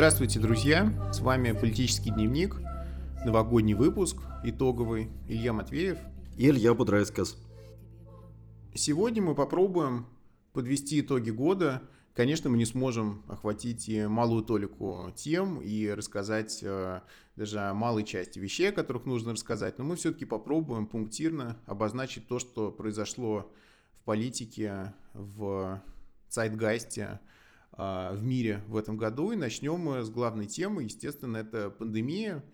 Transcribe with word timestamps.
Здравствуйте, 0.00 0.40
друзья! 0.40 1.10
С 1.12 1.20
вами 1.20 1.52
«Политический 1.52 2.10
дневник», 2.10 2.56
новогодний 3.26 3.74
выпуск, 3.74 4.16
итоговый, 4.42 5.10
Илья 5.28 5.52
Матвеев. 5.52 5.98
И 6.38 6.48
Илья 6.48 6.72
Будрайскас. 6.72 7.36
Сегодня 8.74 9.20
мы 9.20 9.34
попробуем 9.34 10.06
подвести 10.54 11.00
итоги 11.00 11.28
года. 11.28 11.82
Конечно, 12.14 12.48
мы 12.48 12.56
не 12.56 12.64
сможем 12.64 13.22
охватить 13.28 13.90
и 13.90 14.06
малую 14.06 14.42
толику 14.42 15.12
тем 15.14 15.60
и 15.60 15.90
рассказать 15.90 16.60
э, 16.62 17.02
даже 17.36 17.60
о 17.60 17.74
малой 17.74 18.04
части 18.04 18.38
вещей, 18.38 18.70
о 18.70 18.72
которых 18.72 19.04
нужно 19.04 19.32
рассказать, 19.32 19.76
но 19.76 19.84
мы 19.84 19.96
все-таки 19.96 20.24
попробуем 20.24 20.86
пунктирно 20.86 21.58
обозначить 21.66 22.26
то, 22.26 22.38
что 22.38 22.72
произошло 22.72 23.52
в 23.92 24.04
политике, 24.06 24.94
в 25.12 25.82
Цайтгайсте, 26.30 27.02
а, 27.02 27.20
в 27.72 28.18
мире 28.20 28.62
в 28.66 28.76
этом 28.76 28.96
году. 28.96 29.32
И 29.32 29.36
начнем 29.36 30.02
с 30.02 30.10
главной 30.10 30.46
темы, 30.46 30.82
естественно, 30.84 31.38
это 31.38 31.70
пандемия. 31.70 32.44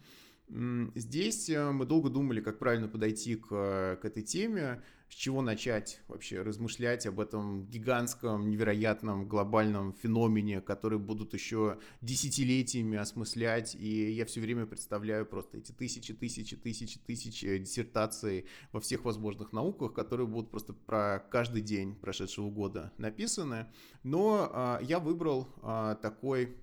Здесь 0.49 1.51
э, 1.51 1.73
мы 1.73 1.87
долго 1.87 2.09
думали, 2.09 2.41
как 2.41 2.61
правильно 2.61 2.87
подойти 2.87 3.35
к, 3.35 3.49
к 3.49 4.01
этой 4.05 4.23
теме, 4.23 4.81
с 5.09 5.15
чего 5.15 5.41
начать 5.41 6.01
вообще 6.09 6.43
размышлять 6.43 7.07
об 7.07 7.21
этом 7.21 7.67
гигантском, 7.67 8.51
невероятном, 8.51 9.29
глобальном 9.29 9.93
феномене, 9.93 10.61
который 10.61 10.99
будут 10.99 11.33
еще 11.33 11.79
десятилетиями 12.01 12.99
осмыслять. 12.99 13.75
И 13.77 14.11
я 14.11 14.27
все 14.27 14.41
время 14.41 14.67
представляю 14.67 15.25
просто 15.27 15.59
эти 15.59 15.73
тысячи, 15.73 16.13
тысячи, 16.13 16.57
тысячи, 16.57 16.99
тысячи 16.99 17.59
диссертаций 17.59 18.47
во 18.73 18.81
всех 18.81 19.05
возможных 19.05 19.53
науках, 19.53 19.95
которые 19.95 20.27
будут 20.27 20.51
просто 20.51 20.73
про 20.73 21.21
каждый 21.31 21.63
день 21.63 21.95
прошедшего 21.95 22.51
года 22.51 22.93
написаны. 22.99 23.67
Но 24.03 24.51
а, 24.53 24.81
я 24.83 24.99
выбрал 24.99 25.49
а, 25.63 25.95
такой 25.97 26.57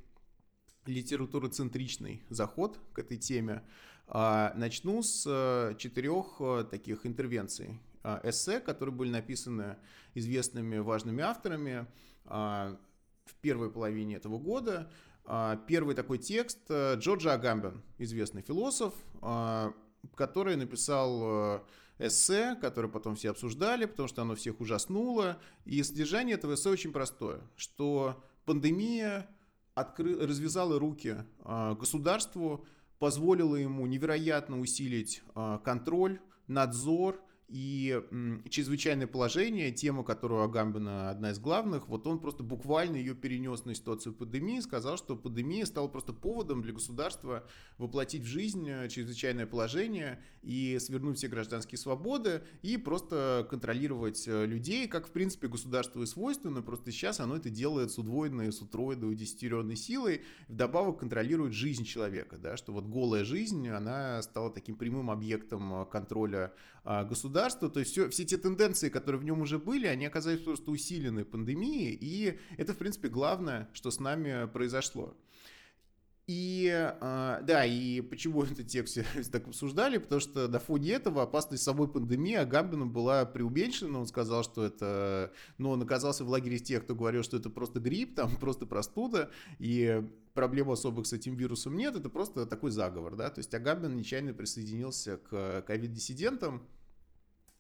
литературоцентричный 0.86 2.24
заход 2.30 2.80
к 2.92 3.00
этой 3.00 3.18
теме. 3.18 3.64
А, 4.08 4.54
начну 4.56 5.02
с 5.02 5.26
э, 5.26 5.76
четырех 5.78 6.36
э, 6.40 6.66
таких 6.70 7.06
интервенций. 7.06 7.80
А, 8.04 8.20
эссе, 8.24 8.60
которые 8.60 8.94
были 8.94 9.10
написаны 9.10 9.78
известными 10.14 10.78
важными 10.78 11.24
авторами 11.24 11.88
а, 12.26 12.78
в 13.26 13.36
первой 13.36 13.72
половине 13.72 14.16
этого 14.16 14.38
года. 14.38 14.92
Первый 15.68 15.96
такой 15.96 16.18
текст 16.18 16.60
э, 16.68 16.96
Джорджа 16.98 17.32
Агамбен, 17.36 17.82
известный 17.98 18.42
философ, 18.42 18.94
который 20.16 20.58
написал 20.58 21.64
эссе, 21.98 22.56
которое 22.60 22.90
потом 22.90 23.16
все 23.16 23.32
обсуждали, 23.32 23.86
потому 23.86 24.10
что 24.10 24.24
оно 24.24 24.36
всех 24.36 24.60
ужаснуло. 24.60 25.40
И 25.64 25.82
содержание 25.84 26.36
этого 26.36 26.56
эссе 26.56 26.70
очень 26.70 26.92
простое, 26.92 27.40
что 27.56 28.22
пандемия 28.46 29.30
откры... 29.76 30.16
развязала 30.16 30.80
руки 30.80 31.18
э, 31.44 31.76
государству, 31.80 32.66
позволила 33.00 33.56
ему 33.56 33.86
невероятно 33.86 34.60
усилить 34.60 35.24
э, 35.36 35.60
контроль, 35.64 36.20
надзор 36.48 37.20
и 37.48 38.02
чрезвычайное 38.50 39.08
положение, 39.08 39.72
тема, 39.72 40.04
которую 40.04 40.44
Агамбина 40.44 41.10
одна 41.10 41.32
из 41.32 41.40
главных, 41.40 41.88
вот 41.88 42.08
он 42.08 42.20
просто 42.20 42.44
буквально 42.44 42.96
ее 42.96 43.14
перенес 43.14 43.66
на 43.66 43.76
ситуацию 43.76 44.14
пандемии, 44.14 44.60
сказал, 44.60 44.98
что 44.98 45.16
пандемия 45.16 45.66
стала 45.66 45.88
просто 45.88 46.14
поводом 46.14 46.62
для 46.62 46.74
государства 46.74 47.46
воплотить 47.78 48.24
в 48.24 48.28
жизнь 48.28 48.68
э, 48.68 48.88
чрезвычайное 48.90 49.46
положение 49.46 50.22
и 50.42 50.78
свернуть 50.80 51.18
все 51.18 51.28
гражданские 51.28 51.78
свободы 51.78 52.44
и 52.62 52.78
просто 52.78 53.46
контролировать 53.50 54.28
э, 54.28 54.46
людей, 54.46 54.88
как 54.88 55.08
в 55.08 55.12
принципе 55.12 55.48
государство 55.48 56.02
и 56.02 56.06
свойственно, 56.06 56.62
просто 56.62 56.92
сейчас 56.92 57.20
оно 57.20 57.36
это 57.36 57.50
делает 57.50 57.92
с 57.92 57.98
удвоенной, 57.98 58.52
с 58.52 58.62
утроенной, 58.62 59.12
удесятеренной 59.12 59.76
силой, 59.76 60.22
вдобавок 60.48 61.00
контролирует 61.00 61.54
жизнь 61.54 61.84
человека, 61.84 62.38
да, 62.38 62.58
что 62.58 62.72
вот 62.72 62.86
голая 62.86 63.26
жизнь, 63.26 63.68
она 63.68 64.22
стала 64.22 64.50
таким 64.50 64.76
прямым 64.76 65.12
объектом 65.12 65.82
э, 65.82 65.86
контроля 65.86 66.54
государства, 66.84 67.70
то 67.70 67.80
есть 67.80 67.92
все, 67.92 68.10
все 68.10 68.26
те 68.26 68.38
тенденции, 68.38 68.90
которые 68.90 69.22
в 69.22 69.24
нем 69.24 69.42
уже 69.42 69.58
были, 69.58 69.88
они 69.88 70.06
оказались 70.06 70.42
просто 70.42 70.70
усилены 70.70 71.24
пандемией, 71.24 71.98
и 72.00 72.40
это, 72.58 72.74
в 72.74 72.78
принципе, 72.78 73.08
главное, 73.08 73.70
что 73.74 73.90
с 73.90 74.00
нами 74.00 74.48
произошло. 74.48 75.16
И 76.26 76.70
э, 76.72 77.40
да, 77.44 77.66
и 77.66 78.00
почему 78.00 78.44
этот 78.52 78.68
текст 78.68 79.00
так 79.32 79.48
обсуждали? 79.48 79.98
Потому 79.98 80.22
что 80.22 80.48
на 80.48 80.60
фоне 80.60 80.92
этого 80.92 81.24
опасность 81.24 81.64
самой 81.64 81.90
пандемии 81.90 82.36
Агамбину 82.36 82.86
была 82.86 83.26
преуменьшена. 83.26 84.00
Он 84.00 84.08
сказал, 84.08 84.44
что 84.44 84.64
это... 84.64 85.34
Но 85.58 85.72
он 85.72 85.82
оказался 85.82 86.24
в 86.24 86.30
лагере 86.30 86.60
тех, 86.60 86.84
кто 86.84 86.96
говорил, 86.96 87.24
что 87.24 87.38
это 87.38 87.50
просто 87.50 87.80
грипп, 87.80 88.16
там 88.16 88.36
просто 88.40 88.66
простуда, 88.66 89.32
и 89.60 90.02
проблем 90.34 90.72
особых 90.72 91.08
с 91.08 91.14
этим 91.14 91.36
вирусом 91.36 91.76
нет, 91.76 91.96
это 91.96 92.10
просто 92.10 92.46
такой 92.46 92.72
заговор, 92.72 93.16
да? 93.16 93.30
То 93.30 93.40
есть 93.40 93.54
Агамбин 93.54 93.96
нечаянно 93.96 94.34
присоединился 94.34 95.18
к 95.18 95.64
ковид-диссидентам, 95.68 96.68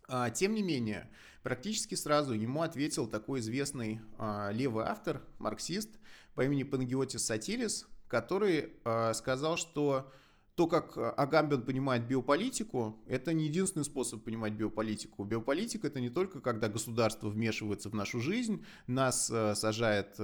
а, 0.07 0.29
тем 0.29 0.53
не 0.53 0.63
менее, 0.63 1.09
практически 1.43 1.95
сразу 1.95 2.33
ему 2.33 2.61
ответил 2.61 3.07
такой 3.07 3.39
известный 3.39 4.01
а, 4.17 4.51
левый 4.51 4.85
автор, 4.85 5.21
марксист 5.39 5.89
по 6.35 6.43
имени 6.43 6.63
Пангиотис 6.63 7.25
Сатирис, 7.25 7.87
который 8.13 8.69
э, 8.85 9.13
сказал, 9.15 9.57
что 9.57 10.07
то, 10.53 10.67
как 10.67 10.95
Агамбин 11.17 11.63
понимает 11.63 12.07
биополитику, 12.07 12.95
это 13.07 13.33
не 13.33 13.45
единственный 13.45 13.85
способ 13.85 14.23
понимать 14.23 14.53
биополитику. 14.53 15.23
Биополитика 15.23 15.87
это 15.87 15.99
не 15.99 16.11
только 16.11 16.39
когда 16.39 16.69
государство 16.69 17.29
вмешивается 17.29 17.89
в 17.89 17.95
нашу 17.95 18.19
жизнь, 18.19 18.63
нас 18.85 19.31
э, 19.31 19.55
сажает 19.55 20.15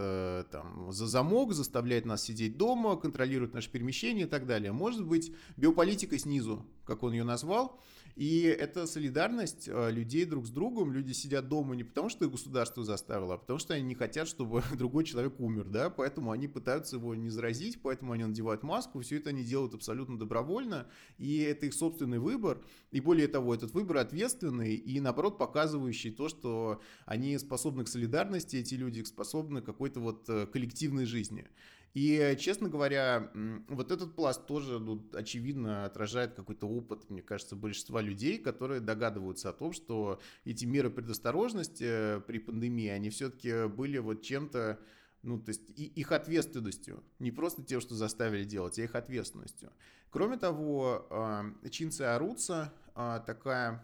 там, 0.51 0.91
за 0.91 1.07
замок, 1.07 1.53
заставляет 1.53 2.05
нас 2.05 2.22
сидеть 2.22 2.57
дома, 2.57 2.95
контролирует 2.95 3.55
наше 3.55 3.72
перемещение 3.72 4.28
и 4.28 4.29
так 4.29 4.45
далее. 4.45 4.72
Может 4.72 5.03
быть, 5.07 5.33
биополитика 5.57 6.19
снизу, 6.19 6.63
как 6.85 7.01
он 7.01 7.13
ее 7.13 7.23
назвал, 7.23 7.81
и 8.19 8.41
это 8.41 8.85
солидарность 8.85 9.69
э, 9.69 9.91
людей 9.91 10.25
друг 10.25 10.46
с 10.46 10.50
другом. 10.50 10.91
Люди 10.91 11.13
сидят 11.13 11.47
дома 11.47 11.74
не 11.74 11.85
потому, 11.85 12.09
что 12.09 12.25
их 12.25 12.31
государство 12.31 12.84
заставило, 12.84 13.35
а 13.35 13.38
потому 13.38 13.59
что 13.59 13.75
они 13.75 13.84
не 13.84 13.96
хотят, 13.96 14.28
чтобы 14.28 14.62
другой 14.78 15.06
человек 15.06 15.40
умер, 15.40 15.69
да, 15.69 15.90
поэтому 15.90 16.31
они 16.31 16.50
пытаются 16.50 16.97
его 16.97 17.16
не 17.16 17.29
заразить, 17.29 17.81
поэтому 17.81 18.12
они 18.12 18.25
надевают 18.25 18.62
маску, 18.62 19.00
все 19.00 19.19
это 19.19 19.29
они 19.29 19.46
делают 19.46 19.74
абсолютно 19.74 20.19
добровольно, 20.19 20.88
и 21.18 21.38
это 21.38 21.68
их 21.68 21.74
собственный 21.74 22.19
выбор, 22.19 22.62
и 22.91 23.00
более 23.00 23.29
того, 23.29 23.56
этот 23.56 23.72
выбор 23.72 24.00
ответственный 24.00 24.75
и, 24.75 25.00
наоборот, 25.00 25.38
показывающий 25.38 26.12
то, 26.12 26.28
что 26.28 26.81
они 27.06 27.38
способны 27.38 27.85
к 27.85 27.88
солидарности, 27.88 28.58
эти 28.58 28.75
люди 28.75 29.02
способны 29.03 29.62
к 29.62 29.66
какой-то 29.66 30.02
вот 30.02 30.25
э, 30.28 30.46
коллективной 30.46 31.06
жизни. 31.06 31.47
И, 31.94 32.35
честно 32.39 32.69
говоря, 32.69 33.31
вот 33.67 33.91
этот 33.91 34.16
пласт 34.16 34.45
тоже, 34.45 34.79
ну, 34.79 35.03
очевидно, 35.13 35.85
отражает 35.85 36.35
какой-то 36.35 36.67
опыт, 36.67 37.09
мне 37.09 37.22
кажется, 37.22 37.55
большинства 37.55 38.01
людей, 38.01 38.38
которые 38.38 38.79
догадываются 38.79 39.50
о 39.50 39.53
том, 39.53 39.73
что 39.73 40.19
эти 40.45 40.66
меры 40.66 40.91
предосторожности 40.91 41.85
э, 41.88 42.22
при 42.22 42.38
пандемии, 42.38 42.89
они 42.89 43.09
все-таки 43.09 43.67
были 43.67 43.97
вот 43.97 44.22
чем-то, 44.22 44.79
ну, 45.23 45.39
то 45.39 45.49
есть 45.49 45.69
и, 45.75 45.85
их 45.85 46.11
ответственностью, 46.11 47.03
не 47.17 47.31
просто 47.31 47.63
тем, 47.63 47.81
что 47.81 47.95
заставили 47.95 48.44
делать, 48.44 48.78
а 48.78 48.83
их 48.83 48.94
ответственностью. 48.94 49.72
Кроме 50.11 50.38
того, 50.38 51.07
э, 51.09 51.69
Чинце 51.69 52.03
Аруца, 52.03 52.72
э, 52.95 53.19
такая 53.25 53.83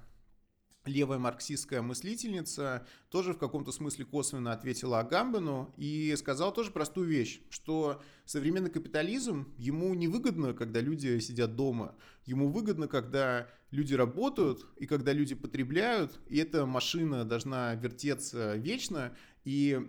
левая 0.85 1.19
марксистская 1.19 1.81
мыслительница 1.81 2.85
тоже 3.09 3.34
в 3.34 3.38
каком-то 3.38 3.72
смысле 3.72 4.06
косвенно 4.06 4.53
ответила 4.53 5.00
Агамбину 5.00 5.73
и 5.78 6.16
сказала 6.18 6.51
тоже 6.51 6.72
простую 6.72 7.07
вещь, 7.07 7.41
что 7.50 8.01
современный 8.25 8.69
капитализм, 8.69 9.47
ему 9.57 9.94
невыгодно, 9.94 10.53
когда 10.53 10.79
люди 10.79 11.19
сидят 11.19 11.56
дома, 11.56 11.95
ему 12.25 12.50
выгодно, 12.50 12.88
когда 12.88 13.47
люди 13.72 13.94
работают 13.94 14.65
и 14.77 14.86
когда 14.86 15.12
люди 15.12 15.36
потребляют, 15.36 16.19
и 16.27 16.38
эта 16.38 16.65
машина 16.65 17.25
должна 17.25 17.75
вертеться 17.75 18.56
вечно, 18.56 19.15
и 19.45 19.80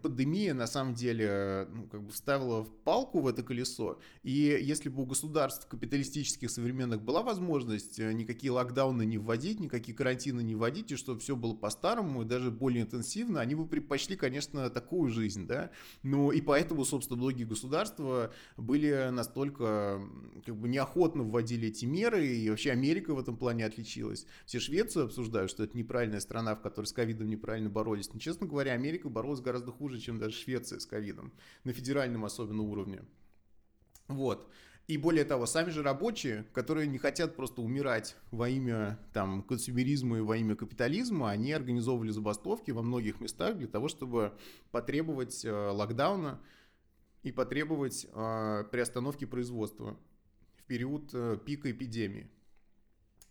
пандемия, 0.00 0.54
на 0.54 0.68
самом 0.68 0.94
деле, 0.94 1.68
ну, 1.72 1.86
как 1.88 2.02
бы 2.02 2.12
вставила 2.12 2.62
палку 2.84 3.20
в 3.20 3.26
это 3.26 3.42
колесо. 3.42 3.98
И 4.22 4.30
если 4.30 4.88
бы 4.88 5.02
у 5.02 5.06
государств 5.06 5.66
капиталистических 5.66 6.48
современных 6.48 7.02
была 7.02 7.22
возможность 7.22 7.98
э, 7.98 8.12
никакие 8.12 8.52
локдауны 8.52 9.04
не 9.04 9.18
вводить, 9.18 9.58
никакие 9.58 9.96
карантины 9.96 10.40
не 10.42 10.54
вводить, 10.54 10.92
и 10.92 10.96
чтобы 10.96 11.18
все 11.18 11.34
было 11.34 11.54
по-старому, 11.54 12.22
и 12.22 12.24
даже 12.24 12.52
более 12.52 12.84
интенсивно, 12.84 13.40
они 13.40 13.56
бы 13.56 13.66
предпочли, 13.66 14.16
конечно, 14.16 14.70
такую 14.70 15.10
жизнь, 15.10 15.48
да. 15.48 15.70
Ну, 16.04 16.30
и 16.30 16.40
поэтому, 16.40 16.84
собственно, 16.84 17.18
многие 17.18 17.44
государства 17.44 18.32
были 18.56 19.08
настолько, 19.10 20.00
как 20.46 20.56
бы, 20.56 20.68
неохотно 20.68 21.24
вводили 21.24 21.68
эти 21.68 21.86
меры, 21.86 22.24
и 22.24 22.48
вообще 22.48 22.70
Америка 22.70 23.14
в 23.14 23.18
этом 23.18 23.36
плане 23.36 23.66
отличилась. 23.66 24.26
Все 24.46 24.60
Швецию 24.60 25.06
обсуждают, 25.06 25.50
что 25.50 25.64
это 25.64 25.76
неправильная 25.76 26.20
страна, 26.20 26.54
в 26.54 26.60
которой 26.60 26.86
с 26.86 26.92
ковидом 26.92 27.28
неправильно 27.28 27.68
боролись. 27.68 28.12
Но, 28.12 28.20
честно 28.20 28.46
говоря, 28.46 28.72
Америка 28.72 28.91
Америка 28.92 29.08
боролась 29.08 29.40
гораздо 29.40 29.72
хуже, 29.72 29.98
чем 29.98 30.18
даже 30.18 30.36
Швеция 30.36 30.78
с 30.78 30.84
ковидом, 30.84 31.32
на 31.64 31.72
федеральном 31.72 32.26
особенно 32.26 32.62
уровне. 32.62 33.02
Вот. 34.06 34.46
И 34.86 34.98
более 34.98 35.24
того, 35.24 35.46
сами 35.46 35.70
же 35.70 35.82
рабочие, 35.82 36.44
которые 36.52 36.86
не 36.88 36.98
хотят 36.98 37.34
просто 37.34 37.62
умирать 37.62 38.16
во 38.30 38.50
имя 38.50 38.98
там, 39.14 39.42
консюмеризма 39.44 40.18
и 40.18 40.20
во 40.20 40.36
имя 40.36 40.56
капитализма, 40.56 41.30
они 41.30 41.52
организовывали 41.52 42.10
забастовки 42.10 42.70
во 42.70 42.82
многих 42.82 43.18
местах 43.20 43.56
для 43.56 43.66
того, 43.66 43.88
чтобы 43.88 44.34
потребовать 44.70 45.42
э, 45.46 45.50
локдауна 45.50 46.38
и 47.22 47.32
потребовать 47.32 48.06
э, 48.12 48.64
приостановки 48.70 49.24
производства 49.24 49.96
в 50.58 50.64
период 50.64 51.14
э, 51.14 51.38
пика 51.42 51.70
эпидемии. 51.70 52.28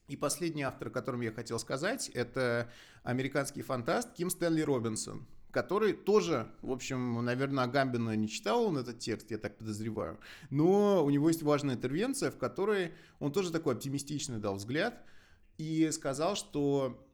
И 0.07 0.17
последний 0.17 0.63
автор, 0.63 0.87
о 0.87 0.91
котором 0.91 1.21
я 1.21 1.31
хотел 1.31 1.59
сказать, 1.59 2.09
это 2.09 2.71
американский 3.03 3.61
фантаст 3.61 4.13
Ким 4.13 4.29
Стэнли 4.29 4.61
Робинсон, 4.61 5.27
который 5.51 5.93
тоже, 5.93 6.47
в 6.61 6.71
общем, 6.71 7.23
наверное, 7.23 7.65
Агамбина 7.65 8.15
не 8.15 8.27
читал 8.27 8.63
он 8.63 8.77
этот 8.77 8.99
текст, 8.99 9.31
я 9.31 9.37
так 9.37 9.57
подозреваю, 9.57 10.19
но 10.49 11.03
у 11.05 11.09
него 11.09 11.27
есть 11.29 11.43
важная 11.43 11.75
интервенция, 11.75 12.31
в 12.31 12.37
которой 12.37 12.93
он 13.19 13.31
тоже 13.31 13.51
такой 13.51 13.73
оптимистичный 13.75 14.39
дал 14.39 14.55
взгляд 14.55 15.03
и 15.57 15.89
сказал, 15.91 16.35
что 16.35 17.05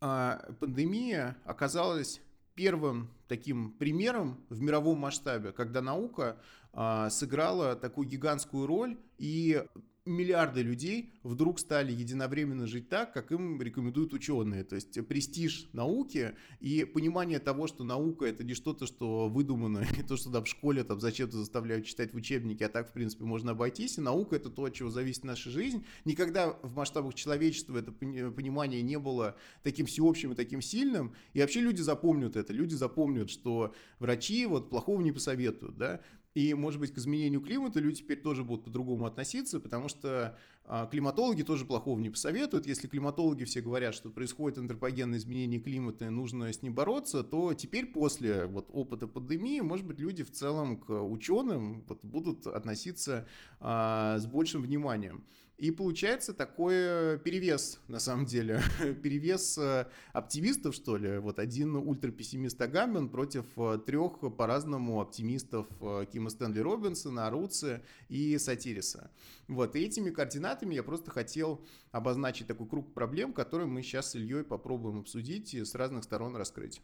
а, 0.00 0.52
пандемия 0.60 1.36
оказалась 1.44 2.20
первым 2.54 3.10
таким 3.28 3.72
примером 3.72 4.44
в 4.48 4.60
мировом 4.60 4.98
масштабе, 4.98 5.52
когда 5.52 5.82
наука 5.82 6.38
а, 6.72 7.10
сыграла 7.10 7.76
такую 7.76 8.08
гигантскую 8.08 8.66
роль 8.66 8.98
и 9.18 9.64
миллиарды 10.06 10.62
людей 10.62 11.10
вдруг 11.22 11.58
стали 11.58 11.92
единовременно 11.92 12.66
жить 12.66 12.88
так, 12.88 13.12
как 13.12 13.32
им 13.32 13.60
рекомендуют 13.60 14.14
ученые. 14.14 14.64
То 14.64 14.76
есть 14.76 15.06
престиж 15.06 15.68
науки 15.72 16.34
и 16.60 16.84
понимание 16.84 17.38
того, 17.40 17.66
что 17.66 17.84
наука 17.84 18.24
это 18.24 18.44
не 18.44 18.54
что-то, 18.54 18.86
что 18.86 19.28
выдумано, 19.28 19.84
и 19.98 20.02
то, 20.02 20.16
что 20.16 20.30
там 20.30 20.44
в 20.44 20.48
школе 20.48 20.84
там 20.84 21.00
зачем-то 21.00 21.36
заставляют 21.36 21.86
читать 21.86 22.12
в 22.12 22.16
учебнике, 22.16 22.66
а 22.66 22.68
так, 22.68 22.88
в 22.88 22.92
принципе, 22.92 23.24
можно 23.24 23.52
обойтись. 23.52 23.98
И 23.98 24.00
наука 24.00 24.36
это 24.36 24.48
то, 24.48 24.64
от 24.64 24.74
чего 24.74 24.90
зависит 24.90 25.24
наша 25.24 25.50
жизнь. 25.50 25.84
Никогда 26.04 26.50
в 26.62 26.74
масштабах 26.76 27.14
человечества 27.14 27.78
это 27.78 27.92
понимание 27.92 28.82
не 28.82 28.98
было 28.98 29.36
таким 29.62 29.86
всеобщим 29.86 30.32
и 30.32 30.36
таким 30.36 30.62
сильным. 30.62 31.14
И 31.34 31.40
вообще 31.40 31.60
люди 31.60 31.82
запомнят 31.82 32.36
это. 32.36 32.52
Люди 32.52 32.74
запомнят, 32.74 33.30
что 33.30 33.74
врачи 33.98 34.46
вот 34.46 34.70
плохого 34.70 35.00
не 35.00 35.12
посоветуют, 35.12 35.76
да. 35.76 36.00
И, 36.36 36.52
может 36.52 36.80
быть, 36.80 36.92
к 36.92 36.98
изменению 36.98 37.40
климата 37.40 37.80
люди 37.80 38.02
теперь 38.02 38.20
тоже 38.20 38.44
будут 38.44 38.66
по-другому 38.66 39.06
относиться, 39.06 39.58
потому 39.58 39.88
что 39.88 40.36
а, 40.66 40.84
климатологи 40.84 41.40
тоже 41.40 41.64
плохого 41.64 41.98
не 41.98 42.10
посоветуют. 42.10 42.66
Если 42.66 42.88
климатологи 42.88 43.44
все 43.44 43.62
говорят, 43.62 43.94
что 43.94 44.10
происходит 44.10 44.58
антропогенное 44.58 45.18
изменение 45.18 45.60
климата 45.60 46.04
и 46.04 46.08
нужно 46.10 46.52
с 46.52 46.60
ним 46.60 46.74
бороться, 46.74 47.22
то 47.22 47.54
теперь 47.54 47.86
после 47.86 48.44
вот, 48.44 48.68
опыта 48.70 49.08
пандемии, 49.08 49.60
может 49.60 49.86
быть, 49.86 49.98
люди 49.98 50.24
в 50.24 50.30
целом 50.30 50.76
к 50.76 50.90
ученым 51.02 51.82
вот, 51.88 52.04
будут 52.04 52.46
относиться 52.46 53.26
а, 53.58 54.18
с 54.18 54.26
большим 54.26 54.60
вниманием. 54.60 55.24
И 55.58 55.70
получается 55.70 56.34
такой 56.34 57.18
перевес, 57.20 57.80
на 57.88 57.98
самом 57.98 58.26
деле, 58.26 58.62
перевес 59.02 59.56
э, 59.56 59.86
оптимистов, 60.12 60.74
что 60.74 60.98
ли. 60.98 61.16
Вот 61.16 61.38
один 61.38 61.76
ультрапессимист 61.76 62.60
Агамбин 62.60 63.08
против 63.08 63.46
э, 63.56 63.78
трех 63.86 64.20
по-разному 64.36 65.00
оптимистов 65.00 65.66
э, 65.80 66.04
Кима 66.12 66.28
Стэнли 66.28 66.60
Робинсона, 66.60 67.26
Аруцы 67.26 67.82
и 68.10 68.36
Сатириса. 68.36 69.10
Вот, 69.48 69.76
и 69.76 69.80
этими 69.80 70.10
координатами 70.10 70.74
я 70.74 70.82
просто 70.82 71.10
хотел 71.10 71.64
обозначить 71.90 72.46
такой 72.46 72.68
круг 72.68 72.92
проблем, 72.92 73.32
которые 73.32 73.66
мы 73.66 73.82
сейчас 73.82 74.10
с 74.10 74.14
Ильей 74.14 74.44
попробуем 74.44 75.00
обсудить 75.00 75.54
и 75.54 75.64
с 75.64 75.74
разных 75.74 76.04
сторон 76.04 76.36
раскрыть. 76.36 76.82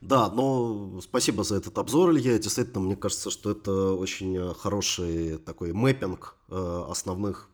Да, 0.00 0.30
но 0.30 1.02
спасибо 1.02 1.44
за 1.44 1.56
этот 1.56 1.76
обзор, 1.76 2.12
Илья. 2.12 2.38
Действительно, 2.38 2.80
мне 2.80 2.96
кажется, 2.96 3.30
что 3.30 3.50
это 3.50 3.92
очень 3.92 4.54
хороший 4.54 5.36
такой 5.38 5.74
мэппинг 5.74 6.36
основных 6.48 7.50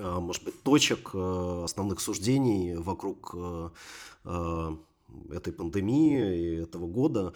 может 0.00 0.44
быть, 0.44 0.62
точек, 0.62 1.10
э, 1.14 1.62
основных 1.64 2.00
суждений 2.00 2.76
вокруг 2.76 3.34
э, 3.34 3.70
э, 4.24 4.76
этой 5.30 5.52
пандемии 5.52 6.38
и 6.38 6.62
этого 6.62 6.86
года. 6.86 7.34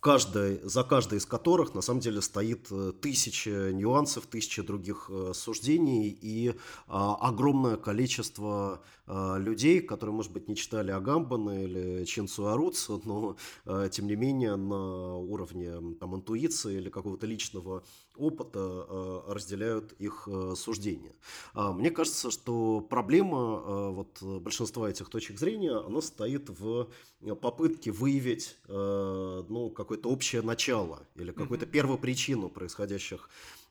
Каждой, 0.00 0.60
за 0.62 0.84
каждой 0.84 1.18
из 1.18 1.26
которых 1.26 1.74
на 1.74 1.80
самом 1.80 2.00
деле 2.00 2.22
стоит 2.22 2.68
э, 2.70 2.92
тысяча 3.00 3.72
нюансов, 3.72 4.26
тысяча 4.26 4.62
других 4.62 5.10
э, 5.12 5.32
суждений 5.34 6.08
и 6.08 6.54
а, 6.86 7.16
огромное 7.16 7.76
количество 7.76 8.80
а, 9.08 9.38
людей, 9.38 9.80
которые, 9.80 10.14
может 10.14 10.32
быть, 10.32 10.48
не 10.48 10.54
читали 10.54 10.90
Агамбана 10.90 11.64
или 11.64 12.04
Чинцу 12.04 12.48
Аруцу, 12.48 13.00
но, 13.04 13.36
а, 13.64 13.88
тем 13.88 14.06
не 14.06 14.16
менее, 14.16 14.56
на 14.56 15.16
уровне 15.16 15.96
там, 15.98 16.14
интуиции 16.14 16.76
или 16.76 16.90
какого-то 16.90 17.26
личного 17.26 17.82
опыта 18.16 18.58
а, 18.60 19.32
разделяют 19.32 19.92
их 19.94 20.28
а, 20.30 20.54
суждения. 20.54 21.14
А, 21.54 21.72
мне 21.72 21.90
кажется, 21.90 22.30
что 22.30 22.82
проблема 22.82 23.38
а, 23.38 23.90
вот, 23.90 24.22
большинства 24.22 24.90
этих 24.90 25.08
точек 25.08 25.38
зрения, 25.38 25.76
она 25.76 26.02
стоит 26.02 26.50
в 26.50 26.88
попытке 27.40 27.90
выявить 27.90 28.58
а, 28.68 29.42
ну, 29.48 29.70
как 29.70 29.87
какое-то 29.88 30.10
общее 30.10 30.42
начало 30.42 31.06
или 31.14 31.32
какую-то 31.32 31.64
mm-hmm. 31.64 31.70
первопричину 31.70 32.50
происходящих, 32.50 33.30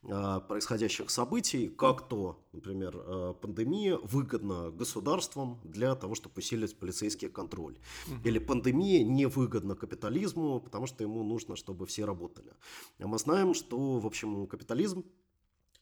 а, 0.09 0.39
происходящих 0.39 1.11
событий, 1.11 1.69
как 1.69 2.07
то, 2.07 2.39
например, 2.53 2.95
а, 2.95 3.33
пандемия 3.33 3.97
выгодна 3.97 4.71
государствам 4.71 5.59
для 5.63 5.93
того, 5.93 6.15
чтобы 6.15 6.33
усилить 6.39 6.75
полицейский 6.75 7.29
контроль. 7.29 7.75
Mm-hmm. 8.07 8.21
Или 8.23 8.39
пандемия 8.39 9.03
невыгодна 9.03 9.75
капитализму, 9.75 10.59
потому 10.59 10.87
что 10.87 11.03
ему 11.03 11.23
нужно, 11.23 11.55
чтобы 11.55 11.85
все 11.85 12.05
работали. 12.05 12.51
А 12.97 13.05
мы 13.05 13.19
знаем, 13.19 13.53
что, 13.53 13.99
в 13.99 14.05
общем, 14.07 14.47
капитализм 14.47 15.05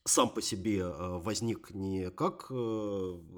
сам 0.08 0.30
по 0.30 0.42
себе 0.42 0.82
э, 0.82 1.18
возник 1.24 1.72
не 1.72 2.12
как 2.12 2.46
э, 2.52 2.54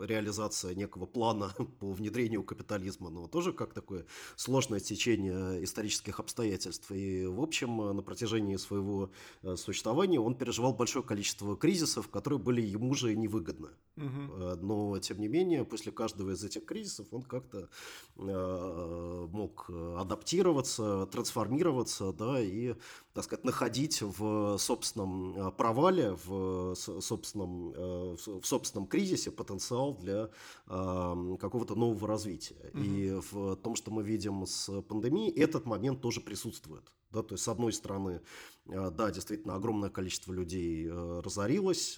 реализация 0.01 0.75
некого 0.75 1.05
плана 1.05 1.53
по 1.79 1.93
внедрению 1.93 2.43
капитализма, 2.43 3.09
но 3.09 3.27
тоже 3.27 3.53
как 3.53 3.73
такое 3.73 4.05
сложное 4.35 4.81
течение 4.81 5.63
исторических 5.63 6.19
обстоятельств. 6.19 6.91
И, 6.91 7.25
в 7.25 7.41
общем, 7.41 7.77
на 7.95 8.01
протяжении 8.01 8.57
своего 8.57 9.11
э, 9.43 9.55
существования 9.55 10.19
он 10.19 10.35
переживал 10.35 10.73
большое 10.73 11.05
количество 11.05 11.55
кризисов, 11.55 12.09
которые 12.09 12.39
были 12.39 12.61
ему 12.61 12.93
же 12.95 13.15
невыгодны. 13.15 13.69
Угу. 13.95 14.57
Но, 14.61 14.99
тем 14.99 15.19
не 15.19 15.29
менее, 15.29 15.63
после 15.63 15.93
каждого 15.93 16.31
из 16.31 16.43
этих 16.43 16.65
кризисов 16.65 17.07
он 17.11 17.23
как-то 17.23 17.69
мог 18.17 19.69
адаптироваться, 19.69 21.07
трансформироваться, 21.07 22.11
да, 22.13 22.39
и, 22.41 22.75
так 23.17 23.23
сказать, 23.23 23.45
находить 23.45 24.03
в 24.03 24.59
собственном 24.59 25.51
провале, 25.53 26.15
в 26.23 26.75
собственном, 26.75 27.73
э, 27.75 28.15
в 28.15 28.45
собственном 28.45 28.85
кризисе 28.85 29.31
потенциал 29.31 29.95
для 29.95 30.29
какого-то 30.67 31.73
нового 31.73 32.07
развития. 32.07 32.53
Mm-hmm. 32.73 32.85
И 32.85 33.21
в 33.31 33.55
том, 33.55 33.75
что 33.75 33.89
мы 33.89 34.03
видим 34.03 34.45
с 34.45 34.83
пандемией, 34.83 35.31
этот 35.31 35.65
момент 35.65 35.99
тоже 35.99 36.21
присутствует. 36.21 36.91
Да, 37.09 37.23
то 37.23 37.33
есть, 37.33 37.43
с 37.43 37.47
одной 37.47 37.73
стороны, 37.73 38.21
э, 38.67 38.91
да, 38.91 39.09
действительно, 39.09 39.55
огромное 39.55 39.89
количество 39.89 40.31
людей 40.31 40.87
э, 40.87 41.21
разорилось, 41.25 41.97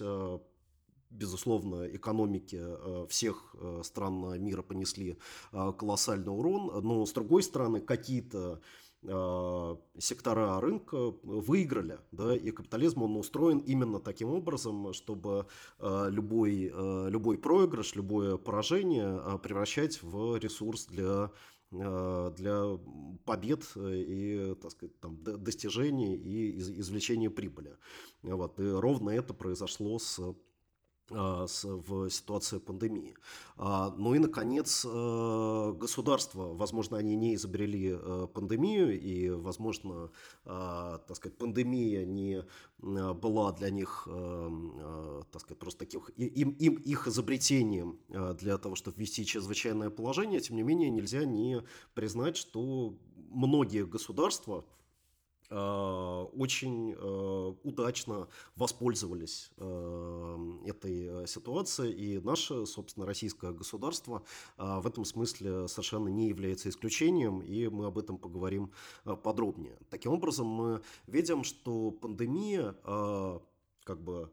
безусловно, 1.10 1.86
экономики 1.94 2.64
всех 3.08 3.54
стран 3.82 4.42
мира 4.42 4.62
понесли 4.62 5.18
колоссальный 5.50 6.32
урон, 6.32 6.70
но 6.82 7.04
с 7.04 7.12
другой 7.12 7.42
стороны, 7.42 7.80
какие-то 7.80 8.62
сектора 9.02 10.60
рынка 10.60 11.14
выиграли, 11.22 12.00
да, 12.12 12.36
и 12.36 12.50
капитализм 12.50 13.02
он 13.02 13.16
устроен 13.16 13.58
именно 13.58 13.98
таким 13.98 14.28
образом, 14.28 14.92
чтобы 14.92 15.46
а, 15.78 16.08
любой, 16.08 16.70
а, 16.72 17.08
любой 17.08 17.38
проигрыш, 17.38 17.94
любое 17.94 18.36
поражение 18.36 19.38
превращать 19.42 20.02
в 20.02 20.36
ресурс 20.36 20.86
для 20.86 21.30
для 21.72 22.80
побед 23.24 23.62
и, 23.76 24.56
так 24.60 24.72
сказать, 24.72 24.98
там, 24.98 25.22
достижений 25.22 26.16
и 26.16 26.58
извлечения 26.58 27.30
прибыли. 27.30 27.76
Вот. 28.24 28.58
И 28.58 28.68
ровно 28.68 29.10
это 29.10 29.34
произошло 29.34 30.00
с 30.00 30.20
в 31.10 32.08
ситуации 32.10 32.58
пандемии. 32.58 33.16
А, 33.56 33.94
ну 33.98 34.14
и, 34.14 34.18
наконец, 34.18 34.86
э, 34.88 35.74
государства, 35.78 36.54
возможно, 36.54 36.96
они 36.96 37.16
не 37.16 37.34
изобрели 37.34 37.98
пандемию, 38.32 38.98
и, 38.98 39.28
возможно, 39.30 40.10
а, 40.44 40.98
так 40.98 41.16
сказать, 41.16 41.36
пандемия 41.36 42.04
не 42.04 42.44
была 42.78 43.52
для 43.52 43.68
них, 43.70 44.08
так 45.30 45.40
сказать, 45.42 45.58
просто 45.58 45.80
таких, 45.80 46.10
им, 46.16 46.50
им 46.50 46.74
их 46.76 47.06
изобретением 47.06 47.98
для 48.08 48.56
того, 48.56 48.74
чтобы 48.74 48.96
ввести 48.98 49.26
чрезвычайное 49.26 49.90
положение. 49.90 50.40
Тем 50.40 50.56
не 50.56 50.62
менее, 50.62 50.88
нельзя 50.88 51.24
не 51.26 51.62
признать, 51.94 52.38
что 52.38 52.94
многие 53.30 53.84
государства, 53.84 54.64
очень 55.54 56.94
э, 56.96 57.54
удачно 57.64 58.28
воспользовались 58.56 59.50
э, 59.56 60.52
этой 60.66 61.26
ситуацией, 61.26 61.92
и 61.92 62.20
наше, 62.20 62.66
собственно, 62.66 63.06
российское 63.06 63.52
государство 63.52 64.22
в 64.56 64.86
этом 64.86 65.04
смысле 65.04 65.66
совершенно 65.68 66.08
не 66.08 66.28
является 66.28 66.68
исключением, 66.68 67.40
и 67.40 67.68
мы 67.68 67.86
об 67.86 67.98
этом 67.98 68.18
поговорим 68.18 68.70
подробнее. 69.22 69.78
Таким 69.90 70.12
образом, 70.12 70.46
мы 70.46 70.82
видим, 71.06 71.44
что 71.44 71.90
пандемия 71.90 72.74
как 73.84 74.00
бы 74.00 74.30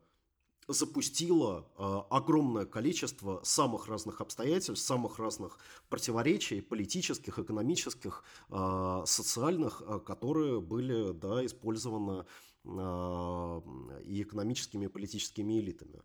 запустила 0.67 1.65
э, 1.77 2.01
огромное 2.09 2.65
количество 2.65 3.39
самых 3.43 3.87
разных 3.87 4.21
обстоятельств, 4.21 4.85
самых 4.85 5.19
разных 5.19 5.59
противоречий 5.89 6.61
политических, 6.61 7.39
экономических, 7.39 8.23
э, 8.49 9.03
социальных, 9.05 9.81
э, 9.85 9.99
которые 9.99 10.59
были 10.59 11.13
да, 11.13 11.45
использованы 11.45 12.25
э, 12.65 13.61
и 14.03 14.21
экономическими, 14.21 14.85
и 14.85 14.89
политическими 14.89 15.59
элитами 15.59 16.01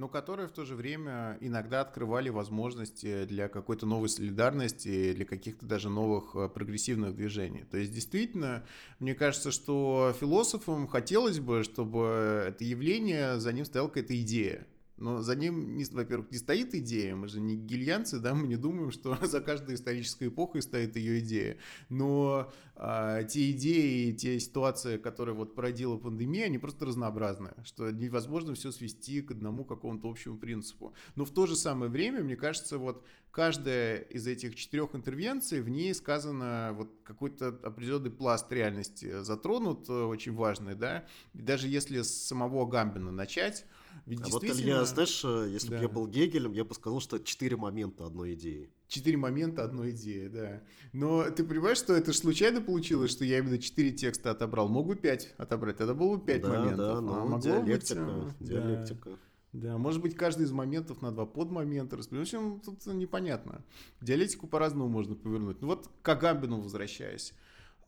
но 0.00 0.08
которые 0.08 0.48
в 0.48 0.52
то 0.52 0.64
же 0.64 0.76
время 0.76 1.36
иногда 1.42 1.82
открывали 1.82 2.30
возможности 2.30 3.26
для 3.26 3.48
какой-то 3.48 3.84
новой 3.84 4.08
солидарности, 4.08 5.12
для 5.12 5.26
каких-то 5.26 5.66
даже 5.66 5.90
новых 5.90 6.34
э, 6.34 6.48
прогрессивных 6.48 7.14
движений. 7.14 7.64
То 7.70 7.76
есть 7.76 7.92
действительно, 7.92 8.64
мне 8.98 9.14
кажется, 9.14 9.50
что 9.50 10.14
философам 10.18 10.86
хотелось 10.86 11.38
бы, 11.38 11.64
чтобы 11.64 12.46
это 12.48 12.64
явление, 12.64 13.38
за 13.38 13.52
ним 13.52 13.66
стояла 13.66 13.88
какая-то 13.88 14.18
идея. 14.22 14.66
Но 15.00 15.22
за 15.22 15.34
ним, 15.34 15.78
во-первых, 15.92 16.30
не 16.30 16.38
стоит 16.38 16.74
идея, 16.74 17.16
мы 17.16 17.26
же 17.26 17.40
не 17.40 17.56
гильянцы, 17.56 18.18
да, 18.18 18.34
мы 18.34 18.46
не 18.46 18.56
думаем, 18.56 18.90
что 18.90 19.16
за 19.26 19.40
каждой 19.40 19.74
исторической 19.74 20.28
эпохой 20.28 20.62
стоит 20.62 20.94
ее 20.96 21.20
идея. 21.20 21.56
Но 21.88 22.52
а, 22.76 23.24
те 23.24 23.50
идеи, 23.52 24.12
те 24.12 24.38
ситуации, 24.38 24.98
которые 24.98 25.34
вот 25.34 25.54
породила 25.54 25.96
пандемия, 25.96 26.46
они 26.46 26.58
просто 26.58 26.84
разнообразны, 26.84 27.54
что 27.64 27.90
невозможно 27.90 28.54
все 28.54 28.70
свести 28.72 29.22
к 29.22 29.30
одному 29.30 29.64
какому-то 29.64 30.08
общему 30.08 30.36
принципу. 30.36 30.94
Но 31.16 31.24
в 31.24 31.30
то 31.30 31.46
же 31.46 31.56
самое 31.56 31.90
время, 31.90 32.22
мне 32.22 32.36
кажется, 32.36 32.76
вот 32.76 33.04
каждая 33.30 34.00
из 34.02 34.26
этих 34.26 34.54
четырех 34.54 34.94
интервенций, 34.94 35.62
в 35.62 35.68
ней 35.70 35.94
сказано 35.94 36.74
вот 36.74 36.90
какой-то 37.04 37.48
определенный 37.62 38.10
пласт 38.10 38.52
реальности 38.52 39.22
затронут, 39.22 39.88
э, 39.88 39.92
очень 39.92 40.34
важный, 40.34 40.74
да, 40.74 41.06
и 41.32 41.40
даже 41.40 41.68
если 41.68 42.02
с 42.02 42.26
самого 42.26 42.66
Гамбина 42.66 43.10
начать, 43.10 43.64
ведь 44.10 44.22
а 44.22 44.24
действительно... 44.24 44.54
вот 44.54 44.62
Илья, 44.62 44.84
знаешь, 44.84 45.24
э, 45.24 45.50
если 45.52 45.68
да. 45.68 45.76
бы 45.76 45.82
я 45.82 45.88
был 45.88 46.08
Гегелем, 46.08 46.52
я 46.52 46.64
бы 46.64 46.74
сказал, 46.74 46.98
что 47.00 47.20
четыре 47.20 47.56
момента 47.56 48.04
одной 48.06 48.34
идеи. 48.34 48.68
Четыре 48.88 49.16
момента 49.16 49.62
одной 49.62 49.92
идеи, 49.92 50.26
да. 50.26 50.62
Но 50.92 51.30
ты 51.30 51.44
понимаешь, 51.44 51.78
что 51.78 51.94
это 51.94 52.12
же 52.12 52.18
случайно 52.18 52.60
получилось, 52.60 53.12
что 53.12 53.24
я 53.24 53.38
именно 53.38 53.58
четыре 53.58 53.92
текста 53.92 54.32
отобрал. 54.32 54.68
Мог 54.68 54.88
бы 54.88 54.96
пять 54.96 55.32
отобрать, 55.38 55.76
тогда 55.76 55.94
было 55.94 56.16
бы 56.16 56.26
пять 56.26 56.42
да, 56.42 56.48
моментов. 56.48 56.76
Да, 56.76 57.00
ну, 57.00 57.14
а 57.14 57.24
могло 57.24 57.38
диалектика, 57.38 58.04
быть, 58.04 58.34
э, 58.40 58.44
диалектика. 58.44 59.10
Да. 59.52 59.68
да, 59.68 59.78
может 59.78 60.02
быть, 60.02 60.16
каждый 60.16 60.46
из 60.46 60.50
моментов 60.50 61.02
на 61.02 61.12
два 61.12 61.24
подмомента 61.24 61.96
распределен. 61.96 62.24
В 62.24 62.26
общем, 62.26 62.60
тут 62.60 62.84
непонятно. 62.92 63.64
Диалектику 64.00 64.48
по-разному 64.48 64.88
можно 64.88 65.14
повернуть. 65.14 65.60
Ну 65.60 65.68
вот 65.68 65.88
к 66.02 66.08
Агамбину 66.08 66.60
возвращаясь. 66.60 67.32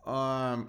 А, 0.04 0.68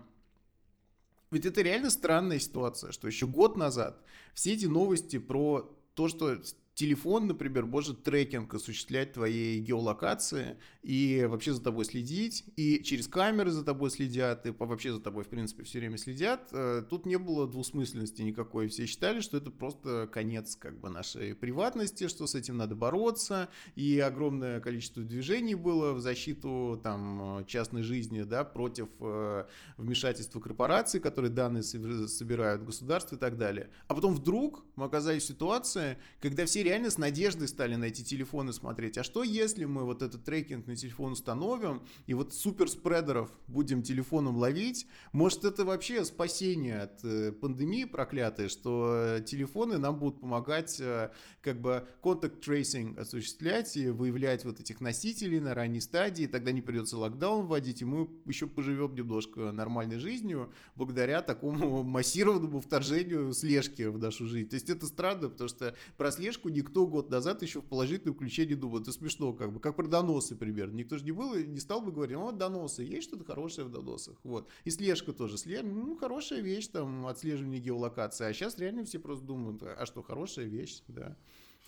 ведь 1.33 1.45
это 1.45 1.61
реально 1.61 1.89
странная 1.89 2.39
ситуация, 2.39 2.91
что 2.91 3.07
еще 3.07 3.25
год 3.25 3.57
назад 3.57 4.01
все 4.33 4.53
эти 4.53 4.65
новости 4.67 5.17
про 5.17 5.75
то, 5.95 6.07
что 6.07 6.37
телефон, 6.75 7.27
например, 7.27 7.65
может 7.65 8.03
трекинг 8.03 8.53
осуществлять 8.53 9.13
твоей 9.13 9.59
геолокации 9.59 10.57
и 10.81 11.25
вообще 11.29 11.53
за 11.53 11.61
тобой 11.61 11.85
следить, 11.85 12.45
и 12.55 12.81
через 12.83 13.07
камеры 13.07 13.51
за 13.51 13.63
тобой 13.63 13.91
следят, 13.91 14.45
и 14.47 14.51
вообще 14.51 14.91
за 14.91 14.99
тобой, 14.99 15.23
в 15.23 15.27
принципе, 15.27 15.63
все 15.63 15.79
время 15.79 15.97
следят. 15.97 16.49
Э, 16.51 16.83
тут 16.89 17.05
не 17.05 17.17
было 17.17 17.47
двусмысленности 17.47 18.21
никакой. 18.21 18.67
Все 18.69 18.85
считали, 18.85 19.21
что 19.21 19.37
это 19.37 19.51
просто 19.51 20.09
конец 20.11 20.55
как 20.55 20.79
бы 20.79 20.89
нашей 20.89 21.35
приватности, 21.35 22.07
что 22.07 22.25
с 22.25 22.33
этим 22.33 22.57
надо 22.57 22.75
бороться, 22.75 23.49
и 23.75 23.99
огромное 23.99 24.59
количество 24.59 25.03
движений 25.03 25.55
было 25.55 25.93
в 25.93 26.01
защиту 26.01 26.79
там 26.83 27.45
частной 27.45 27.83
жизни, 27.83 28.23
да, 28.23 28.43
против 28.43 28.89
э, 28.99 29.45
вмешательства 29.77 30.39
корпораций, 30.39 30.99
которые 30.99 31.29
данные 31.29 31.63
собирают 31.63 32.63
государство 32.63 33.15
и 33.15 33.19
так 33.19 33.37
далее. 33.37 33.69
А 33.87 33.93
потом 33.93 34.15
вдруг 34.15 34.65
мы 34.75 34.85
оказались 34.85 35.23
в 35.23 35.27
ситуации, 35.27 35.97
когда 36.19 36.45
все 36.45 36.62
реально 36.63 36.89
с 36.89 36.97
надеждой 36.97 37.47
стали 37.47 37.75
на 37.75 37.85
эти 37.85 38.01
телефоны 38.01 38.53
смотреть. 38.53 38.97
А 38.97 39.03
что 39.03 39.23
если 39.23 39.65
мы 39.65 39.83
вот 39.83 40.01
этот 40.01 40.23
трекинг 40.23 40.67
на 40.67 40.75
телефон 40.75 41.13
установим 41.13 41.83
и 42.07 42.13
вот 42.13 42.33
суперспредеров 42.33 43.29
будем 43.47 43.83
телефоном 43.83 44.37
ловить? 44.37 44.87
Может 45.11 45.45
это 45.45 45.65
вообще 45.65 46.03
спасение 46.05 46.81
от 46.81 47.03
э, 47.03 47.31
пандемии 47.31 47.85
проклятой, 47.85 48.49
что 48.49 49.19
телефоны 49.25 49.77
нам 49.77 49.99
будут 49.99 50.21
помогать 50.21 50.79
э, 50.79 51.11
как 51.41 51.59
бы 51.59 51.87
contact 52.01 52.41
tracing 52.41 52.97
осуществлять 52.97 53.75
и 53.77 53.89
выявлять 53.89 54.45
вот 54.45 54.59
этих 54.59 54.81
носителей 54.81 55.39
на 55.39 55.53
ранней 55.53 55.81
стадии, 55.81 56.25
тогда 56.25 56.51
не 56.51 56.61
придется 56.61 56.97
локдаун 56.97 57.45
вводить, 57.47 57.81
и 57.81 57.85
мы 57.85 58.09
еще 58.25 58.47
поживем 58.47 58.95
немножко 58.95 59.51
нормальной 59.51 59.99
жизнью 59.99 60.51
благодаря 60.75 61.21
такому 61.21 61.83
массированному 61.83 62.61
вторжению 62.61 63.33
слежки 63.33 63.83
в 63.83 63.97
нашу 63.97 64.27
жизнь. 64.27 64.49
То 64.49 64.55
есть 64.55 64.69
это 64.69 64.87
странно, 64.87 65.29
потому 65.29 65.49
что 65.49 65.75
про 65.97 66.11
слежку 66.11 66.49
никто 66.53 66.87
год 66.87 67.09
назад 67.09 67.41
еще 67.41 67.61
в 67.61 67.65
положительном 67.65 68.15
ключе 68.15 68.45
не 68.45 68.55
думал. 68.55 68.79
Это 68.79 68.91
смешно, 68.91 69.33
как 69.33 69.51
бы, 69.51 69.59
как 69.59 69.75
про 69.75 69.87
доносы 69.87 70.35
примерно. 70.35 70.75
Никто 70.75 70.97
же 70.97 71.03
не 71.03 71.11
был 71.11 71.33
и 71.33 71.45
не 71.45 71.59
стал 71.59 71.81
бы 71.81 71.91
говорить, 71.91 72.17
вот 72.17 72.37
доносы, 72.37 72.83
есть 72.83 73.07
что-то 73.07 73.25
хорошее 73.25 73.67
в 73.67 73.71
доносах. 73.71 74.15
Вот. 74.23 74.47
И 74.63 74.69
слежка 74.69 75.13
тоже. 75.13 75.37
Слеж... 75.37 75.61
Ну, 75.63 75.95
хорошая 75.97 76.41
вещь, 76.41 76.67
там, 76.67 77.07
отслеживание 77.07 77.59
геолокации. 77.59 78.25
А 78.25 78.33
сейчас 78.33 78.57
реально 78.57 78.85
все 78.85 78.99
просто 78.99 79.25
думают, 79.25 79.61
а 79.63 79.85
что, 79.85 80.01
хорошая 80.01 80.45
вещь, 80.45 80.81
да. 80.87 81.17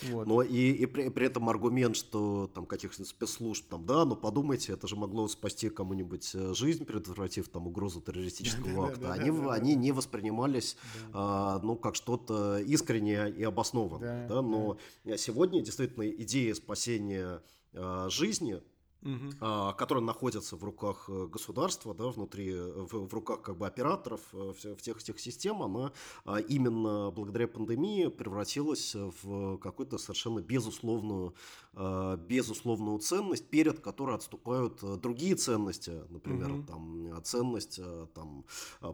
Вот. 0.04 0.28
Но 0.28 0.42
и, 0.42 0.72
и 0.72 0.86
при, 0.86 1.10
при 1.10 1.28
этом 1.28 1.48
аргумент, 1.50 1.96
что 1.96 2.50
там 2.54 2.66
каких-нибудь 2.66 3.08
спецслужб, 3.08 3.68
там, 3.70 3.86
да, 3.86 4.04
но 4.06 4.16
подумайте, 4.16 4.74
это 4.74 4.88
же 4.88 4.96
могло 4.96 5.28
спасти 5.28 5.70
кому-нибудь 5.70 6.32
э, 6.34 6.54
жизнь, 6.54 6.86
предотвратив 6.86 7.48
там 7.48 7.68
угрозу 7.68 8.02
террористического 8.02 8.90
акта. 8.90 9.14
Они, 9.14 9.30
они 9.50 9.76
не 9.76 9.92
воспринимались, 9.92 10.76
а, 11.14 11.60
ну, 11.64 11.76
как 11.76 11.96
что-то 11.96 12.60
искреннее 12.60 13.32
и 13.32 13.44
обоснованное. 13.44 14.28
Да, 14.28 14.42
но 14.42 14.78
сегодня 15.18 15.62
действительно 15.62 16.10
идея 16.10 16.54
спасения 16.56 17.42
а, 17.74 18.10
жизни 18.10 18.62
угу. 19.06 19.76
которые 19.76 20.04
находятся 20.04 20.56
в 20.58 20.64
руках 20.64 21.06
э, 21.08 21.28
государства, 21.28 21.94
да, 21.94 22.08
внутри, 22.08 22.52
э, 22.52 22.86
в, 22.92 23.08
в 23.08 23.14
руках 23.14 23.42
как 23.42 23.58
бы 23.58 23.68
операторов 23.68 24.22
э, 24.34 24.38
в, 24.38 24.76
в 24.76 24.82
тех, 24.82 25.02
тех 25.02 25.20
систем, 25.20 25.62
она 25.62 25.92
а, 26.26 26.40
именно 26.40 27.12
благодаря 27.12 27.48
пандемии 27.48 28.08
превратилась 28.08 28.96
в 28.96 29.58
какую-то 29.58 29.98
совершенно 29.98 30.40
безусловную, 30.40 31.36
а, 31.74 32.18
безусловную 32.18 33.00
ценность, 33.00 33.48
перед 33.50 33.80
которой 33.80 34.16
отступают 34.16 34.82
другие 35.02 35.36
ценности, 35.36 36.04
например, 36.10 36.52
угу. 36.52 36.64
там, 36.64 37.24
ценность 37.24 37.80
там, 38.14 38.46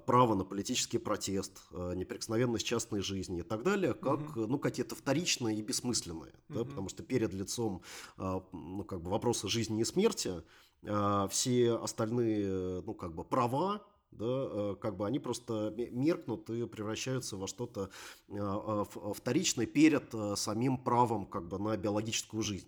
права 0.06 0.36
на 0.36 0.44
политический 0.44 0.98
протест, 0.98 1.62
неприкосновенность 1.72 2.66
частной 2.66 3.02
жизни 3.02 3.40
и 3.40 3.44
так 3.44 3.64
далее, 3.64 3.94
как 3.94 4.20
угу. 4.20 4.48
ну, 4.48 4.60
какие-то 4.60 4.96
вторичные 4.96 5.58
и 5.58 5.62
бессмысленные, 5.62 6.34
угу. 6.50 6.60
да, 6.60 6.66
потому 6.66 6.90
что 6.90 7.04
перед 7.04 7.34
лицом 7.34 7.82
ну, 8.18 8.84
как 8.84 9.02
бы 9.02 9.10
вопроса 9.12 9.48
жизни 9.48 9.82
и 9.82 9.86
смерти 9.86 10.01
смерти, 10.02 10.44
а, 10.88 11.28
все 11.28 11.76
остальные, 11.76 12.82
ну, 12.82 12.94
как 12.94 13.14
бы 13.14 13.24
права, 13.24 13.86
да, 14.12 14.26
э, 14.28 14.76
как 14.82 14.98
бы 14.98 15.08
они 15.08 15.20
просто 15.20 15.74
меркнут 15.78 16.50
и 16.50 16.68
превращаются 16.68 17.38
во 17.38 17.48
что-то 17.48 17.90
а, 18.30 18.86
а, 18.94 19.14
вторичное 19.14 19.66
перед 19.66 20.14
э, 20.14 20.36
самим 20.36 20.78
правом 20.78 21.26
как 21.26 21.48
бы 21.48 21.58
на 21.60 21.78
биологическую 21.78 22.44
жизнь. 22.44 22.68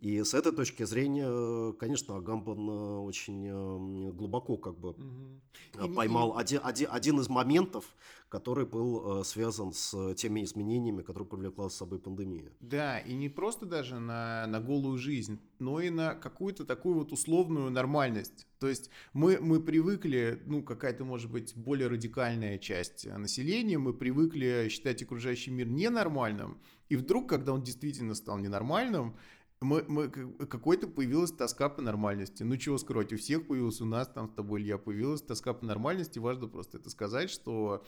И 0.00 0.22
с 0.22 0.32
этой 0.32 0.52
точки 0.52 0.84
зрения, 0.84 1.72
конечно, 1.72 2.16
Агамбан 2.16 2.68
э, 2.68 2.98
очень 2.98 4.12
глубоко 4.12 4.56
как 4.56 4.78
бы 4.78 4.90
угу. 4.90 5.94
поймал 5.94 6.38
один, 6.38 6.60
один, 6.62 6.88
один 6.90 7.18
из 7.18 7.28
моментов, 7.28 7.84
который 8.28 8.64
был 8.64 9.24
связан 9.24 9.72
с 9.72 10.14
теми 10.14 10.44
изменениями, 10.44 11.02
которые 11.02 11.28
привлекла 11.28 11.68
с 11.68 11.76
собой 11.76 11.98
пандемия. 11.98 12.52
Да, 12.60 12.98
и 13.00 13.14
не 13.14 13.28
просто 13.28 13.66
даже 13.66 13.98
на, 13.98 14.46
на 14.46 14.60
голую 14.60 14.98
жизнь, 14.98 15.40
но 15.58 15.80
и 15.80 15.90
на 15.90 16.14
какую-то 16.14 16.64
такую 16.64 16.96
вот 16.96 17.12
условную 17.12 17.70
нормальность. 17.70 18.46
То 18.60 18.68
есть 18.68 18.90
мы, 19.12 19.38
мы 19.40 19.60
привыкли, 19.60 20.42
ну, 20.46 20.62
какая-то, 20.62 21.04
может 21.04 21.30
быть, 21.30 21.56
более 21.56 21.88
радикальная 21.88 22.58
часть 22.58 23.06
населения, 23.06 23.78
мы 23.78 23.94
привыкли 23.94 24.68
считать 24.70 25.02
окружающий 25.02 25.50
мир 25.50 25.68
ненормальным, 25.68 26.58
и 26.88 26.96
вдруг, 26.96 27.28
когда 27.28 27.52
он 27.52 27.62
действительно 27.62 28.14
стал 28.14 28.38
ненормальным, 28.38 29.16
мы, 29.60 29.84
мы, 29.88 30.08
какой-то 30.08 30.86
появилась 30.86 31.32
тоска 31.32 31.68
по 31.68 31.82
нормальности. 31.82 32.44
Ну, 32.44 32.56
чего 32.56 32.78
скрывать, 32.78 33.12
у 33.12 33.16
всех 33.16 33.46
появилась, 33.46 33.80
у 33.80 33.86
нас 33.86 34.06
там 34.08 34.28
с 34.28 34.32
тобой, 34.32 34.62
Илья, 34.62 34.78
появилась 34.78 35.20
тоска 35.20 35.52
по 35.52 35.64
нормальности. 35.66 36.20
Важно 36.20 36.46
просто 36.46 36.78
это 36.78 36.90
сказать, 36.90 37.28
что 37.28 37.84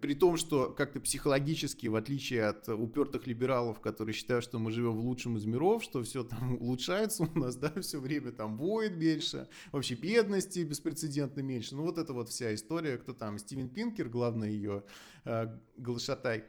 при 0.00 0.14
том, 0.14 0.36
что 0.36 0.70
как-то 0.70 1.00
психологически, 1.00 1.86
в 1.86 1.94
отличие 1.94 2.46
от 2.46 2.68
упертых 2.68 3.26
либералов, 3.26 3.80
которые 3.80 4.14
считают, 4.14 4.44
что 4.44 4.58
мы 4.58 4.72
живем 4.72 4.96
в 4.96 5.04
лучшем 5.04 5.36
из 5.36 5.44
миров, 5.44 5.84
что 5.84 6.02
все 6.02 6.24
там 6.24 6.56
улучшается 6.60 7.22
у 7.22 7.38
нас, 7.38 7.54
да, 7.56 7.72
все 7.80 8.00
время 8.00 8.32
там 8.32 8.56
воет 8.56 8.96
меньше, 8.96 9.48
вообще 9.70 9.94
бедности 9.94 10.60
беспрецедентно 10.60 11.40
меньше. 11.40 11.76
Ну, 11.76 11.82
вот 11.82 11.98
это 11.98 12.12
вот 12.12 12.30
вся 12.30 12.52
история, 12.52 12.98
кто 12.98 13.12
там, 13.12 13.38
Стивен 13.38 13.68
Пинкер, 13.68 14.08
главный 14.08 14.52
ее 14.52 14.82
э, 15.24 15.56
глашатай 15.76 16.44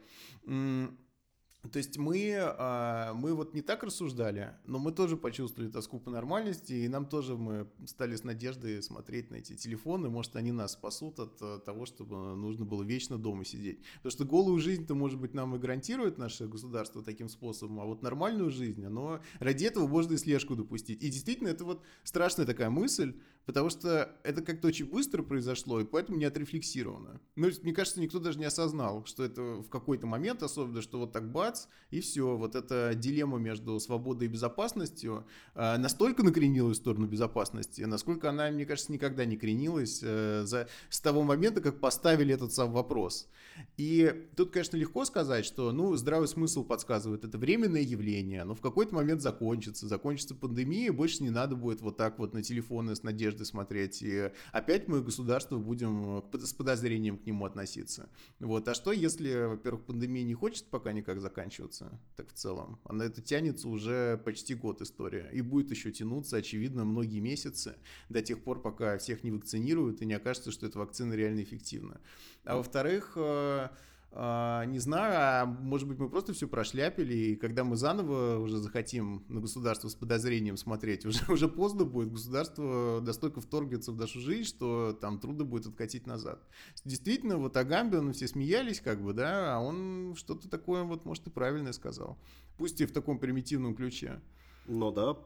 То 1.72 1.78
есть 1.78 1.96
мы, 1.96 2.36
а, 2.38 3.14
мы 3.14 3.34
вот 3.34 3.54
не 3.54 3.62
так 3.62 3.82
рассуждали, 3.82 4.54
но 4.66 4.78
мы 4.78 4.92
тоже 4.92 5.16
почувствовали 5.16 5.70
тоску 5.70 5.98
по 5.98 6.10
нормальности, 6.10 6.72
и 6.72 6.88
нам 6.88 7.06
тоже 7.06 7.36
мы 7.36 7.66
стали 7.86 8.16
с 8.16 8.24
надеждой 8.24 8.82
смотреть 8.82 9.30
на 9.30 9.36
эти 9.36 9.54
телефоны, 9.54 10.08
может, 10.10 10.36
они 10.36 10.52
нас 10.52 10.72
спасут 10.72 11.18
от 11.18 11.40
э, 11.40 11.60
того, 11.64 11.86
чтобы 11.86 12.36
нужно 12.36 12.64
было 12.64 12.82
вечно 12.82 13.18
дома 13.18 13.44
сидеть. 13.44 13.78
Потому 13.96 14.10
что 14.10 14.24
голую 14.24 14.58
жизнь-то, 14.60 14.94
может 14.94 15.18
быть, 15.18 15.34
нам 15.34 15.54
и 15.56 15.58
гарантирует 15.58 16.18
наше 16.18 16.46
государство 16.46 17.02
таким 17.02 17.28
способом, 17.28 17.80
а 17.80 17.84
вот 17.84 18.02
нормальную 18.02 18.50
жизнь, 18.50 18.84
оно 18.84 19.20
ради 19.38 19.64
этого 19.64 19.86
можно 19.86 20.14
и 20.14 20.18
слежку 20.18 20.56
допустить. 20.56 21.02
И 21.02 21.08
действительно, 21.08 21.48
это 21.48 21.64
вот 21.64 21.82
страшная 22.02 22.46
такая 22.46 22.70
мысль, 22.70 23.14
потому 23.46 23.70
что 23.70 24.16
это 24.22 24.42
как-то 24.42 24.68
очень 24.68 24.86
быстро 24.86 25.22
произошло, 25.22 25.80
и 25.80 25.84
поэтому 25.84 26.18
не 26.18 26.24
отрефлексировано. 26.24 27.20
Ну, 27.36 27.50
мне 27.62 27.72
кажется, 27.72 28.00
никто 28.00 28.18
даже 28.18 28.38
не 28.38 28.44
осознал, 28.44 29.04
что 29.04 29.24
это 29.24 29.42
в 29.42 29.68
какой-то 29.68 30.06
момент, 30.06 30.42
особенно, 30.42 30.82
что 30.82 30.98
вот 30.98 31.12
так 31.12 31.30
бац, 31.30 31.66
и 31.90 32.00
все, 32.00 32.36
вот 32.36 32.54
эта 32.54 32.92
дилемма 32.94 33.38
между 33.38 33.78
свободой 33.80 34.28
и 34.28 34.30
безопасностью 34.30 35.26
э, 35.54 35.76
настолько 35.76 36.22
накренилась 36.22 36.78
в 36.78 36.80
сторону 36.80 37.06
безопасности, 37.06 37.82
насколько 37.82 38.30
она, 38.30 38.50
мне 38.50 38.66
кажется, 38.66 38.92
никогда 38.92 39.24
не 39.24 39.36
кренилась 39.36 40.00
э, 40.02 40.44
за, 40.44 40.68
с 40.88 41.00
того 41.00 41.22
момента, 41.22 41.60
как 41.60 41.80
поставили 41.80 42.34
этот 42.34 42.52
сам 42.52 42.72
вопрос. 42.72 43.28
И 43.76 44.26
тут, 44.36 44.50
конечно, 44.50 44.76
легко 44.76 45.04
сказать, 45.04 45.44
что, 45.44 45.72
ну, 45.72 45.94
здравый 45.96 46.28
смысл 46.28 46.64
подсказывает, 46.64 47.24
это 47.24 47.38
временное 47.38 47.82
явление, 47.82 48.44
но 48.44 48.54
в 48.54 48.60
какой-то 48.60 48.94
момент 48.94 49.20
закончится, 49.20 49.86
закончится 49.86 50.34
пандемия, 50.34 50.92
больше 50.92 51.22
не 51.22 51.30
надо 51.30 51.56
будет 51.56 51.80
вот 51.80 51.96
так 51.96 52.18
вот 52.18 52.34
на 52.34 52.42
телефоны 52.42 52.96
с 52.96 53.02
надеждой 53.02 53.33
смотреть, 53.42 54.02
и 54.02 54.30
опять 54.52 54.86
мы, 54.88 55.02
государство, 55.02 55.58
будем 55.58 56.22
с 56.32 56.52
подозрением 56.52 57.18
к 57.18 57.26
нему 57.26 57.44
относиться. 57.44 58.08
Вот, 58.38 58.68
а 58.68 58.74
что, 58.74 58.92
если, 58.92 59.46
во-первых, 59.46 59.86
пандемия 59.86 60.24
не 60.24 60.34
хочет 60.34 60.66
пока 60.66 60.92
никак 60.92 61.20
заканчиваться, 61.20 62.00
так 62.16 62.28
в 62.28 62.34
целом, 62.34 62.78
она 62.84 63.06
это 63.06 63.22
тянется 63.22 63.68
уже 63.68 64.20
почти 64.24 64.54
год 64.54 64.82
история, 64.82 65.28
и 65.32 65.40
будет 65.40 65.70
еще 65.70 65.90
тянуться, 65.90 66.36
очевидно, 66.36 66.84
многие 66.84 67.20
месяцы, 67.20 67.76
до 68.08 68.22
тех 68.22 68.42
пор, 68.44 68.60
пока 68.62 68.98
всех 68.98 69.24
не 69.24 69.30
вакцинируют, 69.30 70.02
и 70.02 70.06
не 70.06 70.14
окажется, 70.14 70.50
что 70.50 70.66
эта 70.66 70.78
вакцина 70.78 71.14
реально 71.14 71.42
эффективна. 71.42 72.00
А 72.44 72.56
во-вторых, 72.56 73.14
э, 73.16 73.68
не 74.16 74.78
знаю, 74.78 75.14
а 75.16 75.44
может 75.44 75.88
быть 75.88 75.98
мы 75.98 76.08
просто 76.08 76.32
все 76.32 76.46
прошляпили, 76.46 77.14
и 77.14 77.36
когда 77.36 77.64
мы 77.64 77.76
заново 77.76 78.38
уже 78.38 78.58
захотим 78.58 79.24
на 79.28 79.40
государство 79.40 79.88
с 79.88 79.94
подозрением 79.96 80.56
смотреть, 80.56 81.04
уже, 81.06 81.20
уже 81.28 81.48
поздно 81.48 81.84
будет, 81.84 82.12
государство 82.12 83.00
настолько 83.00 83.40
вторгнется 83.40 83.90
в 83.90 83.96
нашу 83.96 84.20
жизнь, 84.20 84.48
что 84.48 84.96
там 85.00 85.18
трудно 85.18 85.44
будет 85.44 85.66
откатить 85.66 86.06
назад. 86.06 86.40
Действительно, 86.84 87.38
вот 87.38 87.56
Агамбин, 87.56 88.12
все 88.12 88.28
смеялись 88.28 88.80
как 88.80 89.02
бы, 89.02 89.14
да, 89.14 89.56
а 89.56 89.58
он 89.58 90.14
что-то 90.16 90.48
такое 90.48 90.84
вот, 90.84 91.04
может, 91.04 91.26
и 91.26 91.30
правильное 91.30 91.72
сказал. 91.72 92.16
Пусть 92.56 92.80
и 92.80 92.86
в 92.86 92.92
таком 92.92 93.18
примитивном 93.18 93.74
ключе. 93.74 94.20
Ну 94.66 94.92
да, 94.92 95.16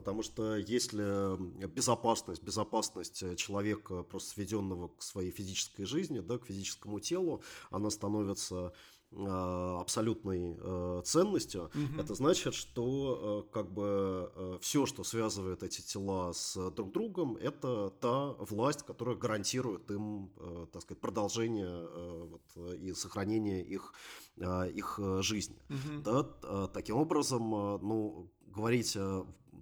Потому 0.00 0.22
что 0.22 0.56
если 0.56 1.36
безопасность, 1.66 2.42
безопасность 2.42 3.22
э, 3.22 3.36
человека, 3.36 4.02
просто 4.02 4.30
сведенного 4.30 4.88
к 4.88 5.02
своей 5.02 5.30
физической 5.30 5.84
жизни, 5.84 6.20
да, 6.20 6.38
к 6.38 6.46
физическому 6.46 7.00
телу, 7.00 7.42
она 7.70 7.90
становится 7.90 8.72
э, 9.12 9.76
абсолютной 9.78 10.56
э, 10.58 11.02
ценностью, 11.04 11.64
угу. 11.64 12.00
это 12.00 12.14
значит, 12.14 12.54
что 12.54 13.44
э, 13.46 13.52
как 13.52 13.70
бы 13.74 14.58
все, 14.62 14.86
что 14.86 15.04
связывает 15.04 15.62
эти 15.62 15.82
тела 15.82 16.32
с 16.32 16.70
друг 16.70 16.92
другом, 16.92 17.36
это 17.36 17.90
та 18.00 18.32
власть, 18.38 18.82
которая 18.82 19.16
гарантирует 19.16 19.90
им, 19.90 20.32
так 20.72 20.80
сказать, 20.80 21.00
продолжение 21.02 21.86
вот, 22.24 22.74
и 22.78 22.94
сохранение 22.94 23.62
их, 23.62 23.92
их 24.38 24.98
жизни. 25.20 25.58
Угу. 25.68 26.02
Да? 26.04 26.68
Таким 26.68 26.96
образом, 26.96 27.50
ну, 27.50 28.32
говорить 28.46 28.96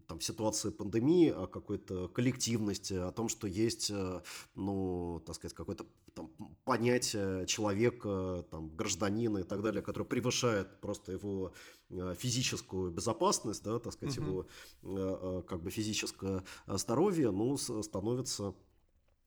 там, 0.09 0.21
ситуации 0.23 0.71
пандемии, 0.71 1.29
о 1.29 1.47
какой-то 1.47 2.09
коллективности, 2.09 2.95
о 2.95 3.13
том, 3.13 3.29
что 3.29 3.47
есть, 3.47 3.91
э, 3.91 4.23
ну, 4.55 5.23
так 5.27 5.37
сказать, 5.37 5.55
какое-то 5.55 5.87
там, 6.15 6.31
понятие 6.65 7.47
человека, 7.47 8.45
там, 8.51 8.75
гражданина 8.75 9.39
и 9.39 9.43
так 9.43 9.63
далее, 9.63 9.83
которое 9.83 10.07
превышает 10.07 10.81
просто 10.81 11.13
его 11.13 11.53
э, 11.91 12.15
физическую 12.19 12.91
безопасность, 12.91 13.63
да, 13.63 13.79
так 13.79 13.93
сказать, 13.93 14.19
угу. 14.19 14.27
его 14.27 14.47
э, 14.83 15.43
как 15.47 15.63
бы 15.63 15.71
физическое 15.71 16.43
здоровье, 16.67 17.31
ну, 17.31 17.59
становится 17.59 18.55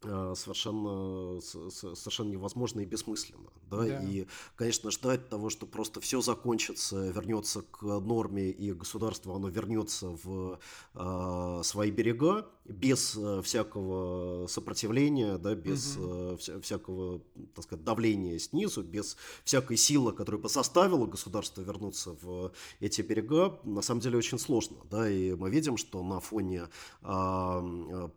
совершенно, 0.02 1.40
совершенно 1.42 2.30
невозможно 2.30 2.80
и 2.82 2.86
бессмысленно. 2.86 3.50
Да? 3.70 3.78
Да. 3.78 4.04
И, 4.04 4.28
конечно, 4.56 4.92
ждать 4.92 5.30
того, 5.30 5.50
что 5.50 5.66
просто 5.66 6.02
все 6.02 6.22
закончится, 6.22 7.10
вернется 7.10 7.62
к 7.62 7.82
норме, 7.84 8.50
и 8.50 8.74
государство 8.74 9.36
оно 9.36 9.50
вернется 9.50 10.18
в 10.24 10.60
э, 10.94 11.62
свои 11.64 11.92
берега 11.92 12.48
без 12.66 13.18
э, 13.18 13.42
всякого 13.44 14.48
сопротивления, 14.48 15.38
да, 15.38 15.56
без 15.56 15.98
угу. 15.98 16.38
э, 16.38 16.60
всякого 16.62 17.22
так 17.56 17.64
сказать, 17.64 17.84
давления 17.86 18.40
снизу, 18.40 18.84
без 18.84 19.18
всякой 19.44 19.78
силы, 19.78 20.14
которая 20.14 20.42
бы 20.42 20.50
заставила 20.50 21.06
государство 21.06 21.62
вернуться 21.62 22.16
в 22.22 22.52
эти 22.80 23.02
берега, 23.02 23.60
на 23.64 23.82
самом 23.82 24.02
деле 24.02 24.18
очень 24.18 24.40
сложно. 24.40 24.78
Да? 24.90 25.10
И 25.10 25.34
мы 25.34 25.50
видим, 25.50 25.78
что 25.78 26.04
на 26.04 26.20
фоне 26.20 26.64
э, 27.02 28.10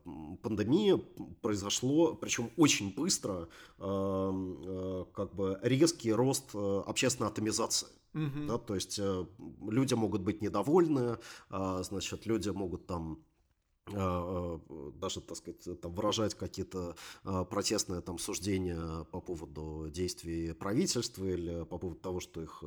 пандемии 0.43 1.05
произошло 1.43 1.74
произошло, 1.75 2.15
причем 2.15 2.51
очень 2.57 2.95
быстро, 2.95 3.49
эм, 3.79 4.59
э, 4.63 5.05
как 5.13 5.35
бы 5.35 5.59
резкий 5.63 6.13
рост 6.13 6.55
э, 6.55 6.83
общественной 6.87 7.29
атомизации. 7.29 7.89
Угу. 8.15 8.47
Да, 8.47 8.59
то 8.59 8.75
есть 8.75 8.99
э, 8.99 9.27
люди 9.69 9.95
могут 9.95 10.23
быть 10.23 10.41
недовольны, 10.41 11.19
значит, 11.51 12.27
люди 12.27 12.51
могут 12.51 12.87
там 12.87 13.19
даже, 13.87 15.21
так 15.21 15.37
сказать, 15.37 15.81
там, 15.83 15.93
выражать 15.93 16.35
какие-то 16.35 16.97
протестные 17.23 18.01
там 18.01 18.19
суждения 18.19 19.05
по 19.13 19.21
поводу 19.21 19.91
действий 19.91 20.55
правительства 20.55 21.27
или 21.27 21.65
по 21.65 21.77
поводу 21.77 22.01
того, 22.01 22.21
что 22.21 22.41
их 22.41 22.65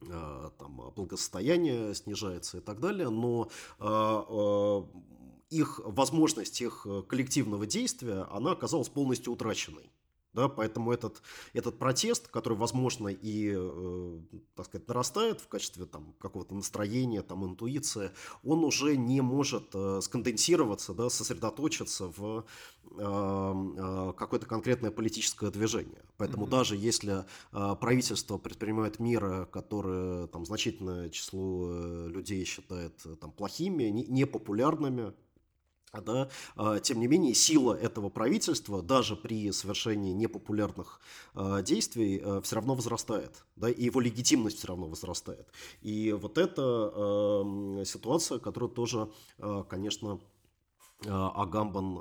там 0.00 0.92
благосостояние 0.96 1.94
снижается 1.94 2.58
и 2.58 2.60
так 2.60 2.80
далее, 2.80 3.10
но 3.10 3.50
их 5.50 5.80
возможность 5.84 6.60
их 6.60 6.86
э, 6.86 7.02
коллективного 7.06 7.66
действия, 7.66 8.26
она 8.30 8.52
оказалась 8.52 8.88
полностью 8.88 9.32
утраченной. 9.32 9.90
Да, 10.32 10.48
поэтому 10.48 10.92
этот, 10.92 11.22
этот 11.54 11.80
протест, 11.80 12.28
который, 12.28 12.56
возможно, 12.56 13.08
и, 13.08 13.52
э, 13.52 14.20
так 14.54 14.66
сказать, 14.66 14.86
нарастает 14.86 15.40
в 15.40 15.48
качестве 15.48 15.86
там, 15.86 16.14
какого-то 16.20 16.54
настроения, 16.54 17.22
там, 17.22 17.44
интуиции, 17.44 18.12
он 18.44 18.62
уже 18.62 18.96
не 18.96 19.22
может 19.22 19.70
э, 19.74 19.98
сконденсироваться, 20.00 20.94
да, 20.94 21.10
сосредоточиться 21.10 22.12
в 22.16 22.44
э, 22.92 23.00
э, 23.00 24.12
какое-то 24.16 24.46
конкретное 24.46 24.92
политическое 24.92 25.50
движение. 25.50 26.04
Поэтому 26.16 26.46
mm-hmm. 26.46 26.50
даже 26.50 26.76
если 26.76 27.24
э, 27.50 27.76
правительство 27.80 28.38
предпринимает 28.38 29.00
меры, 29.00 29.46
которые 29.46 30.28
там, 30.28 30.46
значительное 30.46 31.10
число 31.10 31.70
э, 31.72 32.08
людей 32.08 32.44
считает 32.44 32.94
там, 33.20 33.32
плохими, 33.32 33.82
непопулярными, 33.84 35.12
да, 35.92 36.28
а, 36.56 36.78
тем 36.78 37.00
не 37.00 37.08
менее, 37.08 37.34
сила 37.34 37.74
этого 37.74 38.08
правительства 38.08 38.82
даже 38.82 39.16
при 39.16 39.50
совершении 39.50 40.12
непопулярных 40.12 41.00
а, 41.34 41.62
действий 41.62 42.20
а, 42.22 42.40
все 42.40 42.56
равно 42.56 42.74
возрастает, 42.74 43.44
да, 43.56 43.68
и 43.68 43.84
его 43.84 44.00
легитимность 44.00 44.58
все 44.58 44.68
равно 44.68 44.86
возрастает. 44.86 45.48
И 45.82 46.12
вот 46.12 46.38
эта 46.38 47.42
ситуация, 47.84 48.38
которую 48.38 48.70
тоже, 48.70 49.10
конечно, 49.68 50.20
Агамбан, 51.06 51.98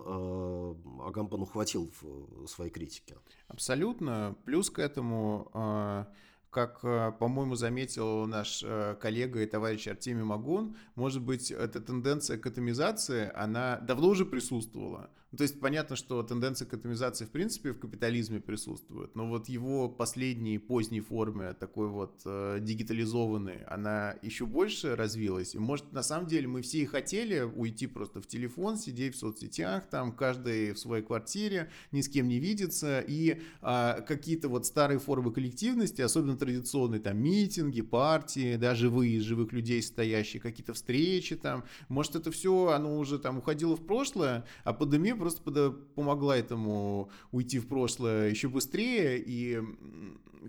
Агамбан 1.01 1.41
ухватил 1.41 1.91
в 2.01 2.47
своей 2.47 2.69
критике. 2.69 3.15
Абсолютно. 3.47 4.35
Плюс 4.45 4.69
к 4.69 4.79
этому 4.79 6.07
как, 6.49 6.79
э, 6.83 7.11
по-моему, 7.19 7.55
заметил 7.55 8.25
наш 8.25 8.63
э, 8.63 8.95
коллега 8.99 9.41
и 9.41 9.45
товарищ 9.45 9.87
Артемий 9.87 10.23
Магун, 10.23 10.75
может 10.95 11.21
быть, 11.21 11.51
эта 11.51 11.79
тенденция 11.79 12.37
к 12.37 12.45
атомизации, 12.45 13.31
она 13.35 13.77
давно 13.79 14.09
уже 14.09 14.25
присутствовала. 14.25 15.09
Ну, 15.31 15.37
то 15.37 15.43
есть 15.43 15.59
понятно, 15.59 15.95
что 15.95 16.23
тенденция 16.23 16.65
к 16.65 16.73
атомизации 16.73 17.25
в 17.25 17.29
принципе 17.29 17.73
в 17.73 17.79
капитализме 17.79 18.39
присутствует, 18.39 19.15
но 19.15 19.27
вот 19.27 19.47
его 19.47 19.87
последней 19.87 20.57
поздней 20.57 21.01
форме, 21.01 21.53
такой 21.53 21.87
вот 21.87 22.21
э, 22.25 22.57
дигитализованной, 22.59 23.63
она 23.65 24.15
еще 24.23 24.47
больше 24.47 24.95
развилась. 24.95 25.53
И 25.53 25.59
может 25.59 25.93
на 25.93 26.01
самом 26.01 26.27
деле 26.27 26.47
мы 26.47 26.63
все 26.63 26.79
и 26.79 26.85
хотели 26.85 27.41
уйти 27.41 27.85
просто 27.85 28.21
в 28.21 28.27
телефон, 28.27 28.77
сидеть 28.77 29.15
в 29.15 29.19
соцсетях, 29.19 29.87
там 29.89 30.13
каждый 30.13 30.73
в 30.73 30.79
своей 30.79 31.03
квартире, 31.03 31.69
ни 31.91 32.01
с 32.01 32.09
кем 32.09 32.27
не 32.27 32.39
видеться, 32.39 32.99
и 33.07 33.41
э, 33.61 34.01
какие-то 34.07 34.49
вот 34.49 34.65
старые 34.65 34.97
формы 34.97 35.31
коллективности, 35.31 36.01
особенно 36.01 36.37
традиционные 36.37 37.01
там 37.01 37.17
митинги, 37.19 37.81
партии, 37.81 38.55
да, 38.55 38.73
живые, 38.73 39.21
живых 39.21 39.51
людей 39.53 39.83
стоящие, 39.83 40.41
какие-то 40.41 40.73
встречи 40.73 41.35
там, 41.35 41.65
может 41.87 42.15
это 42.15 42.31
все, 42.31 42.69
оно 42.69 42.97
уже 42.97 43.19
там 43.19 43.37
уходило 43.37 43.75
в 43.75 43.85
прошлое, 43.85 44.43
а 44.63 44.73
пандемия 44.73 45.18
просто 45.19 45.71
помогла 45.95 46.37
этому 46.37 47.09
уйти 47.31 47.59
в 47.59 47.67
прошлое 47.67 48.29
еще 48.29 48.47
быстрее, 48.47 49.21
и 49.23 49.61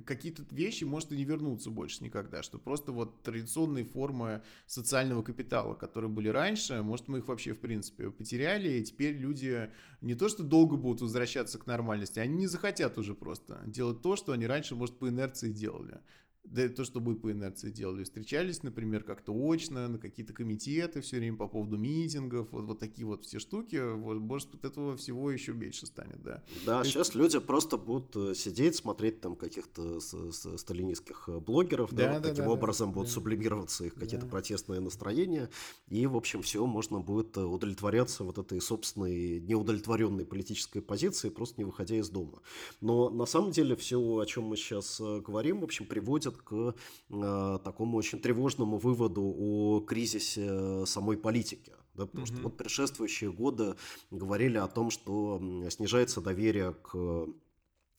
какие-то 0.06 0.44
вещи, 0.50 0.84
может, 0.84 1.10
и 1.10 1.16
не 1.16 1.24
вернутся 1.24 1.70
больше 1.70 2.04
никогда, 2.04 2.42
что 2.42 2.58
просто 2.58 2.92
вот 2.92 3.22
традиционные 3.22 3.84
формы 3.84 4.42
социального 4.66 5.22
капитала, 5.22 5.74
которые 5.74 6.10
были 6.10 6.28
раньше, 6.28 6.82
может, 6.82 7.08
мы 7.08 7.18
их 7.18 7.28
вообще, 7.28 7.52
в 7.52 7.58
принципе, 7.58 8.10
потеряли, 8.10 8.68
и 8.78 8.84
теперь 8.84 9.16
люди 9.16 9.70
не 10.00 10.14
то, 10.14 10.28
что 10.28 10.44
долго 10.44 10.76
будут 10.76 11.00
возвращаться 11.00 11.58
к 11.58 11.66
нормальности, 11.66 12.20
они 12.20 12.36
не 12.36 12.46
захотят 12.46 12.98
уже 12.98 13.14
просто 13.14 13.60
делать 13.66 14.02
то, 14.02 14.14
что 14.14 14.32
они 14.32 14.46
раньше, 14.46 14.76
может, 14.76 14.96
по 14.96 15.08
инерции 15.08 15.50
делали 15.50 15.98
да 16.44 16.68
то, 16.68 16.84
что 16.84 17.00
мы 17.00 17.14
по 17.14 17.30
инерции 17.30 17.70
делали, 17.70 18.04
встречались, 18.04 18.62
например, 18.62 19.04
как-то 19.04 19.32
очно, 19.32 19.88
на 19.88 19.98
какие-то 19.98 20.32
комитеты 20.32 21.00
все 21.00 21.18
время 21.18 21.36
по 21.36 21.46
поводу 21.46 21.76
митингов, 21.76 22.48
вот, 22.50 22.64
вот 22.64 22.78
такие 22.78 23.06
вот 23.06 23.24
все 23.24 23.38
штуки, 23.38 23.76
вот, 23.94 24.18
может, 24.18 24.54
от 24.54 24.64
этого 24.64 24.96
всего 24.96 25.30
еще 25.30 25.52
меньше 25.52 25.86
станет, 25.86 26.22
да. 26.22 26.42
Да, 26.66 26.82
то 26.82 26.88
сейчас 26.88 27.14
люди 27.14 27.38
просто 27.38 27.76
будут 27.76 28.16
э, 28.16 28.34
сидеть, 28.34 28.76
смотреть 28.76 29.20
там 29.20 29.36
каких-то 29.36 30.00
сталинистских 30.00 31.28
э, 31.28 31.38
блогеров, 31.38 31.92
да, 31.92 32.06
да, 32.06 32.12
вот 32.14 32.22
да 32.22 32.28
таким 32.30 32.44
да, 32.46 32.50
образом 32.50 32.88
да, 32.88 32.94
будут 32.94 33.08
да. 33.08 33.14
сублимироваться 33.14 33.84
их 33.84 33.94
какие-то 33.94 34.26
да. 34.26 34.32
протестные 34.32 34.80
настроения, 34.80 35.50
и, 35.88 36.06
в 36.06 36.16
общем, 36.16 36.42
все, 36.42 36.64
можно 36.66 37.00
будет 37.00 37.36
э, 37.36 37.42
удовлетворяться 37.42 38.24
вот 38.24 38.38
этой 38.38 38.60
собственной 38.60 39.40
неудовлетворенной 39.40 40.24
политической 40.24 40.80
позиции, 40.80 41.28
просто 41.28 41.60
не 41.60 41.64
выходя 41.64 41.96
из 41.96 42.08
дома. 42.08 42.40
Но 42.80 43.10
на 43.10 43.26
самом 43.26 43.52
деле 43.52 43.76
все, 43.76 44.00
о 44.00 44.24
чем 44.24 44.44
мы 44.44 44.56
сейчас 44.56 45.00
говорим, 45.00 45.60
в 45.60 45.64
общем, 45.64 45.86
приводит 45.86 46.29
к 46.36 46.74
э, 47.10 47.58
такому 47.64 47.96
очень 47.96 48.20
тревожному 48.20 48.78
выводу 48.78 49.22
о 49.22 49.80
кризисе 49.80 50.84
самой 50.86 51.16
политики. 51.16 51.72
Да, 51.94 52.06
потому 52.06 52.24
mm-hmm. 52.24 52.34
что 52.34 52.42
вот 52.42 52.56
предшествующие 52.56 53.32
годы 53.32 53.74
говорили 54.10 54.58
о 54.58 54.68
том, 54.68 54.90
что 54.90 55.40
снижается 55.70 56.20
доверие 56.20 56.72
к 56.72 57.26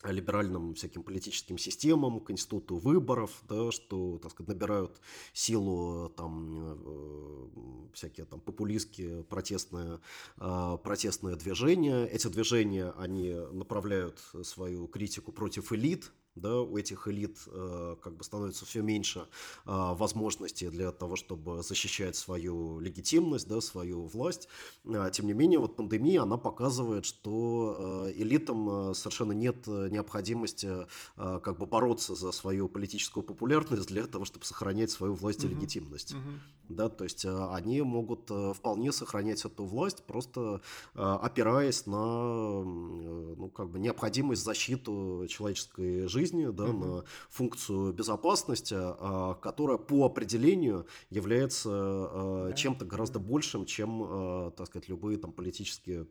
либеральным 0.03 0.73
всяким 0.73 1.03
политическим 1.03 1.57
системам, 1.57 2.19
к 2.19 2.31
институту 2.31 2.77
выборов, 2.77 3.43
да, 3.47 3.71
что, 3.71 4.17
так 4.17 4.31
сказать, 4.31 4.49
набирают 4.49 4.99
силу 5.33 6.09
там 6.09 6.57
э, 6.59 7.47
всякие 7.93 8.25
там 8.25 8.39
популистские 8.39 9.23
протестные, 9.23 9.99
э, 10.37 10.77
протестные 10.83 11.35
движения. 11.35 12.05
Эти 12.07 12.27
движения, 12.27 12.93
они 12.97 13.33
направляют 13.51 14.19
свою 14.43 14.87
критику 14.87 15.31
против 15.31 15.71
элит, 15.71 16.11
да, 16.35 16.61
у 16.61 16.77
этих 16.77 17.07
элит 17.07 17.37
э, 17.47 17.95
как 18.01 18.15
бы 18.15 18.23
становится 18.23 18.65
все 18.65 18.81
меньше 18.81 19.19
э, 19.19 19.25
возможностей 19.65 20.69
для 20.69 20.91
того, 20.91 21.15
чтобы 21.15 21.61
защищать 21.61 22.15
свою 22.15 22.79
легитимность, 22.79 23.47
да, 23.47 23.59
свою 23.59 24.05
власть. 24.05 24.47
Э, 24.85 25.09
тем 25.11 25.27
не 25.27 25.33
менее, 25.33 25.59
вот 25.59 25.75
пандемия, 25.75 26.21
она 26.21 26.37
показывает, 26.37 27.05
что 27.05 28.05
э, 28.07 28.13
элитам 28.15 28.93
совершенно 28.95 29.33
нет 29.33 29.67
необходимости 29.67 30.87
э, 31.17 31.39
как 31.43 31.57
бы 31.57 31.65
бороться 31.65 32.15
за 32.15 32.31
свою 32.31 32.69
политическую 32.69 33.23
популярность 33.23 33.87
для 33.87 34.07
того, 34.07 34.23
чтобы 34.25 34.45
сохранять 34.45 34.91
свою 34.91 35.13
власть 35.15 35.43
и 35.43 35.47
угу. 35.47 35.55
легитимность. 35.55 36.13
Угу. 36.13 36.21
Да, 36.69 36.87
то 36.87 37.03
есть 37.03 37.25
э, 37.25 37.47
они 37.51 37.81
могут 37.81 38.31
э, 38.31 38.53
вполне 38.55 38.93
сохранять 38.93 39.43
эту 39.43 39.65
власть, 39.65 40.03
просто 40.05 40.61
э, 40.95 41.01
опираясь 41.01 41.85
на 41.85 42.61
э, 42.63 43.35
ну, 43.37 43.49
как 43.49 43.69
бы 43.69 43.79
необходимость 43.79 44.43
защиты 44.43 45.27
человеческой 45.27 46.07
жизни 46.07 46.20
жизни, 46.21 46.45
да, 46.51 46.65
угу. 46.65 46.85
на 46.85 47.03
функцию 47.29 47.93
безопасности, 47.93 48.75
а, 48.77 49.33
которая 49.35 49.77
по 49.77 50.05
определению 50.05 50.85
является 51.09 51.69
а, 51.71 52.53
чем-то 52.53 52.85
гораздо 52.85 53.19
большим, 53.19 53.65
чем, 53.65 54.03
а, 54.03 54.51
так 54.51 54.67
сказать, 54.67 54.89
любые 54.89 55.17
там 55.17 55.31
политические 55.31 56.07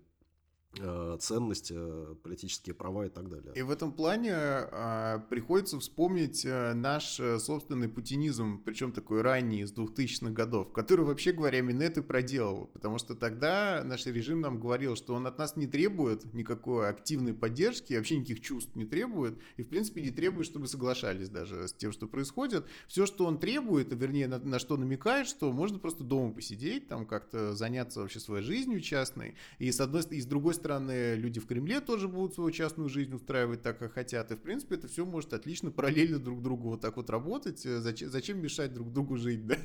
Э, 0.79 1.17
ценности, 1.19 1.75
э, 1.77 2.15
политические 2.23 2.75
права 2.75 3.07
и 3.07 3.09
так 3.09 3.29
далее. 3.29 3.53
И 3.57 3.63
в 3.63 3.73
этом 3.73 3.93
плане 3.93 4.35
а, 4.35 5.19
приходится 5.29 5.81
вспомнить 5.81 6.45
наш 6.45 7.21
собственный 7.39 7.89
путинизм, 7.89 8.63
причем 8.65 8.93
такой 8.93 9.23
ранний, 9.23 9.63
из 9.63 9.73
2000-х 9.73 10.31
годов, 10.31 10.73
который, 10.73 11.05
вообще 11.05 11.33
говоря, 11.33 11.61
Минет 11.61 11.99
и 11.99 12.03
проделал, 12.03 12.67
потому 12.73 12.99
что 12.99 13.17
тогда 13.17 13.83
наш 13.85 14.07
режим 14.07 14.43
нам 14.43 14.61
говорил, 14.61 14.95
что 14.95 15.15
он 15.15 15.27
от 15.27 15.39
нас 15.39 15.57
не 15.57 15.67
требует 15.67 16.33
никакой 16.35 16.89
активной 16.89 17.35
поддержки, 17.35 17.95
вообще 17.95 18.19
никаких 18.19 18.41
чувств 18.41 18.77
не 18.77 18.85
требует, 18.85 19.39
и, 19.57 19.65
в 19.65 19.69
принципе, 19.69 20.03
не 20.03 20.11
требует, 20.11 20.47
чтобы 20.47 20.69
соглашались 20.69 21.31
даже 21.31 21.67
с 21.67 21.73
тем, 21.73 21.91
что 21.91 22.07
происходит. 22.07 22.65
Все, 22.87 23.07
что 23.07 23.27
он 23.27 23.41
требует, 23.41 23.93
вернее, 23.93 24.29
на, 24.29 24.39
на 24.39 24.61
что 24.61 24.77
намекает, 24.77 25.27
что 25.27 25.51
можно 25.53 25.81
просто 25.81 26.05
дома 26.05 26.33
посидеть, 26.33 26.87
там 26.87 27.07
как-то 27.07 27.55
заняться 27.55 28.01
вообще 28.01 28.21
своей 28.21 28.45
жизнью 28.45 28.81
частной, 28.81 29.35
и 29.59 29.73
с 29.73 29.81
одной 29.81 30.03
и 30.11 30.21
с 30.21 30.27
другой 30.27 30.55
стороны, 30.61 31.15
люди 31.15 31.41
в 31.41 31.47
Кремле 31.47 31.81
тоже 31.81 32.07
будут 32.07 32.35
свою 32.35 32.51
частную 32.51 32.89
жизнь 32.89 33.15
устраивать 33.15 33.63
так, 33.63 33.79
как 33.79 33.93
хотят. 33.93 34.31
И, 34.31 34.37
в 34.37 34.41
принципе, 34.41 34.77
это 34.77 34.89
все 34.89 35.05
может 35.05 35.33
отлично 35.33 35.71
параллельно 35.71 36.19
друг 36.19 36.43
другу 36.43 36.71
вот 36.71 36.81
так 36.81 36.97
вот 36.97 37.11
работать. 37.11 37.65
Э, 37.65 37.81
зачем, 37.81 38.11
зачем 38.11 38.41
мешать 38.41 38.73
друг 38.75 38.93
другу 38.93 39.17
жить, 39.17 39.47
да? 39.49 39.57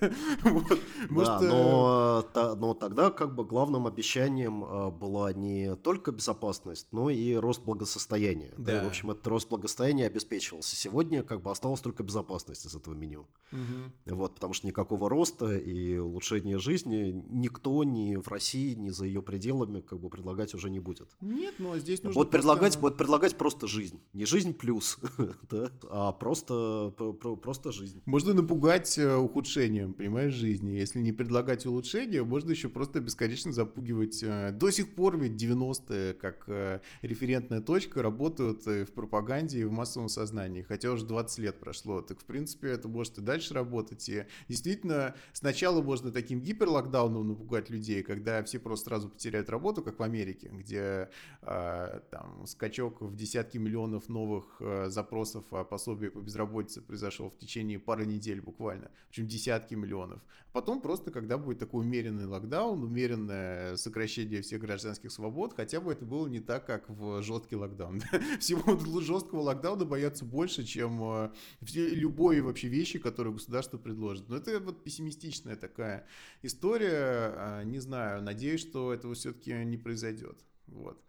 вот. 0.44 0.80
Может, 1.10 1.42
да, 1.42 1.42
но, 1.42 2.26
э... 2.34 2.56
но 2.56 2.74
тогда 2.74 3.12
как 3.12 3.36
бы 3.36 3.46
главным 3.46 3.88
обещанием 3.88 4.64
э, 4.64 4.92
была 4.92 5.34
не 5.34 5.76
только 5.76 6.12
безопасность, 6.12 6.88
но 6.92 7.10
и 7.10 7.36
рост 7.36 7.64
благосостояния. 7.64 8.54
Да. 8.58 8.64
да 8.64 8.82
и, 8.82 8.86
в 8.86 8.88
общем, 8.88 9.12
этот 9.12 9.28
рост 9.28 9.50
благосостояния 9.50 10.08
обеспечивался. 10.08 10.76
Сегодня 10.76 11.24
как 11.24 11.42
бы 11.42 11.52
осталась 11.52 11.82
только 11.82 12.04
безопасность 12.04 12.66
из 12.66 12.76
этого 12.76 12.94
меню. 12.94 13.28
Угу. 13.52 14.16
Вот, 14.16 14.36
потому 14.36 14.54
что 14.54 14.68
никакого 14.68 15.10
роста 15.10 15.56
и 15.56 15.98
улучшения 15.98 16.58
жизни 16.58 17.24
никто 17.30 17.84
ни 17.84 18.16
в 18.16 18.28
России, 18.28 18.74
ни 18.74 18.90
за 18.90 19.06
ее 19.06 19.22
пределами 19.22 19.82
как 19.82 20.00
бы 20.00 20.10
предлагать 20.10 20.54
уже 20.54 20.70
не 20.70 20.80
будет. 20.86 21.10
Нет, 21.20 21.56
но 21.60 21.78
здесь 21.78 22.04
нужно... 22.04 22.18
Вот 22.18 22.32
предлагать, 22.32 22.78
вот 22.78 22.98
предлагать 22.98 23.36
просто 23.36 23.68
жизнь. 23.68 24.00
Не 24.14 24.26
жизнь 24.26 24.54
плюс, 24.54 24.98
да, 25.50 25.72
а 25.90 26.12
просто, 26.14 26.94
просто 27.42 27.72
жизнь. 27.72 28.02
Можно 28.06 28.34
напугать 28.34 28.98
э, 28.98 29.16
ухудшением, 29.16 29.94
понимаешь, 29.94 30.34
жизни. 30.34 30.72
Если 30.72 31.00
не 31.00 31.12
предлагать 31.12 31.66
улучшения, 31.66 32.24
можно 32.24 32.52
еще 32.52 32.70
просто 32.70 33.02
бесконечно 33.02 33.52
запугивать. 33.52 34.24
Э, 34.24 34.52
до 34.52 34.70
сих 34.70 34.96
пор 34.96 35.18
ведь 35.18 35.42
90-е, 35.42 36.14
как 36.14 36.44
э, 36.48 36.80
референтная 37.02 37.62
точка, 37.62 38.02
работают 38.02 38.66
в 38.66 38.92
пропаганде 38.94 39.60
и 39.60 39.64
в 39.64 39.72
массовом 39.72 40.08
сознании. 40.08 40.62
Хотя 40.62 40.92
уже 40.92 41.06
20 41.06 41.40
лет 41.40 41.60
прошло. 41.60 42.02
Так, 42.02 42.20
в 42.20 42.26
принципе, 42.26 42.70
это 42.70 42.88
может 42.88 43.18
и 43.18 43.22
дальше 43.22 43.54
работать. 43.54 44.08
И 44.08 44.26
действительно, 44.48 45.16
сначала 45.34 45.82
можно 45.82 46.12
таким 46.12 46.42
гиперлокдауном 46.42 47.28
напугать 47.28 47.70
людей, 47.70 48.04
когда 48.04 48.44
все 48.44 48.60
просто 48.60 48.86
сразу 48.86 49.10
потеряют 49.10 49.50
работу, 49.50 49.82
как 49.82 50.00
в 50.00 50.04
Америке, 50.04 50.52
где 50.54 50.75
э, 50.78 52.00
там, 52.12 52.46
скачок 52.46 53.02
в 53.02 53.16
десятки 53.16 53.58
миллионов 53.58 54.10
новых 54.10 54.58
э, 54.60 54.90
запросов 54.90 55.46
о 55.52 55.64
пособии 55.64 56.08
по 56.08 56.20
безработице 56.20 56.82
произошел 56.82 57.30
в 57.30 57.38
течение 57.38 57.80
пары 57.80 58.06
недель 58.06 58.42
буквально, 58.42 58.92
причем 59.10 59.28
десятки 59.28 59.76
миллионов. 59.76 60.22
Потом 60.56 60.80
просто, 60.80 61.12
когда 61.12 61.38
будет 61.38 61.60
такой 61.60 61.82
умеренный 61.82 62.28
локдаун, 62.28 62.82
умеренное 62.82 63.76
сокращение 63.76 64.42
всех 64.42 64.62
гражданских 64.62 65.12
свобод, 65.12 65.52
хотя 65.54 65.82
бы 65.82 65.92
это 65.92 66.06
было 66.06 66.28
не 66.28 66.40
так, 66.40 66.66
как 66.66 66.90
в 66.90 67.22
жесткий 67.22 67.58
локдаун. 67.58 68.02
Всего 68.40 69.02
жесткого 69.02 69.42
локдауна 69.42 69.84
боятся 69.84 70.24
больше, 70.24 70.64
чем 70.64 71.04
э, 71.04 71.32
любой 71.74 72.40
вообще 72.40 72.70
вещи, 72.70 73.00
которые 73.00 73.34
государство 73.34 73.78
предложит. 73.78 74.30
Но 74.30 74.38
это 74.38 74.62
вот 74.62 74.82
пессимистичная 74.82 75.58
такая 75.58 76.08
история. 76.42 77.34
А, 77.36 77.64
не 77.64 77.80
знаю, 77.80 78.24
надеюсь, 78.24 78.62
что 78.62 78.94
этого 78.94 79.14
все-таки 79.14 79.52
не 79.66 79.76
произойдет. 79.76 80.40
Вот. 80.68 81.05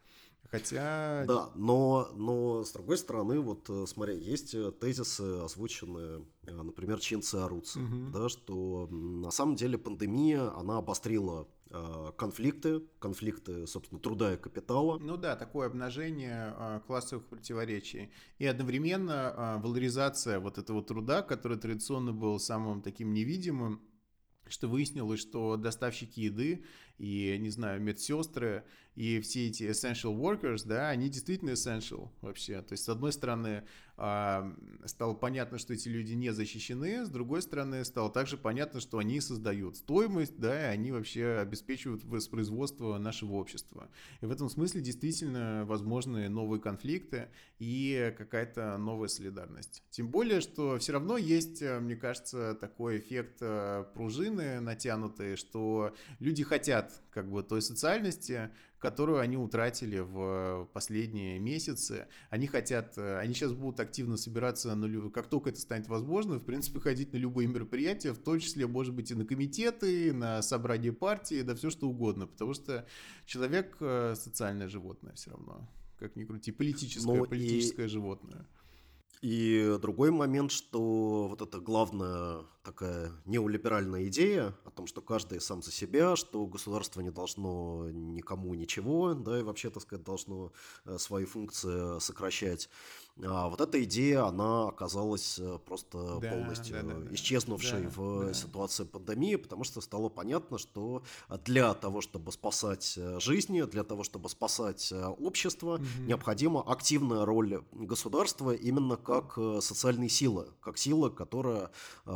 Хотя... 0.50 1.24
Да, 1.26 1.50
но, 1.54 2.08
но 2.14 2.64
с 2.64 2.72
другой 2.72 2.98
стороны, 2.98 3.40
вот 3.40 3.68
э, 3.68 3.84
смотри, 3.86 4.18
есть 4.18 4.54
э, 4.54 4.72
тезисы, 4.72 5.40
озвученные, 5.44 6.24
э, 6.46 6.62
например, 6.62 6.98
Чинцы 7.00 7.36
Аруци, 7.36 7.78
угу. 7.78 8.10
да, 8.12 8.28
что 8.28 8.86
на 8.88 9.30
самом 9.30 9.56
деле 9.56 9.78
пандемия, 9.78 10.52
она 10.56 10.78
обострила 10.78 11.48
конфликты, 12.16 12.80
конфликты, 13.00 13.66
собственно, 13.66 14.00
труда 14.00 14.34
и 14.34 14.36
капитала. 14.36 14.98
Ну 15.00 15.16
да, 15.16 15.34
такое 15.34 15.66
обнажение 15.66 16.80
классовых 16.86 17.26
противоречий. 17.26 18.12
И 18.38 18.46
одновременно 18.46 19.60
валоризация 19.60 20.38
вот 20.38 20.58
этого 20.58 20.80
труда, 20.84 21.22
который 21.22 21.58
традиционно 21.58 22.12
был 22.12 22.38
самым 22.38 22.82
таким 22.82 23.12
невидимым, 23.12 23.82
что 24.48 24.68
выяснилось, 24.68 25.20
что 25.20 25.56
доставщики 25.56 26.20
еды 26.20 26.64
и, 26.98 27.36
не 27.38 27.50
знаю, 27.50 27.80
медсестры 27.80 28.64
и 28.94 29.20
все 29.20 29.48
эти 29.48 29.64
essential 29.64 30.16
workers, 30.16 30.62
да, 30.66 30.88
они 30.88 31.08
действительно 31.08 31.50
essential 31.50 32.10
вообще. 32.22 32.62
То 32.62 32.72
есть, 32.72 32.84
с 32.84 32.88
одной 32.88 33.12
стороны, 33.12 33.64
стало 33.96 35.14
понятно, 35.14 35.58
что 35.58 35.72
эти 35.72 35.88
люди 35.88 36.12
не 36.12 36.30
защищены, 36.32 37.06
с 37.06 37.08
другой 37.08 37.40
стороны, 37.40 37.84
стало 37.84 38.10
также 38.10 38.36
понятно, 38.36 38.80
что 38.80 38.98
они 38.98 39.20
создают 39.20 39.76
стоимость, 39.76 40.38
да, 40.38 40.60
и 40.60 40.74
они 40.74 40.92
вообще 40.92 41.38
обеспечивают 41.40 42.04
воспроизводство 42.04 42.98
нашего 42.98 43.34
общества. 43.34 43.88
И 44.20 44.26
в 44.26 44.30
этом 44.30 44.50
смысле 44.50 44.82
действительно 44.82 45.64
возможны 45.66 46.28
новые 46.28 46.60
конфликты 46.60 47.28
и 47.58 48.14
какая-то 48.18 48.76
новая 48.76 49.08
солидарность. 49.08 49.82
Тем 49.90 50.08
более, 50.08 50.40
что 50.42 50.78
все 50.78 50.92
равно 50.92 51.16
есть, 51.16 51.62
мне 51.62 51.96
кажется, 51.96 52.54
такой 52.54 52.98
эффект 52.98 53.38
э, 53.40 53.84
пружины 53.94 54.60
натянутый, 54.60 55.36
что 55.36 55.94
люди 56.18 56.44
хотят 56.44 56.92
как 57.10 57.30
бы 57.30 57.42
той 57.42 57.62
социальности, 57.62 58.50
которую 58.78 59.20
они 59.20 59.36
утратили 59.36 59.98
в 59.98 60.68
последние 60.72 61.38
месяцы. 61.38 62.08
Они 62.30 62.46
хотят, 62.46 62.98
э, 62.98 63.18
они 63.18 63.34
сейчас 63.34 63.52
будут 63.52 63.80
активно 63.80 64.16
собираться, 64.16 64.74
на, 64.74 65.10
как 65.10 65.28
только 65.28 65.50
это 65.50 65.60
станет 65.60 65.88
возможно, 65.88 66.38
в 66.38 66.44
принципе, 66.44 66.80
ходить 66.80 67.12
на 67.12 67.16
любые 67.16 67.48
мероприятия, 67.48 68.12
в 68.12 68.18
том 68.18 68.38
числе, 68.38 68.66
может 68.66 68.94
быть, 68.94 69.10
и 69.10 69.14
на 69.14 69.24
комитеты, 69.24 70.12
на 70.12 70.42
собрание 70.42 70.92
партии, 70.92 71.42
да 71.42 71.54
все 71.54 71.70
что 71.70 71.88
угодно, 71.88 72.26
потому 72.26 72.54
что 72.54 72.86
человек 73.24 73.76
э, 73.80 74.14
социальное 74.16 74.68
животное 74.68 75.14
все 75.14 75.30
равно, 75.30 75.68
как 75.98 76.16
ни 76.16 76.24
крути, 76.24 76.52
политическое, 76.52 77.16
ну, 77.16 77.24
политическое 77.26 77.86
и... 77.86 77.88
животное. 77.88 78.46
И 79.22 79.78
другой 79.80 80.10
момент, 80.10 80.52
что 80.52 81.28
вот 81.28 81.40
эта 81.40 81.58
главная 81.58 82.44
такая 82.66 83.12
неолиберальная 83.26 84.08
идея 84.08 84.52
о 84.64 84.70
том, 84.70 84.88
что 84.88 85.00
каждый 85.00 85.40
сам 85.40 85.62
за 85.62 85.70
себя, 85.70 86.16
что 86.16 86.44
государство 86.46 87.00
не 87.00 87.10
должно 87.10 87.88
никому 87.90 88.54
ничего, 88.54 89.14
да, 89.14 89.38
и 89.38 89.42
вообще, 89.42 89.70
так 89.70 89.82
сказать, 89.84 90.04
должно 90.04 90.52
э, 90.84 90.98
свои 90.98 91.24
функции 91.24 92.00
сокращать. 92.00 92.68
А 93.24 93.48
вот 93.48 93.60
эта 93.62 93.82
идея, 93.84 94.24
она 94.24 94.68
оказалась 94.68 95.38
э, 95.38 95.58
просто 95.64 96.18
да, 96.20 96.30
полностью 96.30 96.76
да, 96.82 96.82
да, 96.82 97.14
исчезнувшей 97.14 97.84
да, 97.84 97.90
в 97.96 98.26
да. 98.26 98.34
ситуации 98.34 98.84
пандемии, 98.84 99.36
потому 99.36 99.64
что 99.64 99.80
стало 99.80 100.10
понятно, 100.10 100.58
что 100.58 101.02
для 101.44 101.72
того, 101.72 102.02
чтобы 102.02 102.30
спасать 102.32 102.94
э, 102.98 103.18
жизни, 103.18 103.62
для 103.62 103.84
того, 103.84 104.04
чтобы 104.04 104.28
спасать 104.28 104.92
э, 104.92 105.06
общество, 105.06 105.76
угу. 105.76 105.84
необходима 106.06 106.62
активная 106.66 107.24
роль 107.24 107.64
государства 107.72 108.50
именно 108.54 108.96
как 108.96 109.38
социальной 109.62 110.10
силы, 110.10 110.48
как 110.60 110.76
сила, 110.76 111.08
которая 111.08 111.70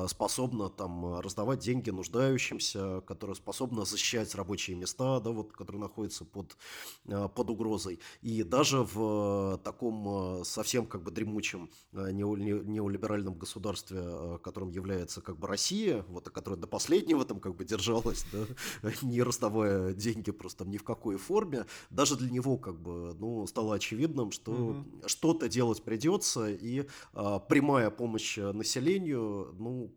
способна 0.07 0.40
там 0.49 1.21
раздавать 1.21 1.61
деньги 1.61 1.91
нуждающимся, 1.91 3.03
которая 3.07 3.35
способна 3.35 3.85
защищать 3.85 4.35
рабочие 4.35 4.77
места, 4.77 5.21
да, 5.21 5.31
вот, 5.31 5.53
которые 5.53 5.81
находятся 5.81 6.25
под, 6.25 6.57
под 7.05 7.51
угрозой. 7.51 8.01
И 8.23 8.43
даже 8.43 8.83
в 8.83 9.61
таком 9.65 10.45
совсем 10.45 10.87
как 10.87 11.03
бы 11.03 11.11
дремучем 11.11 11.71
э, 11.93 12.11
неолиберальном 12.13 13.35
государстве, 13.35 13.99
э, 14.01 14.39
которым 14.43 14.71
является 14.71 15.21
как 15.21 15.39
бы 15.39 15.47
Россия, 15.47 16.05
вот, 16.09 16.29
которая 16.31 16.59
до 16.61 16.67
последнего 16.67 17.25
там 17.25 17.41
как 17.41 17.57
бы 17.57 17.65
держалась, 17.65 18.25
да, 18.33 18.45
не 19.03 19.23
раздавая 19.23 19.93
деньги 19.93 20.31
просто 20.31 20.65
ни 20.65 20.77
в 20.77 20.85
какой 20.85 21.17
форме, 21.17 21.67
даже 21.91 22.17
для 22.17 22.31
него 22.31 22.57
как 22.57 22.81
бы, 22.81 23.15
ну, 23.19 23.47
стало 23.47 23.75
очевидным, 23.75 24.31
что 24.31 24.53
угу. 24.53 24.85
что-то 25.07 25.49
делать 25.49 25.83
придется, 25.83 26.51
и 26.51 26.87
а, 27.13 27.39
прямая 27.39 27.91
помощь 27.91 28.37
населению, 28.37 29.55
ну, 29.59 29.93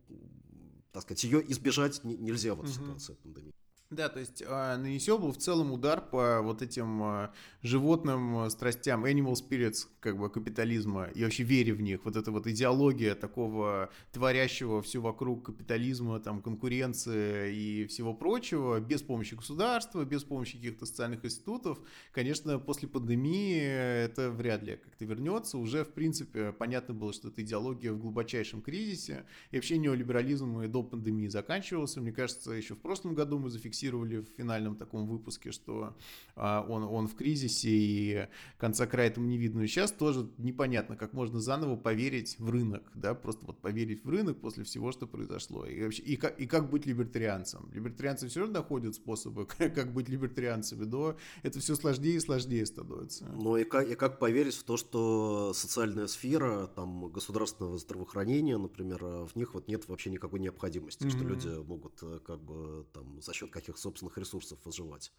так 0.94 1.02
сказать, 1.02 1.24
ее 1.24 1.50
избежать 1.50 2.04
нельзя 2.04 2.54
в 2.54 2.60
этой 2.60 2.70
угу. 2.70 2.80
ситуации 2.80 3.14
пандемии. 3.14 3.52
Да, 3.90 4.08
то 4.08 4.18
есть 4.18 4.42
э, 4.42 4.76
нанесен 4.76 5.20
был 5.20 5.30
в 5.30 5.36
целом 5.36 5.70
удар 5.70 6.00
по 6.00 6.40
вот 6.42 6.62
этим 6.62 7.02
э, 7.02 7.28
животным 7.62 8.44
э, 8.44 8.50
страстям, 8.50 9.04
animal 9.04 9.34
spirits, 9.34 9.86
как 10.00 10.18
бы 10.18 10.30
капитализма, 10.30 11.04
и 11.14 11.22
вообще 11.22 11.44
вере 11.44 11.74
в 11.74 11.80
них. 11.80 12.00
Вот 12.04 12.16
эта 12.16 12.32
вот 12.32 12.46
идеология 12.46 13.14
такого 13.14 13.90
творящего 14.10 14.82
все 14.82 15.00
вокруг 15.00 15.46
капитализма, 15.46 16.18
там, 16.18 16.42
конкуренции 16.42 17.54
и 17.54 17.86
всего 17.86 18.14
прочего, 18.14 18.80
без 18.80 19.02
помощи 19.02 19.34
государства, 19.34 20.04
без 20.04 20.24
помощи 20.24 20.56
каких-то 20.56 20.86
социальных 20.86 21.24
институтов, 21.24 21.78
конечно, 22.10 22.58
после 22.58 22.88
пандемии 22.88 23.60
это 23.60 24.30
вряд 24.30 24.62
ли 24.62 24.76
как-то 24.76 25.04
вернется. 25.04 25.58
Уже, 25.58 25.84
в 25.84 25.92
принципе, 25.92 26.52
понятно 26.52 26.94
было, 26.94 27.12
что 27.12 27.28
эта 27.28 27.42
идеология 27.42 27.92
в 27.92 27.98
глубочайшем 27.98 28.60
кризисе, 28.60 29.24
и 29.52 29.56
вообще 29.56 29.76
неолиберализм 29.76 30.62
и 30.62 30.68
до 30.68 30.82
пандемии 30.82 31.28
заканчивался. 31.28 32.00
Мне 32.00 32.12
кажется, 32.12 32.50
еще 32.50 32.74
в 32.74 32.80
прошлом 32.80 33.14
году 33.14 33.38
мы 33.38 33.50
зафиксировали 33.50 33.83
зафиксировали 33.84 34.18
в 34.18 34.26
финальном 34.36 34.76
таком 34.76 35.06
выпуске, 35.06 35.52
что 35.52 35.94
а, 36.36 36.64
он, 36.68 36.82
он 36.84 37.08
в 37.08 37.14
кризисе 37.14 37.68
и 37.70 38.28
конца 38.58 38.86
края 38.86 39.08
этому 39.08 39.26
не 39.26 39.38
видно. 39.38 39.62
И 39.62 39.66
сейчас 39.66 39.92
тоже 39.92 40.28
непонятно, 40.38 40.96
как 40.96 41.12
можно 41.12 41.40
заново 41.40 41.76
поверить 41.76 42.36
в 42.38 42.50
рынок, 42.50 42.82
да, 42.94 43.14
просто 43.14 43.46
вот 43.46 43.60
поверить 43.60 44.04
в 44.04 44.08
рынок 44.08 44.40
после 44.40 44.64
всего, 44.64 44.92
что 44.92 45.06
произошло. 45.06 45.66
И, 45.66 45.82
вообще, 45.82 46.02
и, 46.02 46.16
как, 46.16 46.38
и 46.40 46.46
как 46.46 46.70
быть 46.70 46.86
либертарианцем. 46.86 47.70
Либертарианцы 47.72 48.28
все 48.28 48.40
равно 48.40 48.54
находят 48.54 48.94
способы, 48.94 49.46
как 49.58 49.92
быть 49.92 50.08
либертарианцами, 50.08 50.84
но 50.84 51.16
это 51.42 51.60
все 51.60 51.74
сложнее 51.74 52.16
и 52.16 52.20
сложнее 52.20 52.66
становится. 52.66 53.26
Ну 53.26 53.56
и 53.56 53.64
как, 53.64 53.88
и 53.88 53.94
как 53.94 54.18
поверить 54.18 54.54
в 54.54 54.64
то, 54.64 54.76
что 54.76 55.52
социальная 55.54 56.06
сфера, 56.06 56.66
там, 56.66 57.08
государственного 57.10 57.78
здравоохранения, 57.78 58.58
например, 58.58 59.04
в 59.04 59.32
них 59.34 59.54
вот 59.54 59.68
нет 59.68 59.88
вообще 59.88 60.10
никакой 60.10 60.40
необходимости, 60.40 61.04
mm-hmm. 61.04 61.10
что 61.10 61.24
люди 61.24 61.48
могут 61.64 62.02
э, 62.02 62.20
как 62.24 62.40
бы 62.40 62.86
там 62.92 63.20
за 63.20 63.32
счет 63.32 63.50
каких 63.50 63.63
собственных 63.78 64.18
ресурсов 64.18 64.58
выживать. 64.64 65.12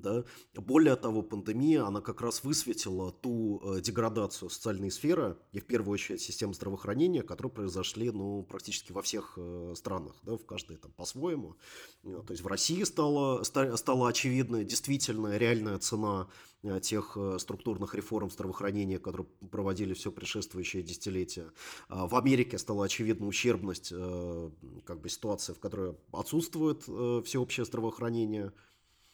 Да? 0.00 0.24
Более 0.54 0.96
того, 0.96 1.22
пандемия, 1.22 1.84
она 1.84 2.00
как 2.00 2.20
раз 2.20 2.44
высветила 2.44 3.12
ту 3.12 3.60
э, 3.64 3.80
деградацию 3.80 4.48
социальной 4.50 4.90
сферы, 4.90 5.36
и 5.52 5.60
в 5.60 5.66
первую 5.66 5.94
очередь 5.94 6.20
систем 6.20 6.54
здравоохранения, 6.54 7.22
которые 7.22 7.52
произошли 7.52 8.10
ну, 8.10 8.42
практически 8.42 8.92
во 8.92 9.02
всех 9.02 9.34
э, 9.36 9.74
странах, 9.76 10.16
да, 10.22 10.36
в 10.36 10.44
каждой 10.46 10.76
там 10.76 10.92
по-своему. 10.92 11.56
Э, 12.04 12.22
то 12.26 12.32
есть 12.32 12.42
в 12.42 12.46
России 12.46 12.82
стала, 12.84 13.42
стала 13.42 14.08
очевидна 14.08 14.64
действительно 14.64 15.36
реальная 15.36 15.78
цена 15.78 16.28
тех 16.82 17.16
структурных 17.38 17.94
реформ 17.94 18.30
здравоохранения, 18.30 18.98
которые 18.98 19.28
проводили 19.48 19.94
все 19.94 20.10
предшествующее 20.10 20.82
десятилетие. 20.82 21.52
А 21.88 22.08
в 22.08 22.16
Америке 22.16 22.58
стала 22.58 22.86
очевидна 22.86 23.28
ущербность 23.28 23.90
как 24.84 25.00
бы 25.00 25.08
ситуации, 25.08 25.52
в 25.52 25.60
которой 25.60 25.94
отсутствует 26.10 26.82
всеобщее 26.82 27.64
здравоохранение, 27.64 28.52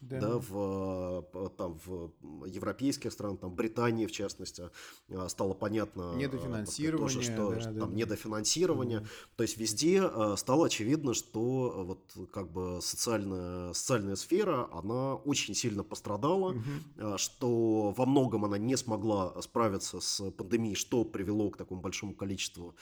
да. 0.08 0.20
Да, 0.20 0.38
в, 0.38 1.50
там, 1.56 1.78
в 1.84 2.12
европейских 2.46 3.12
странах, 3.12 3.40
там, 3.40 3.54
Британии, 3.54 4.06
в 4.06 4.12
частности, 4.12 4.70
а, 5.10 5.28
стало 5.28 5.54
понятно 5.54 6.12
а, 6.12 6.16
недофинансирование, 6.16 7.08
тоже, 7.08 7.22
что, 7.22 7.50
да, 7.50 7.60
что 7.60 7.72
там 7.72 7.90
да. 7.90 7.96
недофинансирование. 7.96 8.98
Угу. 8.98 9.06
То 9.36 9.42
есть 9.42 9.56
везде 9.56 10.02
а, 10.02 10.36
стало 10.36 10.66
очевидно, 10.66 11.14
что 11.14 11.84
вот 11.86 12.30
как 12.32 12.50
бы 12.52 12.78
социальная, 12.82 13.72
социальная 13.72 14.16
сфера, 14.16 14.68
она 14.72 15.14
очень 15.14 15.54
сильно 15.54 15.82
пострадала, 15.82 16.52
угу. 16.52 17.18
что 17.18 17.94
во 17.96 18.06
многом 18.06 18.44
она 18.44 18.58
не 18.58 18.76
смогла 18.76 19.40
справиться 19.42 20.00
с 20.00 20.30
пандемией, 20.30 20.74
что 20.74 21.04
привело 21.04 21.50
к 21.50 21.56
такому 21.56 21.80
большому 21.80 22.14
количеству 22.14 22.74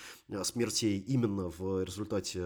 смертей 0.43 0.99
именно 0.99 1.51
в 1.51 1.85
результате 1.85 2.43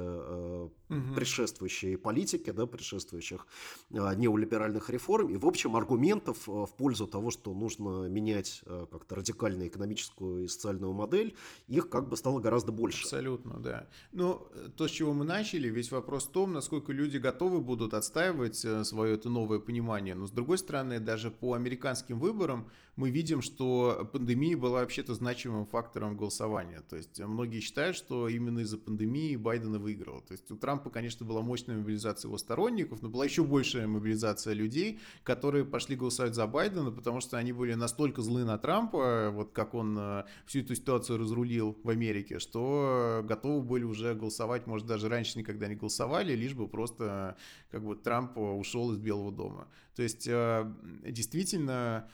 угу. 0.88 1.14
предшествующей 1.14 1.96
политики, 1.96 2.50
да, 2.50 2.66
предшествующих 2.66 3.46
неолиберальных 3.90 4.56
либеральных 4.66 4.90
реформ 4.90 5.28
и, 5.28 5.36
в 5.36 5.46
общем, 5.46 5.76
аргументов 5.76 6.48
э, 6.48 6.52
в 6.52 6.74
пользу 6.76 7.06
того, 7.06 7.30
что 7.30 7.52
нужно 7.54 8.08
менять 8.08 8.62
э, 8.66 8.86
как-то 8.90 9.16
радикально 9.16 9.68
экономическую 9.68 10.44
и 10.44 10.48
социальную 10.48 10.92
модель, 10.92 11.34
их 11.68 11.88
как 11.88 12.08
бы 12.08 12.16
стало 12.16 12.40
гораздо 12.40 12.72
больше. 12.72 13.02
Абсолютно, 13.02 13.58
да. 13.60 13.86
Но 14.12 14.48
ну, 14.54 14.70
то, 14.70 14.88
с 14.88 14.90
чего 14.90 15.12
мы 15.12 15.24
начали, 15.24 15.68
весь 15.68 15.90
вопрос 15.90 16.26
в 16.26 16.30
том, 16.30 16.52
насколько 16.52 16.92
люди 16.92 17.18
готовы 17.18 17.60
будут 17.60 17.94
отстаивать 17.94 18.64
э, 18.64 18.84
свое 18.84 19.14
это 19.14 19.28
новое 19.28 19.58
понимание. 19.58 20.14
Но, 20.14 20.26
с 20.26 20.30
другой 20.30 20.58
стороны, 20.58 21.00
даже 21.00 21.30
по 21.30 21.54
американским 21.54 22.18
выборам 22.18 22.70
мы 22.96 23.10
видим, 23.10 23.42
что 23.42 24.08
пандемия 24.12 24.56
была 24.56 24.80
вообще-то 24.80 25.14
значимым 25.14 25.66
фактором 25.66 26.16
голосования. 26.16 26.80
То 26.80 26.96
есть 26.96 27.20
многие 27.20 27.60
считают, 27.60 27.94
что 27.94 28.26
именно 28.26 28.60
из-за 28.60 28.78
пандемии 28.78 29.36
Байдена 29.36 29.78
выиграл. 29.78 30.22
То 30.22 30.32
есть 30.32 30.50
у 30.50 30.56
Трампа, 30.56 30.88
конечно, 30.88 31.26
была 31.26 31.42
мощная 31.42 31.76
мобилизация 31.76 32.28
его 32.28 32.38
сторонников, 32.38 33.02
но 33.02 33.10
была 33.10 33.26
еще 33.26 33.44
большая 33.44 33.86
мобилизация 33.86 34.54
людей, 34.54 34.98
которые 35.24 35.66
пошли 35.66 35.94
голосовать 35.94 36.34
за 36.34 36.46
Байдена, 36.46 36.90
потому 36.90 37.20
что 37.20 37.36
они 37.36 37.52
были 37.52 37.74
настолько 37.74 38.22
злы 38.22 38.44
на 38.44 38.56
Трампа, 38.56 39.30
вот 39.30 39.52
как 39.52 39.74
он 39.74 39.96
э, 39.98 40.24
всю 40.46 40.60
эту 40.60 40.74
ситуацию 40.74 41.18
разрулил 41.18 41.78
в 41.82 41.90
Америке, 41.90 42.38
что 42.38 43.22
готовы 43.24 43.62
были 43.62 43.84
уже 43.84 44.14
голосовать, 44.14 44.66
может, 44.66 44.86
даже 44.86 45.10
раньше 45.10 45.38
никогда 45.38 45.68
не 45.68 45.74
голосовали, 45.74 46.34
лишь 46.34 46.54
бы 46.54 46.66
просто 46.66 47.36
как 47.70 47.84
бы 47.84 47.94
Трамп 47.94 48.38
ушел 48.38 48.90
из 48.92 48.96
Белого 48.96 49.32
дома. 49.32 49.68
То 49.94 50.02
есть 50.02 50.26
э, 50.26 50.72
действительно 51.04 52.08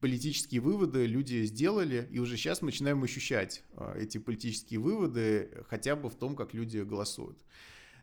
политические 0.00 0.60
выводы 0.60 1.06
люди 1.06 1.44
сделали, 1.44 2.08
и 2.10 2.18
уже 2.18 2.36
сейчас 2.36 2.62
мы 2.62 2.66
начинаем 2.66 3.02
ощущать 3.02 3.62
э, 3.76 4.00
эти 4.00 4.18
политические 4.18 4.80
выводы 4.80 5.64
хотя 5.68 5.94
бы 5.96 6.08
в 6.08 6.14
том, 6.16 6.34
как 6.34 6.54
люди 6.54 6.78
голосуют. 6.78 7.38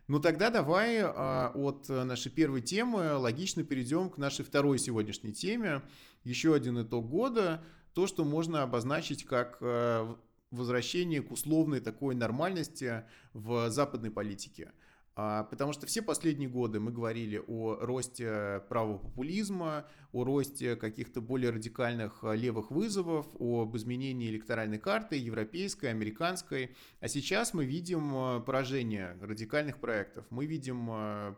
Ну 0.08 0.20
тогда 0.20 0.48
давай 0.48 1.00
а, 1.02 1.52
от 1.54 1.90
нашей 1.90 2.32
первой 2.32 2.62
темы 2.62 3.12
логично 3.18 3.62
перейдем 3.62 4.08
к 4.08 4.16
нашей 4.16 4.42
второй 4.42 4.78
сегодняшней 4.78 5.34
теме. 5.34 5.82
Еще 6.24 6.54
один 6.54 6.80
итог 6.80 7.06
года. 7.10 7.62
То, 7.92 8.06
что 8.06 8.24
можно 8.24 8.62
обозначить 8.62 9.26
как 9.26 9.58
а, 9.60 10.16
возвращение 10.50 11.20
к 11.20 11.30
условной 11.30 11.80
такой 11.80 12.14
нормальности 12.14 13.04
в 13.34 13.68
западной 13.70 14.10
политике. 14.10 14.72
А, 15.14 15.42
потому 15.44 15.72
что 15.72 15.84
все 15.86 16.00
последние 16.00 16.48
годы 16.48 16.78
мы 16.78 16.92
говорили 16.92 17.42
о 17.46 17.76
росте 17.80 18.62
правого 18.68 18.98
популизма, 18.98 19.84
о 20.12 20.24
росте 20.24 20.76
каких-то 20.76 21.20
более 21.20 21.50
радикальных 21.50 22.24
а, 22.24 22.34
левых 22.34 22.70
вызовов, 22.70 23.26
об 23.38 23.76
изменении 23.76 24.30
электоральной 24.30 24.78
карты, 24.78 25.16
европейской, 25.16 25.86
американской. 25.86 26.74
А 27.00 27.08
сейчас 27.08 27.52
мы 27.52 27.66
видим 27.66 28.12
а, 28.14 28.40
поражение 28.40 29.16
радикальных 29.20 29.78
проектов. 29.78 30.24
Мы 30.30 30.46
видим 30.46 30.88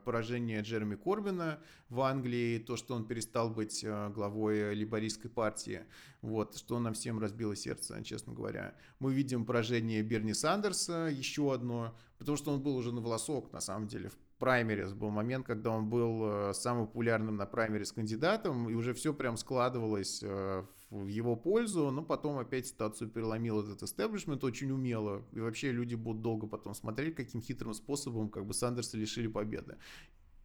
поражение 0.04 0.62
Джереми 0.62 0.94
Корбина 0.94 1.58
в 1.88 2.00
Англии, 2.00 2.58
то, 2.58 2.76
что 2.76 2.94
он 2.94 3.06
перестал 3.06 3.50
быть 3.50 3.84
главой 3.84 4.74
либористской 4.74 5.30
партии, 5.30 5.80
вот, 6.22 6.56
что 6.56 6.78
нам 6.78 6.94
всем 6.94 7.18
разбило 7.18 7.56
сердце, 7.56 8.02
честно 8.04 8.32
говоря. 8.32 8.74
Мы 8.98 9.12
видим 9.12 9.44
поражение 9.44 10.02
Берни 10.02 10.34
Сандерса, 10.34 11.08
еще 11.12 11.52
одно, 11.52 11.96
потому 12.18 12.36
что 12.36 12.52
он 12.52 12.62
был 12.62 12.76
уже 12.76 12.92
на 12.92 13.00
волосок, 13.00 13.52
на 13.52 13.60
самом 13.60 13.88
деле, 13.88 14.10
в 14.10 14.16
праймерис. 14.40 14.92
Был 14.94 15.10
момент, 15.10 15.46
когда 15.46 15.70
он 15.70 15.88
был 15.88 16.24
э, 16.24 16.54
самым 16.54 16.86
популярным 16.86 17.36
на 17.36 17.46
праймерис 17.46 17.92
кандидатом, 17.92 18.68
и 18.68 18.74
уже 18.74 18.94
все 18.94 19.14
прям 19.14 19.36
складывалось 19.36 20.22
э, 20.24 20.64
в 20.88 21.06
его 21.06 21.36
пользу, 21.36 21.90
но 21.90 22.02
потом 22.02 22.38
опять 22.38 22.66
ситуацию 22.66 23.10
переломил 23.10 23.60
этот 23.60 23.82
истеблишмент 23.82 24.42
очень 24.42 24.72
умело, 24.72 25.22
и 25.32 25.40
вообще 25.40 25.70
люди 25.70 25.94
будут 25.94 26.22
долго 26.22 26.46
потом 26.48 26.74
смотреть, 26.74 27.14
каким 27.14 27.42
хитрым 27.42 27.74
способом 27.74 28.30
как 28.30 28.46
бы 28.46 28.54
Сандерса 28.54 28.96
лишили 28.96 29.28
победы 29.28 29.76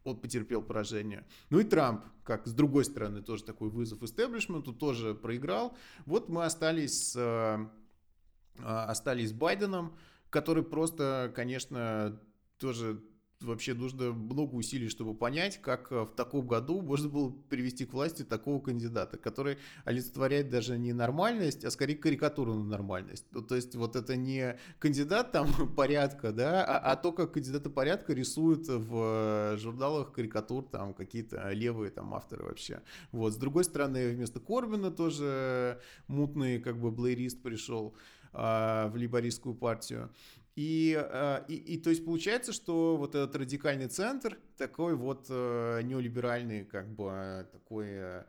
он 0.04 0.16
потерпел 0.20 0.62
поражение. 0.62 1.26
Ну 1.50 1.58
и 1.58 1.64
Трамп, 1.64 2.04
как 2.22 2.46
с 2.46 2.52
другой 2.52 2.84
стороны, 2.84 3.22
тоже 3.22 3.42
такой 3.42 3.70
вызов 3.70 4.04
истеблишменту, 4.04 4.72
тоже 4.72 5.16
проиграл. 5.16 5.76
Вот 6.04 6.28
мы 6.28 6.44
остались 6.44 7.10
с, 7.10 7.16
э, 7.16 8.62
остались 8.62 9.30
с 9.30 9.32
Байденом, 9.32 9.96
который 10.30 10.62
просто, 10.62 11.32
конечно, 11.34 12.20
тоже 12.58 13.02
вообще 13.40 13.74
нужно 13.74 14.12
много 14.12 14.54
усилий, 14.54 14.88
чтобы 14.88 15.14
понять, 15.14 15.60
как 15.60 15.92
э, 15.92 16.02
в 16.02 16.14
таком 16.14 16.46
году 16.46 16.80
можно 16.80 17.08
было 17.08 17.30
привести 17.48 17.84
к 17.84 17.92
власти 17.92 18.22
такого 18.22 18.60
кандидата, 18.60 19.18
который 19.18 19.58
олицетворяет 19.84 20.48
даже 20.48 20.78
не 20.78 20.92
нормальность, 20.92 21.64
а 21.64 21.70
скорее 21.70 21.96
карикатуру 21.96 22.54
на 22.54 22.64
нормальность. 22.64 23.26
Ну, 23.32 23.42
то 23.42 23.54
есть 23.54 23.74
вот 23.74 23.96
это 23.96 24.16
не 24.16 24.58
кандидат 24.78 25.32
там 25.32 25.48
порядка, 25.76 26.32
да, 26.32 26.64
а, 26.64 26.92
а 26.92 26.96
то, 26.96 27.12
как 27.12 27.32
кандидаты 27.32 27.70
порядка 27.70 28.14
рисуют 28.14 28.68
в 28.68 29.54
э, 29.54 29.56
журналах 29.58 30.12
карикатур 30.12 30.64
там 30.64 30.94
какие-то 30.94 31.50
левые 31.50 31.90
там 31.90 32.14
авторы 32.14 32.44
вообще. 32.44 32.82
Вот. 33.12 33.34
С 33.34 33.36
другой 33.36 33.64
стороны, 33.64 34.10
вместо 34.10 34.40
Корбина 34.40 34.90
тоже 34.90 35.80
мутный 36.08 36.58
как 36.58 36.78
бы 36.80 36.90
блейрист 36.90 37.42
пришел 37.42 37.94
а, 38.32 38.88
в 38.88 38.96
либористскую 38.96 39.54
партию. 39.54 40.10
И, 40.56 40.96
а, 40.98 41.44
и, 41.48 41.54
и 41.54 41.78
то 41.78 41.90
есть 41.90 42.04
получается, 42.04 42.52
что 42.52 42.96
вот 42.96 43.14
этот 43.14 43.36
радикальный 43.36 43.88
центр 43.88 44.38
такой 44.56 44.96
вот 44.96 45.26
э, 45.28 45.82
неолиберальный, 45.82 46.64
как 46.64 46.88
бы 46.88 47.46
такой 47.52 47.88
э, 47.88 48.00
а, 48.00 48.26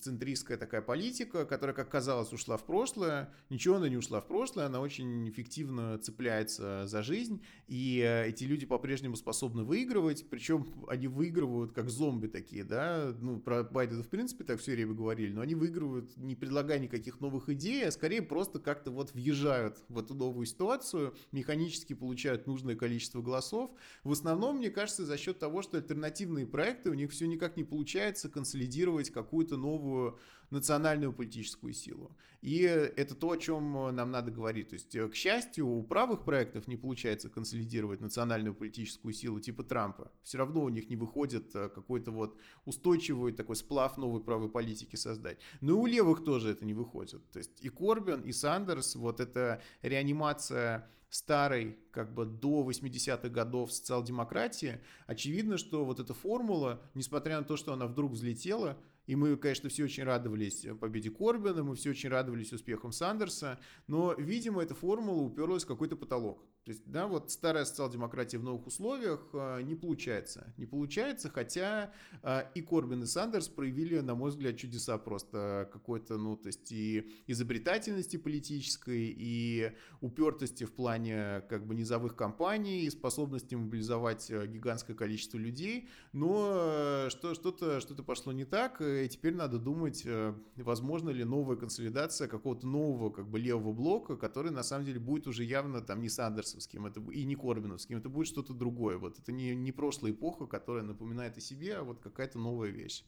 центристская 0.00 0.58
такая 0.58 0.82
политика, 0.82 1.46
которая, 1.46 1.74
как 1.74 1.88
казалось, 1.88 2.32
ушла 2.32 2.56
в 2.56 2.66
прошлое. 2.66 3.32
Ничего 3.48 3.76
она 3.76 3.88
не 3.88 3.96
ушла 3.96 4.20
в 4.20 4.26
прошлое, 4.26 4.66
она 4.66 4.80
очень 4.80 5.28
эффективно 5.28 5.98
цепляется 5.98 6.86
за 6.86 7.02
жизнь, 7.02 7.42
и 7.68 8.00
э, 8.04 8.28
эти 8.28 8.44
люди 8.44 8.66
по-прежнему 8.66 9.16
способны 9.16 9.64
выигрывать, 9.64 10.28
причем 10.28 10.66
они 10.88 11.08
выигрывают 11.08 11.72
как 11.72 11.88
зомби 11.88 12.26
такие, 12.26 12.64
да, 12.64 13.14
ну, 13.18 13.38
про 13.38 13.62
Байдена 13.62 14.02
в 14.02 14.08
принципе 14.08 14.44
так 14.44 14.60
все 14.60 14.72
время 14.72 14.92
говорили, 14.94 15.32
но 15.32 15.40
они 15.40 15.54
выигрывают, 15.54 16.16
не 16.16 16.34
предлагая 16.34 16.78
никаких 16.78 17.20
новых 17.20 17.48
идей, 17.48 17.86
а 17.86 17.92
скорее 17.92 18.20
просто 18.20 18.58
как-то 18.58 18.90
вот 18.90 19.14
въезжают 19.14 19.82
в 19.88 19.98
эту 19.98 20.14
новую 20.14 20.44
ситуацию, 20.44 21.14
механически 21.30 21.94
получают 21.94 22.46
нужное 22.46 22.76
количество 22.76 23.22
голосов. 23.22 23.70
В 24.04 24.12
основном, 24.12 24.58
мне 24.58 24.70
кажется, 24.70 25.06
за 25.06 25.16
счет 25.16 25.38
того, 25.38 25.62
что 25.62 25.78
альтернативные 25.78 26.46
проекты 26.46 26.90
у 26.90 26.94
них 26.94 27.12
все 27.12 27.26
никак 27.26 27.56
не 27.56 27.64
получается 27.64 28.28
консолидировать 28.28 28.71
консолидировать 28.72 29.10
какую-то 29.10 29.56
новую 29.56 30.18
национальную 30.50 31.12
политическую 31.12 31.72
силу. 31.72 32.10
И 32.42 32.60
это 32.60 33.14
то, 33.14 33.30
о 33.30 33.36
чем 33.36 33.72
нам 33.94 34.10
надо 34.10 34.30
говорить. 34.30 34.68
То 34.68 34.74
есть, 34.74 35.12
к 35.12 35.14
счастью, 35.14 35.66
у 35.66 35.82
правых 35.82 36.24
проектов 36.24 36.68
не 36.68 36.76
получается 36.76 37.30
консолидировать 37.30 38.00
национальную 38.00 38.54
политическую 38.54 39.14
силу 39.14 39.40
типа 39.40 39.62
Трампа. 39.62 40.10
Все 40.22 40.38
равно 40.38 40.62
у 40.62 40.68
них 40.68 40.90
не 40.90 40.96
выходит 40.96 41.54
э, 41.54 41.68
какой-то 41.68 42.10
вот 42.10 42.36
устойчивый 42.66 43.32
такой 43.32 43.56
сплав 43.56 43.96
новой 43.96 44.20
правой 44.20 44.48
политики 44.48 44.96
создать. 44.96 45.38
Но 45.60 45.72
и 45.72 45.74
у 45.74 45.86
левых 45.86 46.24
тоже 46.24 46.50
это 46.50 46.66
не 46.66 46.74
выходит. 46.74 47.22
То 47.30 47.38
есть 47.38 47.64
и 47.64 47.68
Корбин, 47.68 48.20
и 48.20 48.32
Сандерс, 48.32 48.96
вот 48.96 49.20
эта 49.20 49.62
реанимация 49.82 50.90
старой, 51.12 51.76
как 51.90 52.14
бы 52.14 52.24
до 52.24 52.66
80-х 52.68 53.28
годов 53.28 53.70
социал-демократии, 53.70 54.80
очевидно, 55.06 55.58
что 55.58 55.84
вот 55.84 56.00
эта 56.00 56.14
формула, 56.14 56.80
несмотря 56.94 57.38
на 57.38 57.44
то, 57.44 57.58
что 57.58 57.74
она 57.74 57.86
вдруг 57.86 58.12
взлетела, 58.12 58.78
и 59.06 59.14
мы, 59.14 59.36
конечно, 59.36 59.68
все 59.68 59.84
очень 59.84 60.04
радовались 60.04 60.66
победе 60.80 61.10
Корбина, 61.10 61.62
мы 61.62 61.76
все 61.76 61.90
очень 61.90 62.08
радовались 62.08 62.54
успехам 62.54 62.92
Сандерса, 62.92 63.60
но, 63.86 64.14
видимо, 64.14 64.62
эта 64.62 64.74
формула 64.74 65.22
уперлась 65.22 65.64
в 65.64 65.68
какой-то 65.68 65.96
потолок. 65.96 66.42
То 66.64 66.70
есть, 66.70 66.82
да, 66.86 67.08
вот 67.08 67.32
старая 67.32 67.64
социал-демократия 67.64 68.38
в 68.38 68.44
новых 68.44 68.68
условиях 68.68 69.20
э, 69.32 69.62
не 69.62 69.74
получается. 69.74 70.54
Не 70.56 70.64
получается, 70.64 71.28
хотя 71.28 71.92
э, 72.22 72.42
и 72.54 72.62
Корбин, 72.62 73.02
и 73.02 73.06
Сандерс 73.06 73.48
проявили, 73.48 73.98
на 73.98 74.14
мой 74.14 74.30
взгляд, 74.30 74.56
чудеса 74.56 74.96
просто 74.96 75.68
какой-то, 75.72 76.18
ну, 76.18 76.36
то 76.36 76.46
есть 76.46 76.70
и 76.70 77.10
изобретательности 77.26 78.16
политической, 78.16 79.12
и 79.16 79.72
упертости 80.00 80.62
в 80.62 80.72
плане 80.72 81.42
как 81.48 81.66
бы 81.66 81.74
низовых 81.74 82.14
кампаний, 82.14 82.82
и 82.82 82.90
способности 82.90 83.56
мобилизовать 83.56 84.30
э, 84.30 84.46
гигантское 84.46 84.94
количество 84.94 85.38
людей, 85.38 85.88
но 86.12 87.08
что, 87.08 87.34
что-то, 87.34 87.80
что-то 87.80 88.04
пошло 88.04 88.32
не 88.32 88.44
так, 88.44 88.80
и 88.80 89.08
теперь 89.08 89.34
надо 89.34 89.58
думать, 89.58 90.06
возможно 90.54 91.10
ли 91.10 91.24
новая 91.24 91.56
консолидация 91.56 92.28
какого-то 92.28 92.68
нового 92.68 93.10
как 93.10 93.28
бы 93.28 93.40
левого 93.40 93.72
блока, 93.72 94.16
который 94.16 94.52
на 94.52 94.62
самом 94.62 94.84
деле 94.84 95.00
будет 95.00 95.26
уже 95.26 95.42
явно 95.42 95.80
там 95.80 96.00
не 96.00 96.08
Сандерс 96.08 96.51
Сандерсовским, 96.52 96.86
это 96.86 97.00
и 97.00 97.24
не 97.24 97.34
Корбиновским, 97.34 97.98
это 97.98 98.08
будет 98.08 98.26
что-то 98.26 98.52
другое. 98.52 98.98
Вот 98.98 99.18
это 99.18 99.32
не, 99.32 99.54
не 99.54 99.72
прошлая 99.72 100.12
эпоха, 100.12 100.46
которая 100.46 100.84
напоминает 100.84 101.36
о 101.36 101.40
себе, 101.40 101.76
а 101.76 101.82
вот 101.82 102.00
какая-то 102.00 102.38
новая 102.38 102.70
вещь. 102.70 103.04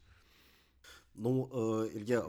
Ну, 1.17 1.49
э, 1.53 1.91
Илья, 1.95 2.25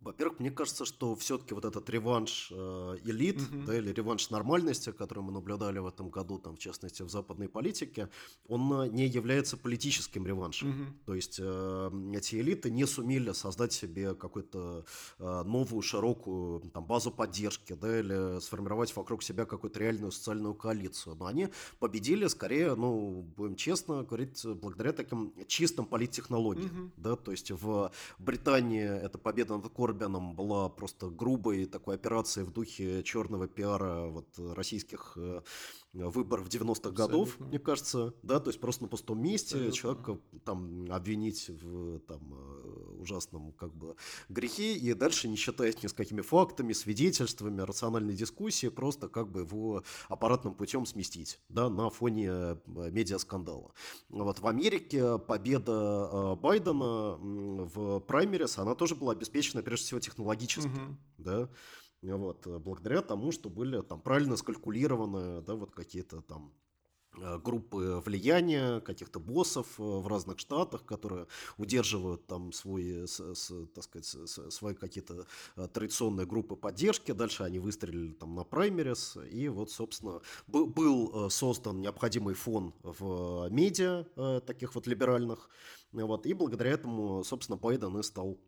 во-первых, 0.00 0.38
мне 0.38 0.50
кажется, 0.50 0.84
что 0.84 1.16
все-таки 1.16 1.52
вот 1.52 1.64
этот 1.64 1.90
реванш 1.90 2.52
э, 2.52 2.96
элит, 3.04 3.38
mm-hmm. 3.38 3.64
да, 3.66 3.76
или 3.76 3.92
реванш 3.92 4.30
нормальности, 4.30 4.92
который 4.92 5.24
мы 5.24 5.32
наблюдали 5.32 5.80
в 5.80 5.86
этом 5.86 6.10
году, 6.10 6.38
там, 6.38 6.54
в 6.54 6.58
частности, 6.60 7.02
в 7.02 7.10
западной 7.10 7.48
политике, 7.48 8.08
он 8.46 8.72
э, 8.82 8.88
не 8.88 9.06
является 9.06 9.56
политическим 9.56 10.26
реваншем. 10.26 10.70
Mm-hmm. 10.70 11.04
То 11.06 11.14
есть 11.14 11.40
эти 11.40 12.36
элиты 12.36 12.70
не 12.70 12.86
сумели 12.86 13.32
создать 13.32 13.72
себе 13.72 14.14
какую-то 14.14 14.84
новую 15.18 15.82
широкую 15.82 16.60
там, 16.70 16.84
базу 16.84 17.10
поддержки, 17.10 17.72
да, 17.72 17.98
или 17.98 18.40
сформировать 18.40 18.94
вокруг 18.94 19.22
себя 19.22 19.44
какую-то 19.44 19.80
реальную 19.80 20.12
социальную 20.12 20.54
коалицию. 20.54 21.16
Но 21.16 21.26
они 21.26 21.48
победили 21.78 22.26
скорее, 22.28 22.74
ну, 22.74 23.22
будем 23.36 23.56
честно 23.56 24.04
говорить, 24.04 24.44
благодаря 24.44 24.92
таким 24.92 25.32
чистым 25.48 25.84
политтехнологиям. 25.84 26.70
Mm-hmm. 26.70 26.90
Да, 26.96 27.16
то 27.16 27.30
есть 27.32 27.50
в 27.50 27.90
Британии 28.20 28.84
эта 28.84 29.18
победа 29.18 29.56
над 29.56 29.68
Корбином 29.72 30.34
была 30.34 30.68
просто 30.68 31.08
грубой 31.08 31.66
такой 31.66 31.94
операцией 31.94 32.46
в 32.46 32.52
духе 32.52 33.02
черного 33.02 33.48
пиара 33.48 34.06
вот, 34.06 34.28
российских 34.38 35.14
э, 35.16 35.42
выборов 35.92 36.48
90-х 36.48 36.90
годов, 36.90 37.38
мне 37.40 37.58
кажется, 37.58 38.14
да, 38.22 38.40
то 38.40 38.50
есть 38.50 38.60
просто 38.60 38.84
на 38.84 38.88
пустом 38.88 39.22
месте 39.22 39.56
Абсолютно. 39.56 39.76
человека 39.76 40.18
там 40.44 40.90
обвинить 40.90 41.48
в 41.48 42.00
там 42.00 42.34
ужасном 43.00 43.52
как 43.52 43.74
бы 43.74 43.96
грехе 44.28 44.74
и 44.74 44.94
дальше 44.94 45.28
не 45.28 45.36
считаясь 45.36 45.82
ни 45.82 45.86
с 45.86 45.92
какими 45.92 46.20
фактами, 46.20 46.72
свидетельствами, 46.72 47.62
рациональной 47.62 48.14
дискуссии, 48.14 48.68
просто 48.68 49.08
как 49.08 49.30
бы 49.30 49.40
его 49.40 49.82
аппаратным 50.08 50.54
путем 50.54 50.86
сместить, 50.86 51.40
да, 51.48 51.68
на 51.68 51.90
фоне 51.90 52.28
э, 52.30 52.56
медиаскандала. 52.66 53.72
Вот 54.08 54.40
в 54.40 54.46
Америке 54.46 55.18
победа 55.18 56.08
э, 56.12 56.36
Байдена 56.36 57.16
в 57.18 58.00
праймерис, 58.00 58.58
она 58.58 58.74
тоже 58.74 58.94
была 58.94 59.12
обеспечена 59.12 59.62
прежде 59.62 59.86
всего 59.86 60.00
технологически, 60.00 60.66
угу. 60.66 60.96
да, 61.18 61.48
вот, 62.02 62.46
э, 62.46 62.58
благодаря 62.58 63.02
тому, 63.02 63.32
что 63.32 63.50
были 63.50 63.80
там 63.82 64.00
правильно 64.00 64.36
скалькулированы, 64.36 65.42
да, 65.42 65.54
вот 65.54 65.72
какие-то 65.72 66.20
там 66.22 66.52
группы 67.12 68.02
влияния, 68.04 68.80
каких-то 68.80 69.20
боссов 69.20 69.66
э, 69.78 69.82
в 69.82 70.06
разных 70.06 70.38
штатах, 70.38 70.84
которые 70.84 71.26
удерживают 71.58 72.26
там 72.26 72.52
свои, 72.52 73.06
с, 73.06 73.20
с, 73.34 73.52
так 73.74 73.84
сказать, 73.84 74.06
свои 74.52 74.74
какие-то 74.74 75.26
традиционные 75.72 76.26
группы 76.26 76.56
поддержки. 76.56 77.12
Дальше 77.12 77.42
они 77.42 77.58
выстрелили 77.58 78.12
там 78.12 78.34
на 78.34 78.44
праймерис, 78.44 79.16
и 79.30 79.48
вот, 79.48 79.70
собственно, 79.70 80.20
был, 80.46 80.66
был 80.66 81.30
создан 81.30 81.80
необходимый 81.80 82.34
фон 82.34 82.74
в 82.82 83.48
медиа 83.50 84.04
таких 84.46 84.74
вот 84.74 84.86
либеральных, 84.86 85.48
вот, 85.92 86.26
и 86.26 86.34
благодаря 86.34 86.70
этому, 86.72 87.24
собственно, 87.24 87.56
Байден 87.56 87.98
и 87.98 88.02
стал 88.02 88.38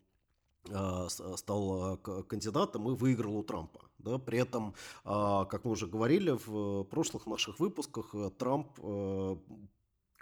стал 1.09 1.99
кандидатом 2.29 2.89
и 2.89 2.95
выиграл 2.95 3.37
у 3.37 3.43
Трампа. 3.43 3.81
Да, 3.99 4.19
при 4.19 4.39
этом, 4.39 4.75
как 5.05 5.65
мы 5.65 5.73
уже 5.73 5.87
говорили 5.87 6.37
в 6.47 6.85
прошлых 6.85 7.27
наших 7.27 7.61
выпусках, 7.61 8.15
Трамп 8.39 8.69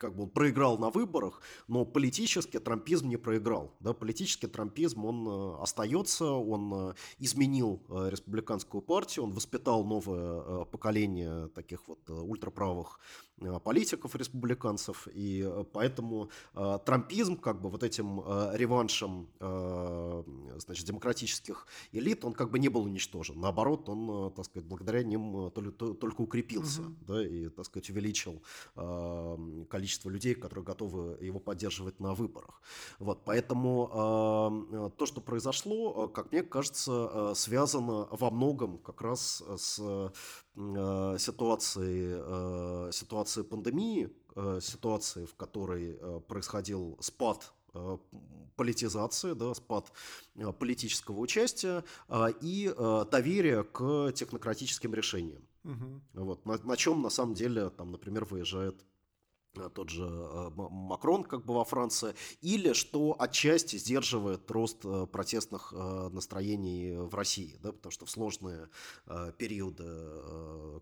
как 0.00 0.16
бы 0.16 0.24
он 0.24 0.30
проиграл 0.30 0.78
на 0.78 0.90
выборах, 0.90 1.42
но 1.68 1.84
политически 1.84 2.58
трампизм 2.58 3.08
не 3.08 3.16
проиграл. 3.16 3.76
Да? 3.80 3.92
Политический 3.92 4.46
трампизм, 4.46 5.04
он 5.04 5.28
э, 5.28 5.62
остается, 5.62 6.24
он 6.24 6.72
э, 6.74 6.94
изменил 7.18 7.82
э, 7.88 8.08
республиканскую 8.10 8.80
партию, 8.80 9.26
он 9.26 9.32
воспитал 9.32 9.84
новое 9.84 10.64
поколение 10.64 11.48
таких 11.48 11.86
вот 11.86 12.08
ультраправых 12.08 12.98
Э, 13.29 13.29
политиков 13.64 14.14
республиканцев, 14.14 15.08
и 15.12 15.42
э, 15.44 15.64
поэтому 15.72 16.30
э, 16.54 16.78
трампизм, 16.84 17.36
как 17.36 17.60
бы 17.60 17.70
вот 17.70 17.82
этим 17.82 18.20
э, 18.20 18.50
реваншем, 18.54 19.28
э, 19.40 20.22
значит, 20.58 20.86
демократических 20.86 21.66
элит, 21.92 22.24
он 22.24 22.32
как 22.32 22.50
бы 22.50 22.58
не 22.58 22.68
был 22.68 22.84
уничтожен. 22.84 23.40
Наоборот, 23.40 23.88
он, 23.88 24.28
э, 24.28 24.30
так 24.30 24.44
сказать, 24.44 24.68
благодаря 24.68 25.02
ним 25.02 25.50
только, 25.50 25.94
только 25.94 26.20
укрепился, 26.20 26.82
угу. 26.82 26.94
да, 27.06 27.26
и, 27.26 27.48
так 27.48 27.64
сказать, 27.64 27.90
увеличил 27.90 28.42
э, 28.76 29.64
количество 29.68 30.10
людей, 30.10 30.34
которые 30.34 30.64
готовы 30.64 31.18
его 31.24 31.40
поддерживать 31.40 32.00
на 32.00 32.14
выборах. 32.14 32.62
Вот, 32.98 33.24
поэтому 33.24 33.90
э, 34.72 34.90
то, 34.96 35.06
что 35.06 35.20
произошло, 35.20 36.08
как 36.08 36.32
мне 36.32 36.42
кажется, 36.42 37.10
э, 37.12 37.32
связано 37.36 38.08
во 38.10 38.30
многом 38.30 38.78
как 38.78 39.00
раз 39.02 39.42
с 39.56 39.80
Э, 39.80 40.10
ситуации, 40.56 42.16
э, 42.18 42.90
ситуации 42.92 43.42
пандемии, 43.42 44.10
э, 44.36 44.58
ситуации, 44.62 45.24
в 45.26 45.34
которой 45.34 45.98
происходил 46.28 46.98
спад 47.00 47.52
политизации, 48.56 49.34
да, 49.34 49.54
спад 49.54 49.92
политического 50.58 51.20
участия 51.20 51.84
и 52.40 52.74
доверия 53.12 53.62
к 53.62 54.10
технократическим 54.12 54.92
решениям. 54.92 55.46
Угу. 55.62 56.24
Вот, 56.24 56.46
на, 56.46 56.58
на 56.64 56.76
чем 56.76 57.00
на 57.00 57.10
самом 57.10 57.34
деле, 57.34 57.70
там, 57.70 57.92
например, 57.92 58.24
выезжает 58.24 58.74
Э, 58.74 58.99
тот 59.74 59.90
же 59.90 60.04
э, 60.04 60.50
Макрон 60.56 61.24
как 61.24 61.44
бы 61.44 61.54
во 61.54 61.64
Франции, 61.64 62.14
или 62.40 62.72
что 62.72 63.16
отчасти 63.18 63.76
сдерживает 63.76 64.50
рост 64.50 64.84
э, 64.84 65.06
протестных 65.06 65.72
настроений 65.72 66.96
в 66.96 67.14
России, 67.14 67.56
да, 67.62 67.72
потому 67.72 67.90
что 67.90 68.06
в 68.06 68.10
сложные 68.10 68.68
периоды 69.38 69.84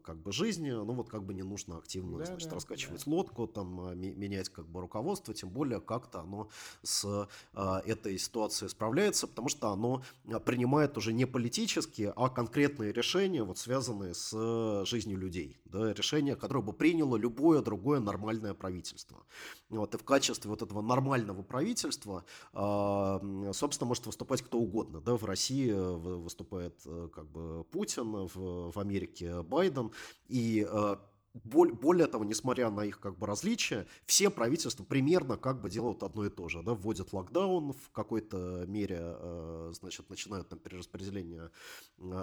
как 0.04 0.18
бы 0.18 0.32
жизни, 0.32 0.70
ну 0.70 0.92
вот 0.92 1.08
как 1.08 1.24
бы 1.24 1.34
не 1.34 1.42
нужно 1.42 1.78
активно, 1.78 2.18
да, 2.18 2.26
значит, 2.26 2.48
да, 2.48 2.54
раскачивать 2.56 3.04
да. 3.04 3.10
лодку, 3.10 3.46
там 3.46 3.98
менять 3.98 4.48
как 4.48 4.66
бы 4.66 4.80
руководство, 4.80 5.34
тем 5.34 5.50
более 5.50 5.80
как-то 5.80 6.20
оно 6.20 6.48
с 6.82 7.28
этой 7.54 8.18
ситуацией 8.18 8.68
справляется, 8.68 9.26
потому 9.26 9.48
что 9.48 9.70
оно 9.70 10.02
принимает 10.44 10.96
уже 10.96 11.12
не 11.12 11.26
политические, 11.26 12.12
а 12.16 12.28
конкретные 12.28 12.92
решения, 12.92 13.42
вот 13.42 13.58
связанные 13.58 14.14
с 14.14 14.84
жизнью 14.84 15.18
людей, 15.18 15.58
да, 15.66 15.92
решения, 15.92 16.36
которые 16.36 16.62
бы 16.62 16.72
приняло 16.72 17.16
любое 17.16 17.62
другое 17.62 18.00
нормальное 18.00 18.54
правительства. 18.58 19.24
Вот, 19.70 19.94
и 19.94 19.98
в 19.98 20.04
качестве 20.04 20.50
вот 20.50 20.62
этого 20.62 20.82
нормального 20.82 21.42
правительства, 21.42 22.24
а, 22.52 23.20
собственно, 23.52 23.88
может 23.88 24.06
выступать 24.06 24.42
кто 24.42 24.58
угодно. 24.58 25.00
Да? 25.00 25.16
В 25.16 25.24
России 25.24 25.70
э, 25.70 25.96
выступает 25.96 26.80
э, 26.84 27.08
как 27.14 27.26
бы 27.30 27.64
Путин, 27.64 28.26
в, 28.26 28.72
в 28.72 28.78
Америке 28.78 29.42
Байден. 29.42 29.92
И 30.28 30.66
э, 30.68 30.96
более 31.44 32.06
того, 32.06 32.24
несмотря 32.24 32.70
на 32.70 32.84
их 32.84 33.00
как 33.00 33.18
бы 33.18 33.26
различия, 33.26 33.86
все 34.06 34.30
правительства 34.30 34.84
примерно 34.84 35.36
как 35.36 35.60
бы 35.60 35.70
делают 35.70 36.02
одно 36.02 36.26
и 36.26 36.30
то 36.30 36.48
же. 36.48 36.62
Да? 36.62 36.74
Вводят 36.74 37.12
локдаун 37.12 37.72
в 37.72 37.90
какой-то 37.92 38.64
мере, 38.66 39.72
значит, 39.72 40.10
начинают 40.10 40.48
там 40.48 40.58
перераспределение 40.58 41.50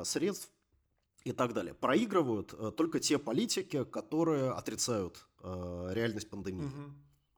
средств 0.03 0.49
и 1.23 1.31
так 1.31 1.53
далее. 1.53 1.73
Проигрывают 1.73 2.75
только 2.75 2.99
те 2.99 3.17
политики, 3.17 3.83
которые 3.85 4.51
отрицают 4.51 5.25
э, 5.45 5.93
реальность 5.93 6.29
пандемии. 6.29 6.65
Угу. 6.65 6.93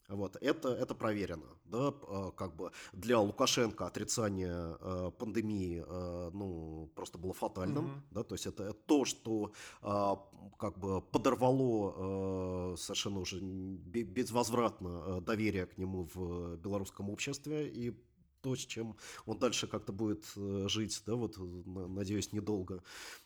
Вот, 0.09 0.37
это, 0.39 0.69
это 0.69 0.95
проверено, 0.95 1.47
да, 1.65 1.93
э, 2.07 2.31
как 2.37 2.55
бы 2.55 2.71
для 2.93 3.19
Лукашенко 3.19 3.87
отрицание 3.87 4.77
э, 4.79 5.11
пандемии, 5.19 5.83
э, 5.85 6.29
ну, 6.33 6.89
просто 6.95 7.17
было 7.17 7.33
фатальным, 7.33 7.85
mm 7.85 8.01
да, 8.11 8.23
то 8.23 8.35
есть 8.35 8.47
это 8.47 8.73
то, 8.73 9.03
что 9.03 9.51
э, 9.81 10.15
как 10.57 10.79
бы 10.79 11.01
подорвало 11.01 12.73
э, 12.73 12.77
совершенно 12.77 13.19
уже 13.19 13.39
безвозвратно 13.41 15.03
э, 15.05 15.21
доверие 15.21 15.65
к 15.65 15.77
нему 15.77 16.07
в 16.13 16.55
белорусском 16.55 17.09
обществе 17.09 17.67
и 17.67 17.93
то, 18.41 18.55
с 18.55 18.59
чем 18.59 18.95
он 19.25 19.39
дальше 19.39 19.67
как-то 19.67 19.91
будет 19.91 20.25
э, 20.37 20.67
жить, 20.69 21.03
да, 21.05 21.15
вот, 21.15 21.35
надеюсь, 21.37 22.31
недолго. 22.31 22.81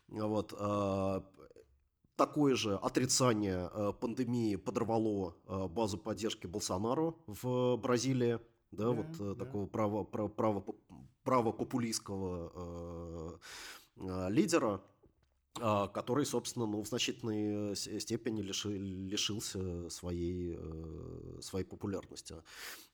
Вот, 0.08 0.54
а, 0.58 1.24
такое 2.22 2.55
же 2.55 2.76
отрицание 2.76 3.69
э, 3.74 3.93
пандемии 3.99 4.55
подорвало 4.55 5.36
э, 5.47 5.67
базу 5.67 5.97
поддержки 5.97 6.45
Болсонару 6.45 7.17
в 7.26 7.78
Бразилии, 7.78 8.39
да, 8.72 8.84
да 8.84 8.91
вот 8.91 9.11
да. 9.17 9.45
такого 9.45 9.65
право, 9.65 10.03
право, 10.03 10.30
право, 10.30 10.63
правопопулистского 11.24 13.39
э, 13.97 14.28
лидера. 14.30 14.82
Который, 15.53 16.26
собственно, 16.26 16.65
ну, 16.65 16.82
в 16.82 16.88
значительной 16.88 17.74
э, 17.74 17.76
степени 17.76 18.41
лиши, 18.41 18.69
лишился 18.69 19.89
своей, 19.89 20.55
э, 20.57 21.39
своей 21.41 21.65
популярности. 21.65 22.36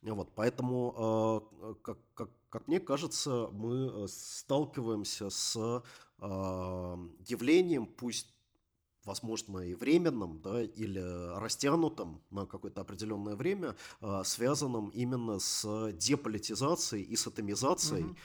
Вот, 0.02 0.32
поэтому, 0.34 1.78
как, 1.84 2.00
как, 2.16 2.32
как 2.50 2.68
мне 2.68 2.80
кажется, 2.80 3.50
мы 3.52 3.76
э, 3.76 4.08
сталкиваемся 4.08 5.30
с 5.30 5.84
а, 6.20 6.98
явлением, 7.28 7.86
пусть 7.86 8.34
возможно, 9.08 9.60
и 9.60 9.74
временным, 9.74 10.40
да, 10.44 10.62
или 10.62 11.00
растянутым 11.40 12.22
на 12.30 12.46
какое-то 12.46 12.82
определенное 12.82 13.36
время, 13.36 13.76
связанным 14.24 14.90
именно 14.90 15.40
с 15.40 15.92
деполитизацией 15.94 17.04
и 17.04 17.16
с 17.16 17.26
атомизацией 17.26 18.04
а, 18.04 18.16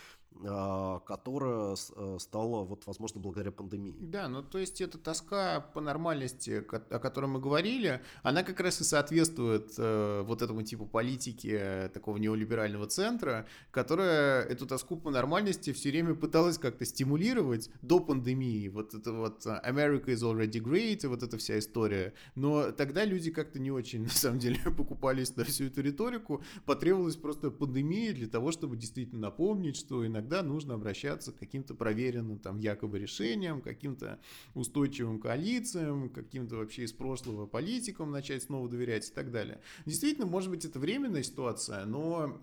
которая 1.07 1.75
э, 1.75 2.17
стала, 2.19 2.65
вот, 2.65 2.87
возможно, 2.87 3.21
благодаря 3.21 3.53
пандемии. 3.53 3.95
Да, 4.01 4.29
ну 4.29 4.43
то 4.43 4.59
есть 4.59 4.81
эта 4.81 4.99
тоска 4.99 5.61
по 5.61 5.81
нормальности, 5.81 6.65
о 6.69 6.99
которой 6.99 7.27
мы 7.27 7.41
говорили, 7.41 8.03
она 8.23 8.43
как 8.43 8.61
раз 8.61 8.81
и 8.81 8.85
соответствует 8.85 9.75
э, 9.79 10.23
вот 10.25 10.43
этому 10.43 10.63
типу 10.63 10.87
политики 10.87 11.91
такого 11.95 12.17
неолиберального 12.17 12.87
центра, 12.87 13.47
которая 13.71 14.43
эту 14.43 14.67
тоску 14.67 14.97
по 14.97 15.11
нормальности 15.11 15.73
все 15.73 15.91
время 15.91 16.15
пыталась 16.15 16.59
как-то 16.59 16.85
стимулировать 16.85 17.71
до 17.83 18.01
пандемии. 18.01 18.69
Вот 18.69 18.95
это 18.95 19.13
вот 19.13 19.47
America 19.47 20.07
is 20.07 20.23
already 20.23 20.61
great, 20.61 21.05
и 21.05 21.07
вот 21.07 21.23
эта 21.23 21.37
вся 21.39 21.59
история. 21.59 22.15
Но 22.35 22.73
тогда 22.73 23.05
люди 23.05 23.31
как-то 23.31 23.59
не 23.59 23.71
очень, 23.71 24.03
на 24.05 24.11
самом 24.11 24.39
деле, 24.39 24.59
покупались 24.77 25.37
на 25.37 25.45
всю 25.45 25.67
эту 25.67 25.83
риторику. 25.83 26.43
Потребовалась 26.65 27.17
просто 27.17 27.51
пандемия 27.51 28.13
для 28.13 28.29
того, 28.29 28.51
чтобы 28.53 28.77
действительно 28.77 29.21
напомнить, 29.21 29.77
что 29.77 30.07
иногда 30.07 30.22
иногда 30.23 30.43
нужно 30.43 30.75
обращаться 30.75 31.33
к 31.33 31.39
каким-то 31.39 31.75
проверенным 31.75 32.39
там 32.39 32.59
якобы 32.59 32.99
решениям, 32.99 33.61
каким-то 33.61 34.21
устойчивым 34.55 35.19
коалициям, 35.19 36.09
каким-то 36.09 36.57
вообще 36.57 36.85
из 36.85 36.93
прошлого 36.93 37.47
политикам 37.47 38.11
начать 38.11 38.45
снова 38.45 38.69
доверять 38.69 39.11
и 39.11 39.13
так 39.13 39.33
далее. 39.33 39.61
Действительно, 39.85 40.27
может 40.27 40.51
быть, 40.51 40.65
это 40.65 40.79
временная 40.79 41.23
ситуация, 41.23 41.85
но 41.85 42.41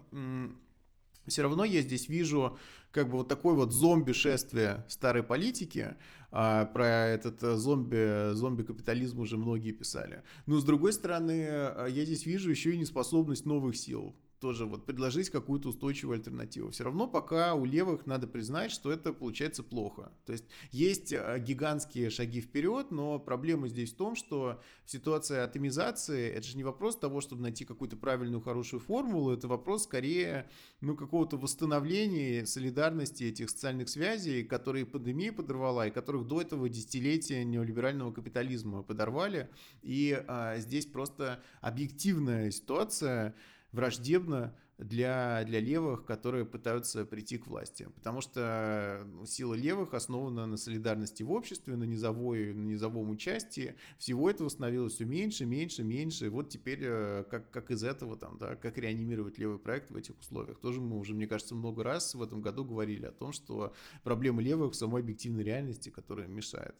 все 1.25 1.41
равно 1.43 1.63
я 1.63 1.81
здесь 1.81 2.09
вижу 2.09 2.57
как 2.91 3.09
бы 3.09 3.17
вот 3.17 3.27
такой 3.27 3.53
вот 3.53 3.71
зомби-шествие 3.71 4.85
старой 4.89 5.23
политики, 5.23 5.95
а, 6.31 6.65
про 6.65 7.07
этот 7.07 7.41
э, 7.43 7.55
зомби, 7.55 8.33
зомби-капитализм 8.33 9.19
уже 9.19 9.37
многие 9.37 9.71
писали. 9.71 10.23
Но 10.45 10.59
с 10.59 10.63
другой 10.63 10.93
стороны, 10.93 11.45
э, 11.47 11.87
я 11.89 12.05
здесь 12.05 12.25
вижу 12.25 12.49
еще 12.49 12.73
и 12.73 12.77
неспособность 12.77 13.45
новых 13.45 13.75
сил 13.77 14.15
тоже 14.39 14.65
вот 14.65 14.85
предложить 14.85 15.29
какую-то 15.29 15.69
устойчивую 15.69 16.15
альтернативу. 16.15 16.71
Все 16.71 16.83
равно 16.83 17.07
пока 17.07 17.53
у 17.53 17.65
левых 17.65 18.05
надо 18.05 18.27
признать, 18.27 18.71
что 18.71 18.91
это 18.91 19.13
получается 19.13 19.63
плохо. 19.63 20.11
То 20.25 20.33
есть 20.33 20.45
есть 20.71 21.13
э, 21.13 21.39
гигантские 21.39 22.09
шаги 22.09 22.41
вперед, 22.41 22.91
но 22.91 23.19
проблема 23.19 23.67
здесь 23.67 23.93
в 23.93 23.97
том, 23.97 24.15
что 24.15 24.61
ситуация 24.85 25.43
атомизации 25.43 26.29
это 26.29 26.47
же 26.47 26.57
не 26.57 26.63
вопрос 26.63 26.97
того, 26.97 27.21
чтобы 27.21 27.41
найти 27.41 27.65
какую-то 27.65 27.97
правильную 27.97 28.41
хорошую 28.41 28.79
формулу, 28.79 29.31
это 29.31 29.47
вопрос 29.47 29.83
скорее 29.83 30.49
ну, 30.81 30.95
какого-то 30.95 31.37
восстановления 31.37 32.45
солидарности 32.45 33.25
этих 33.25 33.49
социальных 33.49 33.89
связей, 33.89 34.43
которые 34.43 34.85
пандемия 34.85 35.31
подорвала 35.31 35.87
и 35.87 35.91
которых 35.91 36.27
до 36.27 36.41
этого 36.41 36.69
десятилетия 36.69 37.43
неолиберального 37.43 38.11
капитализма 38.11 38.83
подорвали. 38.83 39.49
И 39.81 40.23
а, 40.27 40.57
здесь 40.57 40.85
просто 40.85 41.41
объективная 41.61 42.51
ситуация, 42.51 43.35
враждебно 43.71 44.55
для, 44.79 45.43
для 45.45 45.59
левых, 45.59 46.05
которые 46.05 46.45
пытаются 46.45 47.05
прийти 47.05 47.37
к 47.37 47.47
власти. 47.47 47.87
Потому 47.95 48.21
что 48.21 49.03
ну, 49.05 49.25
сила 49.25 49.53
левых 49.53 49.93
основана 49.93 50.45
на 50.45 50.57
солидарности 50.57 51.21
в 51.21 51.31
обществе, 51.31 51.75
на, 51.75 51.83
низовой, 51.83 52.53
на 52.53 52.65
низовом 52.65 53.09
участии. 53.09 53.75
Всего 53.97 54.29
этого 54.29 54.47
становилось 54.49 54.93
все 54.93 55.05
меньше, 55.05 55.45
меньше, 55.45 55.83
меньше. 55.83 56.27
И 56.27 56.29
вот 56.29 56.49
теперь 56.49 56.79
э, 56.81 57.25
как, 57.29 57.51
как 57.51 57.71
из 57.71 57.83
этого, 57.83 58.15
там, 58.15 58.37
да, 58.37 58.55
как 58.55 58.77
реанимировать 58.77 59.37
левый 59.37 59.59
проект 59.59 59.91
в 59.91 59.95
этих 59.97 60.17
условиях. 60.19 60.59
Тоже 60.59 60.79
мы 60.79 60.97
уже, 60.97 61.13
мне 61.13 61.27
кажется, 61.27 61.55
много 61.55 61.83
раз 61.83 62.15
в 62.15 62.21
этом 62.21 62.41
году 62.41 62.63
говорили 62.63 63.05
о 63.05 63.11
том, 63.11 63.33
что 63.33 63.73
проблемы 64.03 64.41
левых 64.41 64.73
в 64.73 64.75
самой 64.75 65.01
объективной 65.01 65.43
реальности, 65.43 65.89
которая 65.89 66.27
мешает. 66.27 66.75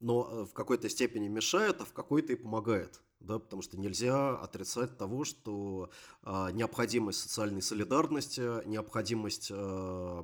Но 0.00 0.26
э, 0.30 0.44
в 0.46 0.54
какой-то 0.54 0.88
степени 0.88 1.28
мешает, 1.28 1.76
а 1.80 1.84
в 1.84 1.92
какой-то 1.92 2.32
и 2.32 2.36
помогает 2.36 3.02
да, 3.20 3.38
потому 3.38 3.62
что 3.62 3.78
нельзя 3.78 4.36
отрицать 4.36 4.96
того, 4.96 5.24
что 5.24 5.90
э, 6.22 6.48
необходимость 6.52 7.20
социальной 7.20 7.62
солидарности, 7.62 8.66
необходимость 8.66 9.48
э, 9.50 10.22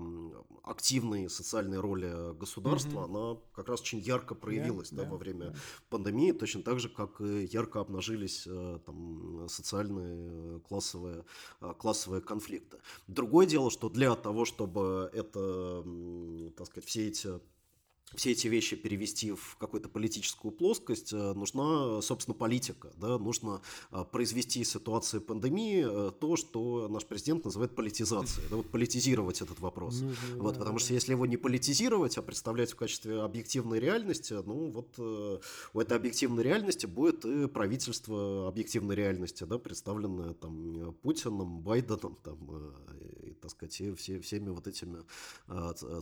активной 0.65 1.29
социальной 1.29 1.79
роли 1.79 2.35
государства, 2.35 3.01
mm-hmm. 3.01 3.33
она 3.33 3.41
как 3.55 3.69
раз 3.69 3.81
очень 3.83 3.99
ярко 3.99 4.35
проявилась 4.35 4.93
yeah, 4.93 4.97
да, 4.97 5.03
yeah, 5.05 5.11
во 5.11 5.17
время 5.19 5.47
yeah. 5.47 5.57
пандемии, 5.91 6.33
точно 6.33 6.63
так 6.63 6.81
же, 6.81 6.89
как 6.89 7.21
и 7.21 7.45
ярко 7.45 7.81
обнажились 7.81 8.45
э, 8.47 8.79
там, 8.85 9.47
социальные 9.49 10.61
классовые, 10.61 11.25
э, 11.61 11.75
классовые 11.79 12.23
конфликты. 12.23 12.79
Другое 13.07 13.47
дело, 13.47 13.71
что 13.71 13.91
для 13.91 14.15
того, 14.15 14.47
чтобы 14.47 15.11
это, 15.13 15.85
так 16.57 16.67
сказать, 16.67 16.89
все 16.89 17.09
эти 17.09 17.41
все 18.15 18.33
эти 18.33 18.47
вещи 18.47 18.77
перевести 18.77 19.33
в 19.33 19.57
какую-то 19.59 19.89
политическую 19.89 20.53
плоскость, 20.53 21.13
э, 21.13 21.33
нужна, 21.35 22.01
собственно, 22.03 22.35
политика. 22.35 22.93
Да? 22.97 23.19
Нужно 23.19 23.61
э, 23.91 24.05
произвести 24.11 24.61
из 24.61 24.71
ситуации 24.71 25.19
пандемии 25.19 25.85
э, 25.87 26.13
то, 26.13 26.37
что 26.37 26.89
наш 26.89 27.05
президент 27.05 27.45
называет 27.45 27.75
политизацией. 27.75 28.49
Да? 28.49 28.57
Вот 28.57 28.71
политизировать 28.71 29.41
этот 29.43 29.59
вопрос. 29.59 30.01
Ну, 30.01 30.15
вот, 30.37 30.55
да, 30.55 30.61
потому 30.61 30.79
да. 30.79 30.85
что 30.85 30.95
если 30.95 31.13
его 31.13 31.27
не 31.27 31.37
политизировать, 31.37 32.17
а 32.17 32.23
представлять 32.23 32.73
в 32.73 32.77
качестве 32.77 33.21
объективной 33.21 33.81
реальности, 33.81 34.35
ну 34.35 34.71
вот 34.71 34.99
у 34.99 35.81
этой 35.81 35.97
объективной 35.97 36.45
реальности 36.45 36.87
будет 36.87 37.25
и 37.25 37.49
правительство 37.49 38.49
объективной 38.49 38.95
реальности, 38.95 39.45
да, 39.45 39.59
представленное 39.59 40.35
там 40.35 40.95
Путиным, 41.03 41.61
Байденом, 41.61 42.17
там, 42.23 42.39
и, 43.23 43.33
так 43.33 43.51
сказать, 43.51 43.81
и 43.81 43.93
все, 43.95 44.21
всеми 44.21 44.51
вот 44.51 44.67
этими 44.67 45.03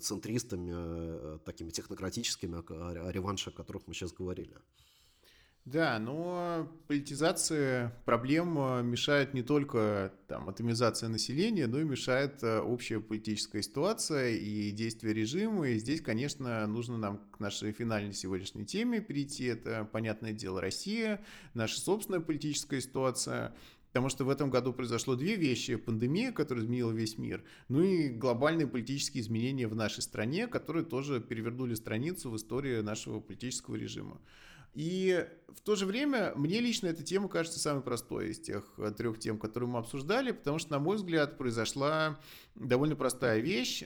центристами, 0.00 1.38
такими 1.44 1.70
технологиями 1.70 1.93
технократическими, 1.94 2.58
о, 2.58 3.10
реванше, 3.10 3.50
о 3.50 3.52
которых 3.52 3.86
мы 3.86 3.94
сейчас 3.94 4.12
говорили. 4.12 4.56
Да, 5.64 5.98
но 5.98 6.70
политизация 6.88 7.96
проблем 8.04 8.58
э, 8.58 8.82
мешает 8.82 9.32
не 9.32 9.42
только 9.42 10.12
там, 10.28 10.50
атомизация 10.50 11.08
населения, 11.08 11.66
но 11.66 11.80
и 11.80 11.84
мешает 11.84 12.42
э, 12.42 12.60
общая 12.60 13.00
политическая 13.00 13.62
ситуация 13.62 14.32
и 14.32 14.72
действия 14.72 15.14
режима. 15.14 15.68
И 15.68 15.78
здесь, 15.78 16.02
конечно, 16.02 16.66
нужно 16.66 16.98
нам 16.98 17.18
к 17.30 17.40
нашей 17.40 17.72
финальной 17.72 18.12
сегодняшней 18.12 18.66
теме 18.66 19.00
перейти. 19.00 19.44
Это, 19.44 19.88
понятное 19.90 20.34
дело, 20.34 20.60
Россия, 20.60 21.24
наша 21.54 21.80
собственная 21.80 22.20
политическая 22.20 22.82
ситуация. 22.82 23.54
Потому 23.94 24.08
что 24.08 24.24
в 24.24 24.28
этом 24.28 24.50
году 24.50 24.72
произошло 24.72 25.14
две 25.14 25.36
вещи. 25.36 25.76
Пандемия, 25.76 26.32
которая 26.32 26.64
изменила 26.64 26.90
весь 26.90 27.16
мир, 27.16 27.44
ну 27.68 27.80
и 27.80 28.08
глобальные 28.08 28.66
политические 28.66 29.22
изменения 29.22 29.68
в 29.68 29.76
нашей 29.76 30.02
стране, 30.02 30.48
которые 30.48 30.84
тоже 30.84 31.20
перевернули 31.20 31.74
страницу 31.74 32.28
в 32.28 32.34
истории 32.36 32.80
нашего 32.80 33.20
политического 33.20 33.76
режима. 33.76 34.20
И 34.74 35.24
в 35.46 35.60
то 35.60 35.76
же 35.76 35.86
время 35.86 36.32
мне 36.34 36.58
лично 36.58 36.88
эта 36.88 37.04
тема 37.04 37.28
кажется 37.28 37.60
самой 37.60 37.84
простой 37.84 38.30
из 38.30 38.40
тех 38.40 38.68
э, 38.78 38.90
трех 38.90 39.20
тем, 39.20 39.38
которые 39.38 39.70
мы 39.70 39.78
обсуждали, 39.78 40.32
потому 40.32 40.58
что, 40.58 40.72
на 40.72 40.80
мой 40.80 40.96
взгляд, 40.96 41.38
произошла 41.38 42.18
довольно 42.56 42.96
простая 42.96 43.38
вещь. 43.38 43.84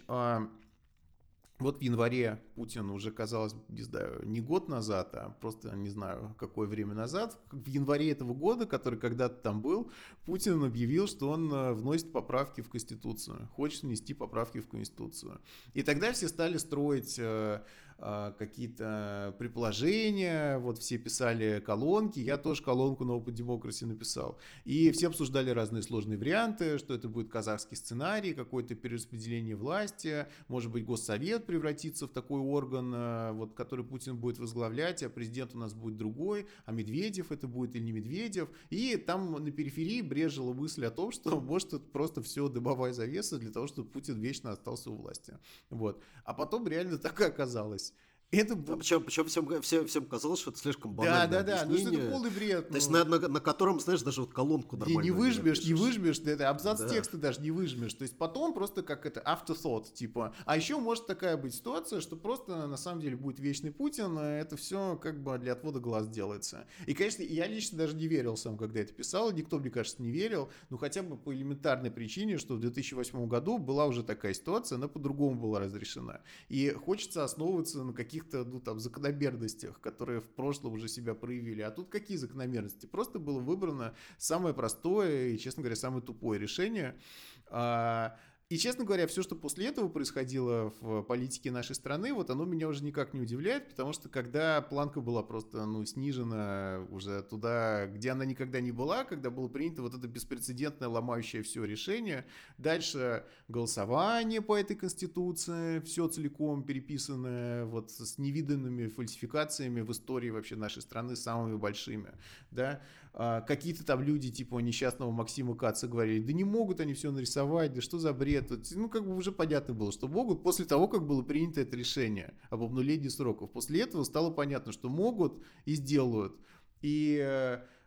Вот 1.59 1.79
в 1.79 1.83
январе 1.83 2.41
Путин 2.55 2.89
уже, 2.91 3.11
казалось, 3.11 3.55
не 3.69 3.83
знаю, 3.83 4.23
не 4.25 4.41
год 4.41 4.69
назад, 4.69 5.15
а 5.15 5.31
просто 5.41 5.75
не 5.75 5.89
знаю, 5.89 6.37
какое 6.39 6.69
время 6.69 6.95
назад, 6.95 7.37
в 7.51 7.67
январе 7.67 8.13
этого 8.13 8.33
года, 8.33 8.65
который 8.65 8.99
когда-то 8.99 9.43
там 9.43 9.61
был, 9.61 9.91
Путин 10.25 10.63
объявил, 10.63 11.09
что 11.09 11.31
он 11.31 11.53
э, 11.53 11.73
вносит 11.73 12.13
поправки 12.13 12.61
в 12.61 12.69
Конституцию, 12.69 13.49
хочет 13.57 13.83
внести 13.83 14.15
поправки 14.15 14.61
в 14.61 14.69
Конституцию. 14.69 15.41
И 15.75 15.83
тогда 15.83 16.13
все 16.13 16.29
стали 16.29 16.59
строить 16.59 17.19
э, 17.19 17.61
какие-то 17.99 19.34
предположения, 19.38 20.59
вот 20.59 20.78
все 20.78 20.99
писали 20.99 21.61
колонки, 21.64 22.20
я 22.20 22.36
тоже 22.36 22.62
колонку 22.62 23.05
на 23.05 23.12
Open 23.12 23.34
Democracy 23.34 23.86
написал. 23.86 24.38
И 24.64 24.90
все 24.92 25.09
обсуждали 25.09 25.51
разные 25.51 25.82
сложные 25.82 26.18
варианты, 26.18 26.78
что 26.78 26.94
это 26.94 27.09
будет 27.09 27.28
казахский 27.28 27.76
сценарий, 27.76 28.34
какое-то 28.34 28.74
перераспределение 28.74 29.57
власти, 29.57 30.26
может 30.46 30.70
быть, 30.70 30.84
Госсовет 30.84 31.46
превратится 31.46 32.07
в 32.07 32.11
такой 32.11 32.40
орган, 32.40 32.92
а, 32.94 33.32
вот, 33.32 33.55
который 33.55 33.84
Путин 33.84 34.16
будет 34.16 34.38
возглавлять, 34.38 35.03
а 35.03 35.11
президент 35.11 35.55
у 35.55 35.59
нас 35.59 35.74
будет 35.74 35.96
другой, 35.96 36.46
а 36.64 36.72
Медведев 36.72 37.32
это 37.32 37.49
будет 37.49 37.74
или 37.74 37.82
не 37.82 37.92
Медведев. 37.92 38.49
И 38.70 38.96
там 38.96 39.32
на 39.32 39.51
периферии 39.51 40.03
брежила 40.03 40.53
мысль 40.53 40.84
о 40.84 40.90
том, 40.90 41.11
что 41.11 41.40
может 41.40 41.74
это 41.74 41.84
просто 41.84 42.22
все 42.22 42.49
дыбовая 42.49 42.92
завеса 42.92 43.38
для 43.38 43.51
того, 43.51 43.66
чтобы 43.66 43.88
Путин 43.88 44.20
вечно 44.20 44.53
остался 44.53 44.90
у 44.90 44.96
власти. 44.96 45.36
Вот. 45.70 46.03
А 46.24 46.34
потом 46.34 46.68
реально 46.68 46.99
так 46.99 47.20
и 47.20 47.24
оказалось. 47.24 47.88
Это... 48.31 48.53
А 48.55 48.76
причем, 48.76 49.03
причем 49.03 49.24
всем, 49.26 49.62
всем, 49.62 49.87
всем 49.87 50.05
казалось, 50.05 50.41
что 50.41 50.51
это 50.51 50.61
слишком 50.61 50.93
банально. 50.93 51.26
Да, 51.29 51.43
да, 51.43 51.64
да, 51.64 51.66
ну 51.66 51.79
что 51.79 51.89
это 51.89 52.11
полный 52.11 52.31
бред. 52.31 52.68
То 52.68 52.74
есть 52.74 52.91
на, 52.91 53.03
на, 53.05 53.18
на 53.18 53.41
котором, 53.41 53.81
знаешь, 53.81 54.03
даже 54.03 54.20
вот 54.20 54.35
колонку 54.35 54.76
нормально 54.76 55.01
не, 55.01 55.09
не 55.09 55.11
выжмешь, 55.11 55.64
не 55.64 55.72
выжмешь, 55.72 56.18
это 56.20 56.51
абзац 56.51 56.81
да. 56.81 56.89
текста 56.91 57.16
даже 57.16 57.41
не 57.41 57.51
выжмешь. 57.51 57.95
То 57.95 58.03
есть 58.03 58.18
потом 58.18 58.53
просто 58.53 58.83
как 58.83 59.07
это 59.07 59.20
afterthought, 59.20 59.95
типа. 59.95 60.35
А 60.45 60.59
еще 60.59 60.79
может 60.79 61.07
такая 61.07 61.39
быть 61.39 61.55
ситуация, 61.55 62.03
что 62.03 62.16
просто 62.16 62.66
на 62.66 62.76
самом 62.76 63.01
деле 63.01 63.16
будет 63.16 63.41
вечный 63.41 63.72
Путин, 63.72 64.18
а 64.18 64.29
это 64.29 64.59
все 64.59 64.97
как 64.97 65.22
бы 65.22 65.39
для 65.39 65.53
отвода 65.53 65.81
глаз 65.81 66.07
делается. 66.07 66.66
И, 66.87 66.93
конечно, 66.93 67.22
я 67.22 67.47
лично 67.47 67.79
даже 67.79 67.97
не 67.97 68.09
верил 68.09 68.37
сам, 68.37 68.59
когда 68.59 68.81
это 68.81 68.93
писал, 68.93 69.33
никто, 69.33 69.59
мне 69.59 69.70
кажется, 69.70 70.03
не 70.03 70.11
верил, 70.11 70.51
ну 70.68 70.76
хотя 70.76 71.03
бы 71.03 71.16
по 71.16 71.35
элементарной 71.35 71.91
причине, 71.91 72.37
что 72.37 72.57
в 72.57 72.61
2008 72.61 73.26
году 73.26 73.57
была 73.57 73.87
уже 73.87 74.03
такая 74.03 74.35
ситуация, 74.35 74.76
она 74.76 74.87
по-другому 74.87 75.41
была 75.41 75.61
разрешена. 75.61 76.20
И 76.51 76.68
хочется 76.70 77.24
основываться 77.24 77.83
на 77.83 77.95
каких-то, 78.19 78.45
ну 78.45 78.61
там, 78.61 78.81
закономерностях, 78.81 79.81
которые 79.81 80.21
в 80.21 80.29
прошлом 80.29 80.75
уже 80.75 80.89
себя 80.89 81.14
проявили. 81.14 81.62
А 81.62 81.71
тут 81.71 81.89
какие 81.89 82.16
закономерности? 82.16 82.87
Просто 82.87 83.19
было 83.19 83.41
выбрано 83.41 83.95
самое 84.19 84.55
простое 84.55 85.29
и, 85.29 85.39
честно 85.39 85.62
говоря, 85.62 85.77
самое 85.77 86.03
тупое 86.03 86.41
решение. 86.41 86.99
А, 87.47 88.16
и, 88.51 88.57
честно 88.57 88.84
говоря, 88.84 89.07
все, 89.07 89.22
что 89.22 89.36
после 89.36 89.66
этого 89.66 89.90
происходило 89.90 90.72
в 90.80 91.03
политике 91.03 91.51
нашей 91.51 91.74
страны, 91.74 92.14
вот 92.14 92.30
оно 92.30 92.46
меня 92.46 92.66
уже 92.68 92.82
никак 92.82 93.12
не 93.12 93.20
удивляет, 93.20 93.68
потому 93.68 93.92
что 93.92 94.09
когда 94.09 94.62
планка 94.62 95.03
была 95.03 95.22
просто 95.22 95.66
ну, 95.66 95.84
снижена 95.84 96.86
уже 96.90 97.22
туда, 97.24 97.86
где 97.88 98.09
она 98.09 98.24
никогда 98.24 98.62
не 98.62 98.72
была, 98.72 99.05
когда 99.05 99.28
было 99.28 99.49
принято 99.49 99.82
вот 99.82 99.92
это 99.92 100.09
беспрецедентное 100.09 100.88
ломающее 100.88 101.42
все 101.42 101.62
решение, 101.64 102.24
дальше 102.57 103.26
голосование 103.49 104.40
по 104.40 104.57
этой 104.57 104.76
конституции, 104.76 105.80
все 105.80 106.09
целиком 106.09 106.62
переписанное 106.62 107.66
вот 107.66 107.90
с 107.90 108.16
невиданными 108.16 108.86
фальсификациями 108.86 109.82
в 109.82 109.92
истории 109.92 110.30
вообще 110.30 110.57
нашей 110.57 110.80
страны 110.80 111.16
самыми 111.16 111.57
большими, 111.57 112.12
да, 112.51 112.80
какие-то 113.13 113.85
там 113.85 114.03
люди 114.03 114.31
типа 114.31 114.59
несчастного 114.61 115.11
Максима 115.11 115.57
Каца 115.57 115.89
говорили, 115.89 116.23
да 116.23 116.33
не 116.33 116.45
могут 116.45 116.81
они 116.81 116.95
все 116.95 117.11
нарисовать, 117.11 117.75
да 117.75 117.81
что 117.81 117.99
за 117.99 118.13
бред. 118.13 118.53
Ну, 118.75 118.89
как 118.89 119.07
бы 119.07 119.17
уже 119.17 119.33
понятно 119.33 119.75
было, 119.75 119.93
что 119.93 120.09
могут 120.09 120.43
после 120.43 120.65
того, 120.65 120.89
как 120.89 121.07
было 121.07 121.23
принято 121.23 121.61
это 121.61 121.77
решение 121.77 122.35
об 122.51 122.63
обнулении 122.63 123.09
сроков. 123.09 123.51
После 123.53 123.83
этого 123.83 124.05
стало 124.05 124.31
понятно, 124.31 124.73
что 124.73 124.89
могут 124.89 125.43
и 125.65 125.75
сделают. 125.75 126.37
И 126.81 127.19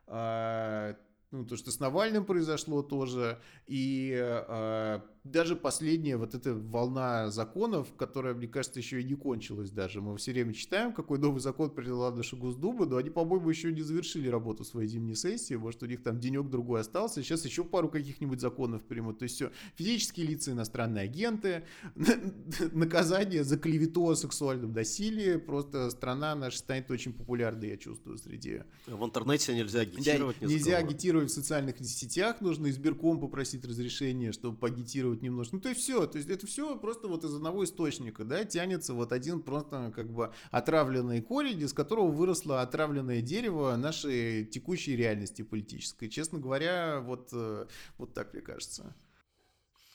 э, 0.08 0.96
ну, 1.32 1.46
то, 1.46 1.56
что 1.56 1.72
с 1.72 1.80
Навальным 1.80 2.26
произошло 2.26 2.82
тоже, 2.82 3.40
и 3.66 4.14
э, 4.14 5.00
даже 5.24 5.56
последняя 5.56 6.18
вот 6.18 6.34
эта 6.34 6.54
волна 6.54 7.30
законов, 7.30 7.94
которая, 7.96 8.34
мне 8.34 8.48
кажется, 8.48 8.80
еще 8.80 9.02
и 9.02 9.04
не 9.04 9.16
кончилась 9.16 9.70
даже. 9.70 10.02
Мы 10.02 10.18
все 10.18 10.32
время 10.32 10.54
читаем, 10.54 10.94
какой 10.94 11.20
новый 11.20 11.40
закон 11.40 11.70
приняла 11.70 12.12
наша 12.12 12.36
Госдума, 12.36 12.86
но 12.86 12.98
они, 12.98 13.12
по-моему, 13.12 13.50
еще 13.50 13.72
не 13.72 13.82
завершили 13.82 14.28
работу 14.28 14.64
своей 14.66 14.88
зимней 14.88 15.16
сессии. 15.16 15.54
Может, 15.54 15.84
у 15.84 15.86
них 15.86 16.04
там 16.04 16.20
денек-другой 16.20 16.82
остался. 16.82 17.22
Сейчас 17.22 17.46
еще 17.46 17.64
пару 17.64 17.88
каких-нибудь 17.88 18.42
законов 18.42 18.84
примут. 18.84 19.20
То 19.20 19.24
есть 19.24 19.36
все, 19.36 19.52
физические 19.76 20.26
лица, 20.26 20.52
иностранные 20.52 21.04
агенты, 21.04 21.66
наказание 22.72 23.44
за 23.44 23.58
клевету 23.58 24.08
о 24.08 24.16
сексуальном 24.16 24.74
насилии. 24.74 25.38
Просто 25.38 25.92
страна 25.92 26.36
наша 26.36 26.58
станет 26.58 26.90
очень 26.90 27.14
популярной, 27.14 27.70
я 27.70 27.78
чувствую, 27.78 28.18
среди... 28.18 28.64
В 28.88 29.06
интернете 29.06 29.54
нельзя 29.54 29.82
агитировать. 29.82 30.38
Да, 30.42 30.48
нельзя 30.48 30.78
агитировать 30.78 31.21
агитировать 31.22 31.32
в 31.32 31.34
социальных 31.34 31.78
сетях, 31.80 32.42
нужно 32.42 32.70
избирком 32.70 33.20
попросить 33.20 33.66
разрешения, 33.66 34.32
чтобы 34.32 34.58
поагитировать 34.58 35.22
немножко. 35.22 35.56
Ну, 35.56 35.62
то 35.62 35.70
есть 35.70 35.82
все, 35.82 36.06
то 36.08 36.18
есть 36.18 36.30
это 36.30 36.48
все 36.48 36.78
просто 36.78 37.08
вот 37.08 37.24
из 37.24 37.34
одного 37.34 37.64
источника, 37.64 38.24
да, 38.24 38.44
тянется 38.46 38.94
вот 38.94 39.12
один 39.12 39.42
просто 39.42 39.92
как 39.96 40.12
бы 40.12 40.32
отравленный 40.52 41.22
корень, 41.22 41.62
из 41.62 41.74
которого 41.74 42.12
выросло 42.12 42.62
отравленное 42.62 43.22
дерево 43.22 43.76
нашей 43.76 44.46
текущей 44.46 44.96
реальности 44.96 45.44
политической. 45.44 46.10
Честно 46.10 46.40
говоря, 46.40 47.02
вот, 47.02 47.30
э, 47.34 47.68
вот 47.98 48.14
так 48.14 48.34
мне 48.34 48.42
кажется. 48.42 48.96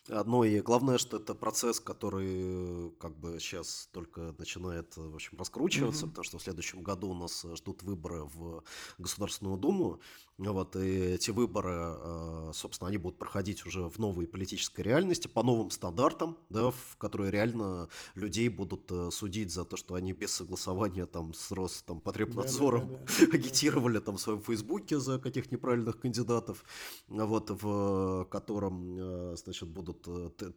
Одно 0.09 0.45
и 0.45 0.61
главное, 0.61 0.99
что 0.99 1.17
это 1.17 1.35
процесс, 1.35 1.81
который 1.81 2.91
как 3.01 3.17
бы 3.19 3.41
сейчас 3.41 3.89
только 3.93 4.35
начинает, 4.39 4.97
в 4.97 5.15
общем, 5.15 5.37
раскручиваться, 5.37 6.07
mm-hmm. 6.07 6.09
потому 6.11 6.25
что 6.25 6.39
в 6.39 6.43
следующем 6.43 6.83
году 6.83 7.11
у 7.11 7.15
нас 7.15 7.45
ждут 7.55 7.83
выборы 7.83 8.23
в 8.23 8.63
Государственную 8.99 9.57
Думу, 9.57 10.01
вот, 10.39 10.77
и 10.77 11.15
эти 11.15 11.31
выборы, 11.31 11.97
э, 11.97 12.51
собственно, 12.53 12.89
они 12.89 12.99
будут 12.99 13.19
проходить 13.19 13.65
уже 13.65 13.89
в 13.89 13.99
новой 13.99 14.27
политической 14.27 14.83
реальности, 14.83 15.29
по 15.29 15.43
новым 15.43 15.71
стандартам, 15.71 16.37
да, 16.51 16.73
в 16.73 16.97
которые 16.99 17.31
реально 17.31 17.89
людей 18.15 18.51
будут 18.51 18.91
э, 18.91 19.09
судить 19.11 19.51
за 19.51 19.65
то, 19.65 19.79
что 19.79 19.95
они 19.95 20.13
без 20.13 20.33
согласования 20.33 21.07
там 21.07 21.33
с 21.33 21.51
Роспотребнадзором 21.53 22.89
да, 22.89 22.99
да, 22.99 23.27
да, 23.27 23.37
агитировали 23.39 23.99
там 23.99 24.19
в 24.19 24.21
своем 24.21 24.43
Фейсбуке 24.43 24.99
за 24.99 25.19
каких 25.19 25.51
неправильных 25.51 25.99
кандидатов, 26.01 26.65
вот, 27.09 27.51
в 27.51 28.27
котором, 28.27 29.33
э, 29.33 29.37
значит, 29.37 29.71
будут 29.71 30.03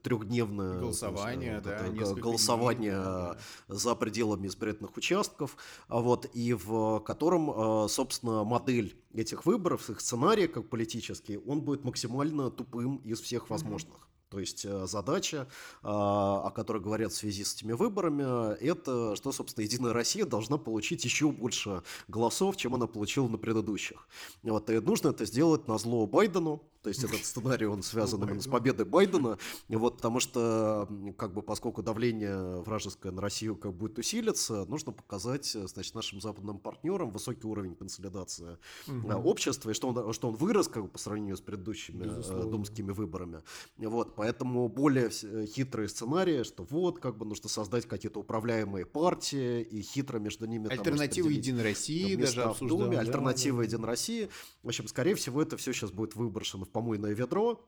трехдневное 0.02 0.80
голосование, 0.80 1.62
да, 1.62 1.88
голосование 1.90 3.02
дней, 3.02 3.78
за 3.80 3.96
пределами 3.96 4.48
избирательных 4.48 4.98
участков, 4.98 5.56
вот, 5.88 6.30
и 6.34 6.54
в 6.54 7.00
котором, 7.00 7.88
собственно, 7.88 8.44
модель 8.44 8.98
этих 9.14 9.46
выборов, 9.46 9.69
их 9.74 10.02
сценарий 10.02 10.48
как 10.48 10.70
политический, 10.70 11.38
он 11.38 11.62
будет 11.62 11.84
максимально 11.84 12.50
тупым 12.50 12.98
из 12.98 13.20
всех 13.22 13.50
возможных. 13.50 14.10
То 14.30 14.40
есть 14.40 14.64
э, 14.64 14.86
задача, 14.86 15.48
а, 15.82 16.48
о 16.48 16.52
которой 16.52 16.82
говорят 16.82 17.12
в 17.12 17.16
связи 17.16 17.44
с 17.44 17.56
этими 17.56 17.74
выборами, 17.74 18.56
это 18.64 19.16
что, 19.16 19.32
собственно, 19.32 19.64
Единая 19.64 19.92
Россия 19.92 20.26
должна 20.26 20.58
получить 20.58 21.04
еще 21.04 21.32
больше 21.32 21.82
голосов, 22.08 22.56
чем 22.56 22.76
она 22.76 22.86
получила 22.86 23.28
на 23.28 23.38
предыдущих. 23.38 24.08
Вот, 24.44 24.70
и 24.70 24.80
нужно 24.80 25.10
это 25.10 25.26
сделать 25.26 25.68
на 25.68 25.78
зло 25.80 26.06
Байдену, 26.06 26.62
то 26.82 26.90
есть 26.90 27.04
этот 27.04 27.26
сценарий, 27.26 27.66
он 27.66 27.84
связан 27.84 28.24
именно 28.24 28.42
с 28.42 28.48
победой 28.48 28.86
Байдена, 28.86 29.38
вот, 29.68 29.98
потому 29.98 30.20
что, 30.20 30.88
как 31.18 31.34
бы, 31.34 31.42
поскольку 31.42 31.84
давление 31.84 32.62
вражеское 32.62 33.12
на 33.12 33.22
Россию 33.22 33.58
как 33.58 33.74
будет 33.74 33.98
усилиться, 34.00 34.66
нужно 34.66 34.92
показать, 34.92 35.46
значит, 35.46 35.94
нашим 35.94 36.22
западным 36.22 36.60
партнерам 36.60 37.12
высокий 37.12 37.48
уровень 37.48 37.76
консолидации 37.76 38.58
угу. 38.88 39.12
общества, 39.30 39.72
и 39.72 39.74
что 39.74 39.90
он, 39.90 40.14
что 40.14 40.30
он 40.30 40.36
вырос, 40.36 40.68
как 40.68 40.84
бы, 40.84 40.90
по 40.90 41.00
сравнению 41.00 41.36
с 41.36 41.42
предыдущими 41.42 42.04
э, 42.04 42.08
Безусловно. 42.08 42.50
думскими 42.50 42.92
выборами. 42.92 43.42
Вот, 43.78 44.16
поэтому 44.16 44.70
более 44.70 45.10
хитрые 45.10 45.90
сценарии, 45.90 46.44
что 46.44 46.64
вот, 46.64 47.00
как 47.00 47.18
бы, 47.18 47.26
нужно 47.26 47.50
создать 47.50 47.88
какие-то 47.88 48.20
управляемые 48.20 48.86
партии, 48.86 49.62
и 49.62 49.82
хитро 49.82 50.20
между 50.20 50.46
ними... 50.46 50.70
Альтернатива 50.70 51.28
Единой 51.28 51.64
России 51.64 52.16
даже 52.16 52.44
обсуждали. 52.44 52.96
Альтернатива 52.96 53.58
да, 53.58 53.64
Единой 53.66 53.88
России. 53.88 54.30
В 54.64 54.68
общем, 54.68 54.88
скорее 54.88 55.16
всего, 55.16 55.42
это 55.42 55.58
все 55.58 55.74
сейчас 55.74 55.92
будет 55.92 56.16
выброшено 56.16 56.66
помойное 56.72 57.14
ведро, 57.14 57.66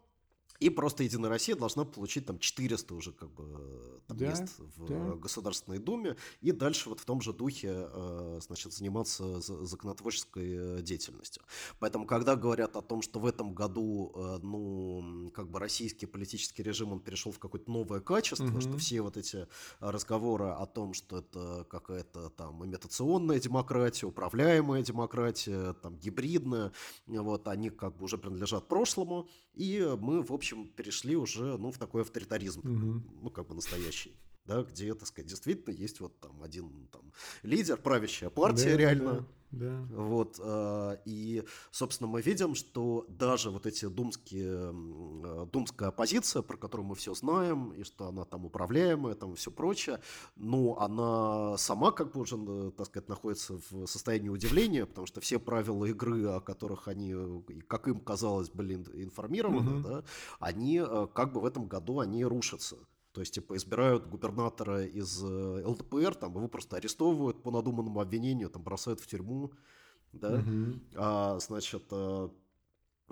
и 0.61 0.69
просто 0.69 1.03
Единая 1.03 1.29
Россия 1.29 1.55
должна 1.55 1.85
получить 1.85 2.27
там 2.27 2.37
400 2.37 2.93
уже 2.93 3.11
как 3.11 3.31
бы 3.31 3.99
там, 4.07 4.17
да, 4.17 4.27
мест 4.27 4.59
в 4.59 4.85
да. 4.85 5.15
Государственной 5.15 5.79
Думе 5.79 6.15
и 6.39 6.51
дальше 6.51 6.89
вот 6.89 6.99
в 6.99 7.05
том 7.05 7.19
же 7.19 7.33
духе 7.33 7.89
э, 7.91 8.39
значит, 8.41 8.71
заниматься 8.71 9.41
законотворческой 9.41 10.77
э, 10.77 10.81
деятельностью. 10.83 11.41
Поэтому, 11.79 12.05
когда 12.05 12.35
говорят 12.35 12.75
о 12.75 12.83
том, 12.83 13.01
что 13.01 13.19
в 13.19 13.25
этом 13.25 13.55
году 13.55 14.11
э, 14.15 14.37
ну, 14.43 15.31
как 15.33 15.49
бы 15.49 15.59
российский 15.59 16.05
политический 16.05 16.61
режим 16.61 16.93
он 16.93 16.99
перешел 16.99 17.31
в 17.31 17.39
какое-то 17.39 17.71
новое 17.71 17.99
качество, 17.99 18.45
угу. 18.45 18.61
что 18.61 18.77
все 18.77 19.01
вот 19.01 19.17
эти 19.17 19.47
разговоры 19.79 20.49
о 20.49 20.67
том, 20.67 20.93
что 20.93 21.17
это 21.17 21.65
какая-то 21.71 22.29
там 22.29 22.63
имитационная 22.63 23.39
демократия, 23.39 24.05
управляемая 24.05 24.83
демократия, 24.83 25.73
там 25.81 25.97
гибридная, 25.97 26.71
вот, 27.07 27.47
они 27.47 27.71
как 27.71 27.97
бы 27.97 28.05
уже 28.05 28.19
принадлежат 28.19 28.67
прошлому, 28.67 29.27
и 29.53 29.95
мы, 29.99 30.23
в 30.23 30.31
общем, 30.31 30.67
перешли 30.67 31.15
уже 31.15 31.57
ну, 31.57 31.71
в 31.71 31.77
такой 31.77 32.01
авторитаризм, 32.01 32.59
угу. 32.59 33.03
ну, 33.21 33.29
как 33.29 33.47
бы 33.47 33.55
настоящий 33.55 34.15
да, 34.45 34.63
где, 34.63 34.93
так 34.93 35.07
сказать, 35.07 35.29
действительно 35.29 35.73
есть 35.73 35.99
вот 35.99 36.19
там 36.19 36.41
один 36.43 36.87
там 36.91 37.13
лидер, 37.43 37.77
правящая 37.77 38.29
партия 38.29 38.71
да, 38.71 38.77
реально, 38.77 39.13
да. 39.13 39.27
Да. 39.51 39.85
Вот, 39.89 40.39
э, 40.41 40.97
и, 41.05 41.43
собственно, 41.71 42.09
мы 42.09 42.21
видим, 42.21 42.55
что 42.55 43.05
даже 43.09 43.49
вот 43.49 43.65
эти 43.65 43.85
думские, 43.87 44.73
э, 44.73 45.45
думская 45.51 45.89
оппозиция, 45.89 46.41
про 46.41 46.57
которую 46.57 46.87
мы 46.87 46.95
все 46.95 47.13
знаем, 47.13 47.71
и 47.73 47.83
что 47.83 48.07
она 48.07 48.23
там 48.23 48.45
управляемая, 48.45 49.15
там 49.15 49.35
все 49.35 49.51
прочее, 49.51 49.99
ну, 50.37 50.77
она 50.77 51.57
сама 51.57 51.91
как 51.91 52.13
бы 52.13 52.21
уже, 52.21 52.37
э, 52.37 52.71
так 52.77 52.87
сказать, 52.87 53.09
находится 53.09 53.59
в 53.69 53.87
состоянии 53.87 54.29
удивления, 54.29 54.85
потому 54.85 55.05
что 55.05 55.19
все 55.19 55.37
правила 55.37 55.85
игры, 55.85 56.27
о 56.27 56.39
которых 56.39 56.87
они, 56.87 57.13
как 57.67 57.87
им 57.87 57.99
казалось, 57.99 58.49
были 58.49 58.75
информированы, 58.75 59.79
угу. 59.79 59.87
да, 59.87 60.03
они 60.39 60.81
как 61.13 61.33
бы 61.33 61.41
в 61.41 61.45
этом 61.45 61.67
году, 61.67 61.99
они 61.99 62.23
рушатся. 62.23 62.77
То 63.13 63.21
есть, 63.21 63.33
типа, 63.33 63.57
избирают 63.57 64.07
губернатора 64.07 64.85
из 64.85 65.21
э, 65.21 65.63
ЛДПР, 65.65 66.15
там, 66.15 66.35
его 66.35 66.47
просто 66.47 66.77
арестовывают 66.77 67.43
по 67.43 67.51
надуманному 67.51 67.99
обвинению, 67.99 68.49
там, 68.49 68.63
бросают 68.63 69.01
в 69.01 69.07
тюрьму, 69.07 69.51
да, 70.13 70.35
угу. 70.35 70.79
а, 70.95 71.39
значит, 71.39 71.83
а, 71.91 72.31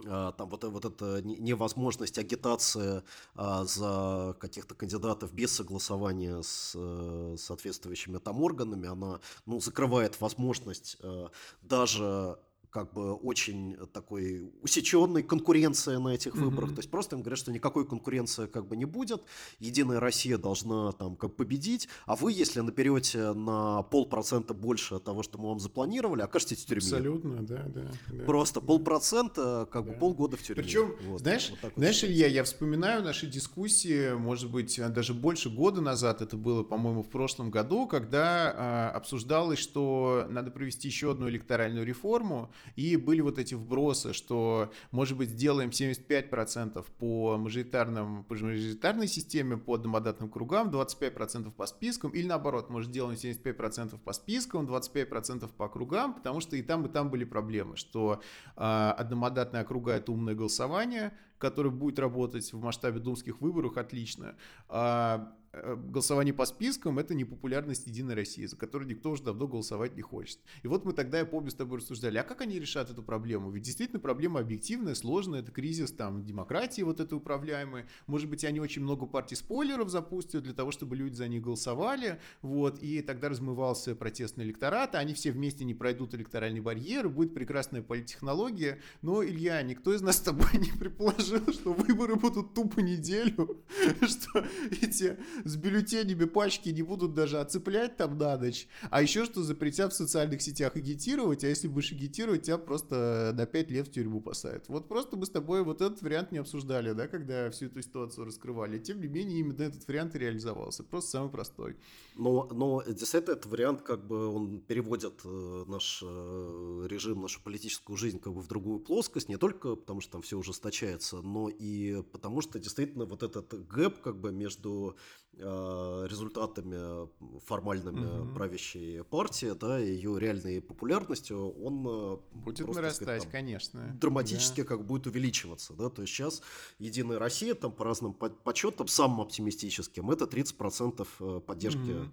а, 0.06 0.32
там 0.34 0.50
вот, 0.50 0.64
вот 0.64 0.86
эта 0.86 1.22
невозможность 1.22 2.18
агитации 2.18 3.04
а, 3.36 3.66
за 3.66 4.36
каких-то 4.40 4.76
кандидатов 4.76 5.34
без 5.34 5.52
согласования 5.52 6.42
с 6.42 6.74
а, 6.76 7.36
соответствующими 7.38 8.18
там 8.18 8.42
органами, 8.42 8.88
она, 8.88 9.20
ну, 9.46 9.60
закрывает 9.60 10.20
возможность 10.22 10.98
а, 11.02 11.30
даже 11.62 12.38
как 12.70 12.94
бы 12.94 13.14
очень 13.14 13.76
такой 13.94 14.52
усеченной 14.62 15.24
конкуренция 15.24 16.00
на 16.00 16.10
этих 16.10 16.36
mm-hmm. 16.36 16.44
выборах. 16.44 16.70
То 16.72 16.78
есть 16.78 16.92
просто 16.92 17.16
им 17.16 17.22
говорят, 17.22 17.40
что 17.40 17.52
никакой 17.52 17.88
конкуренции 17.88 18.48
как 18.48 18.68
бы 18.68 18.78
не 18.78 18.86
будет. 18.86 19.24
Единая 19.60 20.00
Россия 20.00 20.38
должна 20.38 20.92
там 20.92 21.16
как 21.16 21.36
победить, 21.36 21.88
а 22.06 22.16
вы, 22.16 22.32
если 22.32 22.60
наберете 22.60 23.34
на 23.34 23.84
полпроцента 23.84 24.54
больше 24.54 25.00
того, 25.00 25.24
что 25.24 25.40
мы 25.40 25.50
вам 25.50 25.60
запланировали, 25.60 26.22
окажетесь 26.22 26.64
в 26.64 26.68
тюрьме. 26.68 26.84
Абсолютно, 26.84 27.44
да, 27.44 27.64
да. 27.68 27.92
да 28.08 28.24
просто 28.26 28.62
да. 28.62 28.68
полпроцента, 28.68 29.68
как 29.72 29.86
да. 29.86 29.92
бы 29.92 29.98
полгода 29.98 30.38
в 30.38 30.44
тюрьме. 30.44 30.64
Причем, 30.64 30.96
вот, 31.08 31.22
знаешь, 31.22 31.52
вот 31.62 31.74
знаешь, 31.76 32.04
Илья, 32.04 32.28
я 32.28 32.44
вспоминаю 32.44 33.04
наши 33.04 33.28
дискуссии, 33.28 34.14
может 34.14 34.52
быть, 34.52 34.80
даже 34.94 35.14
больше 35.14 35.50
года 35.50 35.82
назад, 35.82 36.22
это 36.22 36.38
было, 36.38 36.64
по-моему, 36.64 37.04
в 37.04 37.10
прошлом 37.10 37.50
году, 37.50 37.88
когда 37.88 38.54
а, 38.56 38.92
обсуждалось, 38.92 39.60
что 39.60 40.26
надо 40.30 40.52
провести 40.52 40.88
еще 40.88 41.12
одну 41.12 41.30
электоральную 41.30 41.86
реформу, 41.86 42.52
и 42.76 42.96
были 42.98 43.22
вот 43.22 43.40
эти 43.40 43.56
вбросы, 43.56 44.14
что, 44.14 44.72
может 44.92 45.18
быть, 45.18 45.30
сделаем 45.30 45.70
75% 45.70 46.86
по 46.98 47.38
мажоритарным, 47.38 48.24
по 48.24 48.34
мажоритарной 48.34 49.08
системе, 49.08 49.58
по 49.58 49.76
одномандатным 49.76 50.30
кругам, 50.30 50.70
25% 50.70 51.52
по 51.52 51.66
спискам, 51.66 52.12
или 52.12 52.28
наоборот, 52.28 52.70
может, 52.70 52.92
делаем 52.92 53.18
75% 53.18 53.98
по 54.00 54.14
спискам, 54.14 54.66
25% 54.66 55.50
по 55.56 55.66
округам, 55.66 56.14
потому 56.14 56.40
что 56.40 56.56
и 56.56 56.62
там, 56.62 56.86
и 56.86 56.90
там 56.90 57.10
были 57.10 57.24
проблемы, 57.24 57.76
что 57.76 58.22
э, 58.56 58.62
одномандатные 58.62 59.64
округа— 59.64 59.92
это 59.94 60.12
умное 60.12 60.36
голосование, 60.36 61.14
которое 61.38 61.70
будет 61.70 62.00
работать 62.00 62.52
в 62.52 62.62
масштабе 62.62 63.00
думских 63.00 63.42
выборов 63.42 63.78
отлично, 63.78 64.36
а 64.68 65.34
голосование 65.52 66.34
по 66.34 66.46
спискам– 66.46 67.00
это 67.00 67.16
непопулярность 67.16 67.88
Единой 67.88 68.14
России, 68.16 68.46
за 68.46 68.56
которую 68.56 68.90
никто 68.90 69.12
уже 69.12 69.24
давно 69.24 69.48
голосовать 69.48 69.96
не 69.96 70.02
хочет. 70.02 70.40
И 70.64 70.68
вот 70.68 70.86
мы 70.86 70.94
тогда, 70.94 71.20
я 71.20 71.26
помню, 71.26 71.50
с 71.50 71.56
тобой 71.56 71.80
рассуждали, 71.80 72.18
а 72.18 72.24
как 72.24 72.42
они 72.42 72.60
решат 72.60 72.90
эту 72.90 73.02
проблему? 73.02 73.50
Ведь 73.52 73.64
действительно 73.64 74.00
проблема 74.00 74.40
объективная, 74.40 74.96
сложная, 74.96 75.40
это 75.40 75.52
кризис 75.52 75.92
там 75.92 76.24
демократии 76.24 76.82
вот 76.82 77.00
этой 77.00 77.16
управляемой. 77.16 77.86
Может 78.08 78.30
быть, 78.30 78.44
они 78.44 78.60
очень 78.60 78.84
много 78.84 79.06
партий 79.06 79.36
спойлеров 79.36 79.90
запустят 79.90 80.44
для 80.44 80.54
того, 80.54 80.72
чтобы 80.72 80.96
люди 80.96 81.16
за 81.16 81.28
них 81.28 81.42
голосовали, 81.42 82.20
вот, 82.42 82.80
и 82.82 83.02
тогда 83.02 83.30
размывался 83.30 83.96
протестный 83.96 84.46
электорат, 84.46 84.96
а 84.96 85.00
они 85.00 85.14
все 85.14 85.32
вместе 85.32 85.66
не 85.66 85.74
пройдут 85.74 86.14
электоральный 86.14 86.62
барьер, 86.62 87.10
будет 87.10 87.34
прекрасная 87.34 87.82
политтехнология. 87.82 88.80
Но, 89.02 89.24
Илья, 89.24 89.62
никто 89.64 89.94
из 89.94 90.02
нас 90.02 90.18
с 90.18 90.22
тобой 90.22 90.50
не 90.54 90.72
предположил, 90.78 91.42
что 91.52 91.74
выборы 91.74 92.16
будут 92.16 92.54
тупо 92.54 92.82
неделю, 92.82 93.64
что 94.02 94.46
эти 94.82 95.18
с 95.44 95.56
бюллетенями 95.56 96.26
пачки 96.26 96.70
не 96.70 96.82
будут 96.82 97.14
даже 97.14 97.40
оцеплять 97.40 97.98
там 97.98 98.18
на 98.18 98.38
ночь, 98.38 98.68
а 98.90 99.02
еще 99.02 99.26
что 99.26 99.44
запретят 99.44 99.94
в 99.94 99.96
социальных 99.96 100.42
сетях 100.42 100.76
агитировать, 100.76 101.44
а 101.44 101.48
если 101.48 101.68
будешь 101.68 101.92
агитировать, 101.92 102.44
тебя 102.44 102.58
просто 102.58 103.34
на 103.36 103.46
5 103.46 103.72
лет 103.72 103.88
в 103.88 103.92
тюрьму 103.92 104.22
посадят. 104.22 104.68
Вот 104.68 104.88
просто 104.88 105.18
мы 105.18 105.26
с 105.26 105.30
тобой 105.30 105.64
вот 105.64 105.82
этот 105.82 106.02
вариант 106.02 106.32
не 106.32 106.40
обсуждали, 106.40 106.94
да, 106.94 107.08
когда 107.08 107.50
всю 107.52 107.68
эту 107.68 107.82
ситуацию 107.82 108.26
раскрывали. 108.26 108.80
Тем 108.80 109.02
не 109.02 109.08
менее, 109.08 109.40
именно 109.40 109.62
этот 109.62 109.88
вариант 109.88 110.16
реализовался. 110.16 110.84
Просто 110.84 111.12
самый 111.12 111.30
простой. 111.30 111.78
Но, 112.16 112.48
но 112.52 112.84
действительно, 112.84 113.34
этот 113.34 113.46
вариант, 113.46 113.82
как 113.82 114.06
бы, 114.06 114.28
он 114.28 114.60
переводит 114.60 115.22
э, 115.24 115.64
наш 115.68 116.04
э, 116.04 116.88
режим, 116.90 117.22
нашу 117.22 117.42
политическую 117.42 117.98
жизнь 117.98 118.20
как 118.20 118.34
бы 118.34 118.42
в 118.42 118.48
другую 118.48 118.80
плоскость, 118.80 119.30
не 119.30 119.38
только 119.38 119.76
потому, 119.76 120.02
что 120.02 120.14
там 120.14 120.22
все 120.22 120.38
ужесточается, 120.38 121.22
но 121.22 121.50
и 121.50 122.02
потому, 122.12 122.42
что 122.42 122.60
действительно 122.60 123.06
вот 123.06 123.24
этот 123.24 123.68
гэп 123.68 124.02
как 124.02 124.20
бы 124.20 124.32
между 124.32 124.98
результатами 125.38 127.08
формальными 127.46 128.24
угу. 128.24 128.34
правящей 128.34 129.04
партии, 129.04 129.54
да, 129.58 129.78
ее 129.78 130.20
реальной 130.20 130.62
популярностью, 130.62 131.52
он 131.64 131.86
э, 131.88 132.18
будет 132.34 132.58
просто, 132.58 132.82
нарастать, 132.82 133.04
сказать, 133.04 133.24
там, 133.24 133.32
конечно, 133.32 133.98
драматически 134.02 134.62
да. 134.62 134.68
как 134.68 134.86
будет 134.86 135.08
увеличиваться, 135.08 135.74
да, 135.74 135.90
то 135.90 136.02
есть 136.02 136.14
сейчас 136.14 136.42
Единая 136.78 137.20
Россия 137.20 137.56
там 137.56 137.72
по 137.72 137.86
разным 137.86 138.14
подсчетам 138.14 138.88
самым 138.88 139.22
оптимистическим 139.22 140.12
это 140.12 140.26
30% 140.26 141.08
э, 141.20 141.40
поддержки 141.40 141.78
угу 141.92 142.10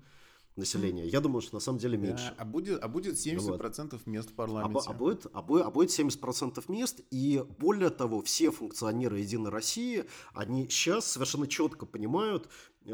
населения. 0.56 1.06
Я 1.06 1.20
думаю, 1.20 1.40
что 1.42 1.54
на 1.54 1.60
самом 1.60 1.78
деле 1.78 1.98
меньше. 1.98 2.34
Да, 2.36 2.42
а, 2.42 2.44
будет, 2.44 2.82
а 2.82 2.88
будет 2.88 3.14
70% 3.14 3.92
вот. 3.92 4.06
мест 4.06 4.30
в 4.30 4.32
а 4.32 4.36
парламенте. 4.36 4.80
А, 4.86 4.90
а, 4.90 4.94
будет, 4.94 5.26
а, 5.32 5.42
будет, 5.42 5.66
а 5.66 5.70
будет 5.70 5.90
70% 5.90 6.64
мест, 6.68 7.00
и 7.10 7.44
более 7.58 7.90
того, 7.90 8.22
все 8.22 8.50
функционеры 8.50 9.18
Единой 9.18 9.50
России, 9.50 10.04
они 10.34 10.68
сейчас 10.68 11.06
совершенно 11.10 11.46
четко 11.46 11.86
понимают, 11.86 12.48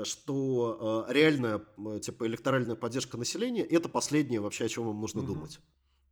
что 0.05 1.07
э, 1.09 1.13
реальная 1.13 1.63
типа 2.01 2.27
электоральная 2.27 2.77
поддержка 2.77 3.19
населения 3.19 3.63
это 3.63 3.89
последнее 3.89 4.41
вообще, 4.41 4.65
о 4.65 4.69
чем 4.69 4.89
им 4.89 5.01
нужно 5.01 5.21
угу. 5.21 5.35
думать 5.35 5.61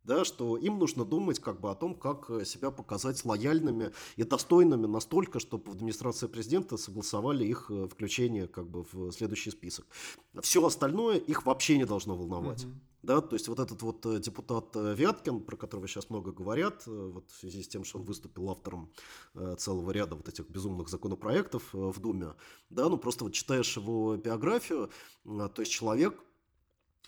да, 0.03 0.25
что 0.25 0.57
им 0.57 0.79
нужно 0.79 1.05
думать 1.05 1.39
как 1.39 1.59
бы 1.59 1.69
о 1.69 1.75
том, 1.75 1.95
как 1.95 2.29
э, 2.29 2.45
себя 2.45 2.71
показать 2.71 3.23
лояльными 3.23 3.91
и 4.15 4.23
достойными 4.23 4.87
настолько, 4.87 5.39
чтобы 5.39 5.71
в 5.71 5.75
администрации 5.75 6.27
президента 6.27 6.77
согласовали 6.77 7.45
их 7.45 7.67
э, 7.69 7.87
включение 7.87 8.47
как 8.47 8.67
бы 8.67 8.83
в 8.91 9.11
следующий 9.11 9.51
список. 9.51 9.85
Все 10.41 10.65
остальное 10.65 11.17
их 11.17 11.45
вообще 11.45 11.77
не 11.77 11.85
должно 11.85 12.15
волновать. 12.15 12.65
Да, 13.03 13.19
то 13.19 13.35
есть 13.35 13.47
вот 13.47 13.59
этот 13.59 13.81
вот 13.81 14.05
э, 14.05 14.19
депутат 14.19 14.75
Вяткин, 14.75 15.41
про 15.41 15.55
которого 15.55 15.87
сейчас 15.87 16.09
много 16.09 16.31
говорят, 16.31 16.83
вот 16.85 17.29
в 17.29 17.39
связи 17.39 17.63
с 17.63 17.67
тем, 17.67 17.83
что 17.83 17.99
он 17.99 18.05
выступил 18.05 18.49
автором 18.49 18.91
целого 19.57 19.91
ряда 19.91 20.15
вот 20.15 20.27
этих 20.27 20.47
безумных 20.49 20.89
законопроектов 20.89 21.73
в 21.73 21.99
Думе, 21.99 22.33
да, 22.69 22.89
ну 22.89 22.97
просто 22.97 23.23
вот 23.23 23.33
читаешь 23.33 23.75
его 23.75 24.17
биографию, 24.17 24.91
то 25.23 25.61
есть 25.61 25.71
человек 25.71 26.15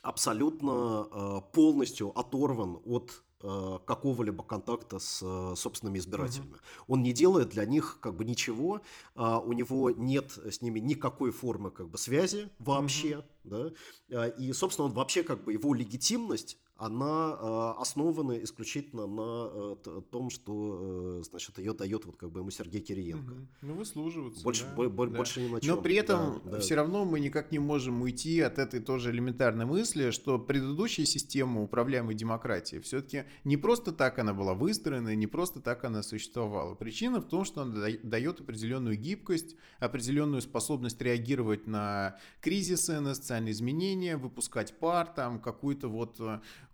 абсолютно 0.03 1.07
э, 1.09 1.41
полностью 1.53 2.17
оторван 2.17 2.79
от 2.85 3.23
э, 3.41 3.79
какого-либо 3.85 4.43
контакта 4.43 4.99
с 4.99 5.21
э, 5.23 5.55
собственными 5.55 5.97
избирателями. 5.97 6.51
Uh-huh. 6.51 6.83
Он 6.87 7.01
не 7.01 7.13
делает 7.13 7.49
для 7.49 7.65
них 7.65 7.99
как 8.01 8.15
бы 8.15 8.25
ничего, 8.25 8.81
а, 9.15 9.39
у 9.39 9.53
него 9.53 9.89
нет 9.91 10.31
с 10.31 10.61
ними 10.61 10.79
никакой 10.79 11.31
формы 11.31 11.71
как 11.71 11.89
бы 11.89 11.97
связи 11.97 12.49
вообще, 12.59 13.23
uh-huh. 13.45 13.75
да, 14.09 14.27
и 14.27 14.51
собственно 14.51 14.87
он 14.87 14.93
вообще 14.93 15.23
как 15.23 15.45
бы 15.45 15.53
его 15.53 15.73
легитимность 15.73 16.57
она 16.76 17.38
э, 17.39 17.82
основана 17.82 18.43
исключительно 18.43 19.05
на 19.05 19.76
э, 19.86 20.01
том, 20.09 20.30
что 20.32 21.19
э, 21.19 21.24
значит, 21.24 21.57
ее 21.59 21.74
дает 21.74 22.05
вот 22.05 22.17
как 22.17 22.32
бы 22.32 22.39
ему 22.39 22.49
Сергей 22.49 22.82
Кириенко. 22.82 23.32
Угу. 23.32 23.41
Ну, 23.61 23.74
выслуживаться. 23.76 24.43
Больше, 24.43 24.65
да, 24.65 24.89
бо- 24.89 25.07
да. 25.07 25.17
больше 25.17 25.41
ни 25.41 25.49
на 25.49 25.61
чем. 25.61 25.76
Но 25.76 25.82
при 25.82 25.95
этом 25.95 26.41
да, 26.45 26.59
все 26.59 26.76
да. 26.76 26.82
равно 26.82 27.05
мы 27.05 27.19
никак 27.19 27.51
не 27.51 27.59
можем 27.59 28.01
уйти 28.01 28.41
от 28.41 28.57
этой 28.57 28.80
тоже 28.80 29.11
элементарной 29.11 29.65
мысли, 29.65 30.09
что 30.09 30.39
предыдущая 30.39 31.05
система 31.05 31.61
управляемой 31.61 32.15
демократии 32.15 32.80
все-таки 32.80 33.26
не 33.43 33.55
просто 33.55 33.91
так 33.91 34.17
она 34.17 34.34
была 34.34 34.55
выстроена, 34.55 35.15
не 35.15 35.28
просто 35.28 35.61
так 35.61 35.84
она 35.84 36.01
существовала. 36.01 36.74
Причина 36.74 37.21
в 37.21 37.26
том, 37.26 37.45
что 37.45 37.61
она 37.61 37.88
дает 38.01 38.41
определенную 38.41 38.97
гибкость, 38.97 39.55
определенную 39.80 40.41
способность 40.41 40.99
реагировать 41.01 41.67
на 41.67 42.17
кризисы, 42.41 42.99
на 42.99 43.13
социальные 43.13 43.51
изменения, 43.51 44.17
выпускать 44.17 44.78
пар, 44.80 45.07
там 45.07 45.39
какую-то 45.39 45.88
вот 45.88 46.19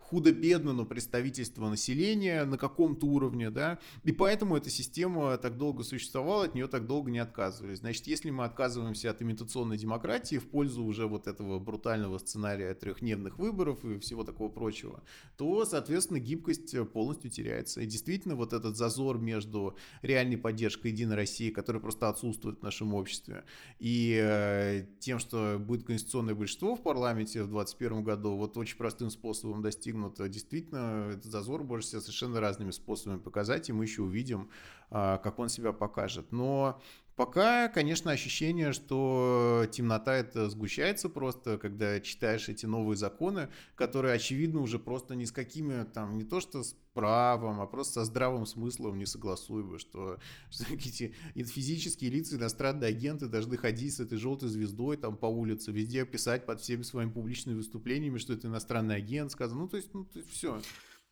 худо-бедно, 0.09 0.73
но 0.73 0.85
представительство 0.85 1.69
населения 1.69 2.43
на 2.45 2.57
каком-то 2.57 3.05
уровне, 3.05 3.51
да, 3.51 3.77
и 4.03 4.11
поэтому 4.11 4.57
эта 4.57 4.69
система 4.69 5.37
так 5.37 5.57
долго 5.57 5.83
существовала, 5.83 6.45
от 6.45 6.55
нее 6.55 6.67
так 6.67 6.87
долго 6.87 7.11
не 7.11 7.19
отказывались. 7.19 7.79
Значит, 7.79 8.07
если 8.07 8.31
мы 8.31 8.45
отказываемся 8.45 9.11
от 9.11 9.21
имитационной 9.21 9.77
демократии 9.77 10.37
в 10.37 10.49
пользу 10.49 10.83
уже 10.83 11.05
вот 11.05 11.27
этого 11.27 11.59
брутального 11.59 12.17
сценария 12.17 12.73
трехдневных 12.73 13.37
выборов 13.37 13.85
и 13.85 13.99
всего 13.99 14.23
такого 14.23 14.49
прочего, 14.49 15.03
то, 15.37 15.63
соответственно, 15.65 16.19
гибкость 16.19 16.75
полностью 16.91 17.29
теряется. 17.29 17.81
И 17.81 17.85
действительно, 17.85 18.35
вот 18.35 18.53
этот 18.53 18.75
зазор 18.75 19.19
между 19.19 19.77
реальной 20.01 20.37
поддержкой 20.37 20.91
Единой 20.91 21.17
России, 21.17 21.51
которая 21.51 21.81
просто 21.81 22.09
отсутствует 22.09 22.59
в 22.59 22.63
нашем 22.63 22.95
обществе, 22.95 23.43
и 23.77 24.19
э, 24.19 24.85
тем, 24.99 25.19
что 25.19 25.57
будет 25.59 25.85
конституционное 25.85 26.33
большинство 26.33 26.75
в 26.75 26.81
парламенте 26.81 27.43
в 27.43 27.49
2021 27.49 28.03
году, 28.03 28.35
вот 28.35 28.57
очень 28.57 28.77
простым 28.77 29.11
способом 29.11 29.61
достигнуть 29.61 29.98
достигнут. 30.07 30.31
Действительно, 30.31 31.09
этот 31.11 31.25
зазор 31.25 31.63
можно 31.63 31.99
совершенно 31.99 32.39
разными 32.39 32.71
способами 32.71 33.19
показать, 33.19 33.69
и 33.69 33.73
мы 33.73 33.83
еще 33.83 34.01
увидим, 34.01 34.49
а, 34.89 35.17
как 35.17 35.39
он 35.39 35.49
себя 35.49 35.73
покажет. 35.73 36.31
Но 36.31 36.81
Пока, 37.19 37.67
конечно, 37.67 38.11
ощущение, 38.11 38.71
что 38.71 39.67
темнота 39.73 40.15
это 40.15 40.49
сгущается 40.49 41.09
просто, 41.09 41.57
когда 41.57 41.99
читаешь 41.99 42.47
эти 42.47 42.65
новые 42.65 42.95
законы, 42.95 43.49
которые, 43.75 44.13
очевидно, 44.13 44.61
уже 44.61 44.79
просто 44.79 45.15
ни 45.15 45.25
с 45.25 45.33
какими, 45.33 45.83
там, 45.83 46.17
не 46.17 46.23
то 46.23 46.39
что 46.39 46.63
с 46.63 46.77
правом, 46.93 47.59
а 47.59 47.67
просто 47.67 47.95
со 47.95 48.05
здравым 48.05 48.45
смыслом 48.45 48.97
не 48.97 49.05
согласуемы, 49.05 49.79
что, 49.79 50.17
что 50.49 50.73
эти 50.73 51.13
физические 51.35 52.09
лица, 52.09 52.37
иностранные 52.37 52.87
агенты 52.87 53.27
должны 53.27 53.57
ходить 53.57 53.95
с 53.95 53.99
этой 53.99 54.17
желтой 54.17 54.47
звездой 54.47 54.95
там 54.95 55.17
по 55.17 55.25
улице, 55.25 55.73
везде 55.73 56.05
писать 56.05 56.45
под 56.45 56.61
всеми 56.61 56.83
своими 56.83 57.11
публичными 57.11 57.57
выступлениями, 57.57 58.17
что 58.17 58.31
это 58.31 58.47
иностранный 58.47 58.95
агент, 58.95 59.33
сказано, 59.33 59.63
ну, 59.63 59.67
то 59.67 59.75
есть, 59.75 59.93
ну, 59.93 60.05
то 60.05 60.19
есть 60.19 60.31
все. 60.31 60.61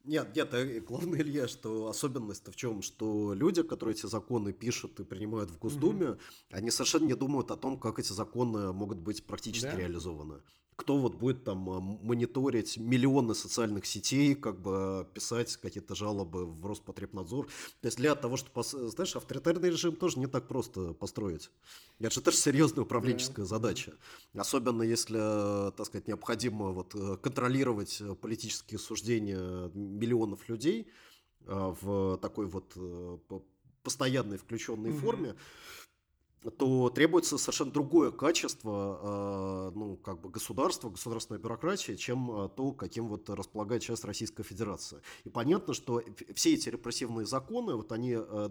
Нет, 0.08 0.34
нет, 0.36 0.54
э, 0.54 0.80
главное, 0.80 1.20
Илья, 1.22 1.48
что 1.50 1.88
особенность-то 1.88 2.52
в 2.52 2.56
чем, 2.56 2.82
что 2.82 3.34
люди, 3.34 3.62
которые 3.62 3.94
эти 3.94 4.06
законы 4.06 4.54
пишут 4.54 5.00
и 5.02 5.04
принимают 5.04 5.52
в 5.52 5.60
Госдуме, 5.60 6.12
угу. 6.12 6.20
они 6.52 6.72
совершенно 6.72 7.06
не 7.06 7.16
думают 7.16 7.52
о 7.52 7.58
том, 7.58 7.78
как 7.78 8.00
эти 8.00 8.14
законы 8.14 8.72
могут 8.72 9.00
быть 9.00 9.26
практически 9.26 9.66
да? 9.66 9.76
реализованы 9.76 10.42
кто 10.78 10.96
вот 10.96 11.16
будет 11.16 11.44
там 11.44 11.70
а, 11.70 11.82
мониторить 11.82 12.78
миллионы 12.78 13.34
социальных 13.34 13.86
сетей, 13.88 14.36
как 14.36 14.62
бы 14.62 15.08
писать 15.14 15.58
какие-то 15.58 15.96
жалобы 15.96 16.46
в 16.46 16.66
Роспотребнадзор. 16.66 17.48
То 17.82 17.86
есть 17.88 17.98
для 17.98 18.14
того, 18.14 18.38
чтобы, 18.38 18.64
знаешь, 18.64 19.16
авторитарный 19.16 19.72
режим 19.72 19.96
тоже 19.96 20.20
не 20.20 20.28
так 20.28 20.48
просто 20.48 20.94
построить. 20.94 21.50
Это 22.00 22.12
же 22.12 22.22
тоже 22.22 22.38
серьезная 22.38 22.84
управленческая 22.84 23.46
yeah. 23.46 23.50
задача. 23.50 23.94
Особенно 24.36 24.84
если, 24.84 25.72
так 25.72 25.88
сказать, 25.88 26.08
необходимо 26.08 26.70
вот 26.70 26.94
э, 26.94 27.18
контролировать 27.18 28.02
политические 28.22 28.78
суждения 28.78 29.72
миллионов 29.74 30.48
людей 30.48 30.92
в 31.44 32.18
такой 32.22 32.46
вот 32.46 32.74
э, 32.76 33.18
постоянной 33.82 34.38
включенной 34.38 34.92
mm-hmm. 34.92 35.00
форме 35.00 35.36
то 36.58 36.90
требуется 36.90 37.38
совершенно 37.38 37.72
другое 37.72 38.12
качество 38.12 39.72
э, 39.72 39.78
ну, 39.78 39.98
как 39.98 40.22
бы 40.22 40.30
государства, 40.30 40.90
государственной 40.90 41.40
бюрократии, 41.40 41.96
чем 41.96 42.32
э, 42.32 42.50
то, 42.50 42.72
каким 42.74 43.08
вот 43.08 43.30
располагает 43.30 43.84
сейчас 43.84 44.04
Российская 44.04 44.44
Федерация. 44.44 45.02
И 45.24 45.30
понятно, 45.30 45.74
что 45.74 46.02
все 46.36 46.54
эти 46.54 46.70
репрессивные 46.70 47.26
законы, 47.26 47.76
вот 47.76 47.92
они 47.92 48.16
э, 48.18 48.50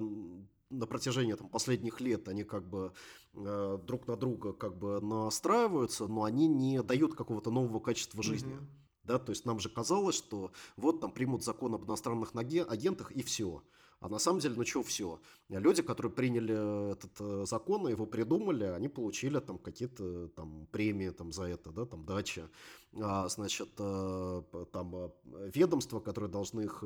на 0.70 0.87
протяжении 0.87 1.34
там, 1.34 1.49
последних 1.49 2.01
лет, 2.01 2.28
они 2.28 2.45
как 2.45 2.68
бы 2.68 2.93
друг 3.32 4.07
на 4.09 4.16
друга 4.16 4.55
как 4.55 4.78
бы 4.78 4.99
настраиваются, 5.01 6.07
но 6.07 6.24
они 6.24 6.49
не 6.49 6.82
дают 6.82 7.14
какого-то 7.14 7.51
нового 7.51 7.80
качества 7.80 8.22
жизни. 8.22 8.55
Mm-hmm. 8.55 8.87
Да, 9.05 9.18
то 9.20 9.30
есть 9.30 9.45
нам 9.45 9.61
же 9.61 9.68
казалось, 9.68 10.16
что 10.16 10.51
вот 10.76 11.01
там 11.01 11.12
примут 11.12 11.45
закон 11.45 11.74
об 11.74 11.84
иностранных 11.84 12.34
агентах 12.34 13.12
и 13.12 13.22
все. 13.22 13.62
А 14.01 14.09
на 14.09 14.18
самом 14.18 14.40
деле, 14.40 14.55
ну 14.57 14.64
что, 14.64 14.82
все. 14.82 15.20
Люди, 15.49 15.82
которые 15.82 16.12
приняли 16.12 16.92
этот 16.92 17.12
э, 17.18 17.44
закон 17.47 17.88
и 17.88 17.92
его 17.92 18.05
придумали, 18.07 18.64
они 18.64 18.88
получили 18.88 19.40
там 19.40 19.59
какие-то 19.59 20.28
там 20.28 20.66
премии 20.70 21.11
там 21.11 21.32
за 21.32 21.44
это, 21.44 21.70
да, 21.70 21.86
там 21.86 22.05
дачи. 22.05 22.44
А, 23.01 23.28
значит, 23.28 23.70
э, 23.78 24.42
там 24.72 24.94
э, 24.94 25.11
ведомства, 25.55 26.01
которые 26.01 26.30
должны 26.30 26.62
их 26.62 26.84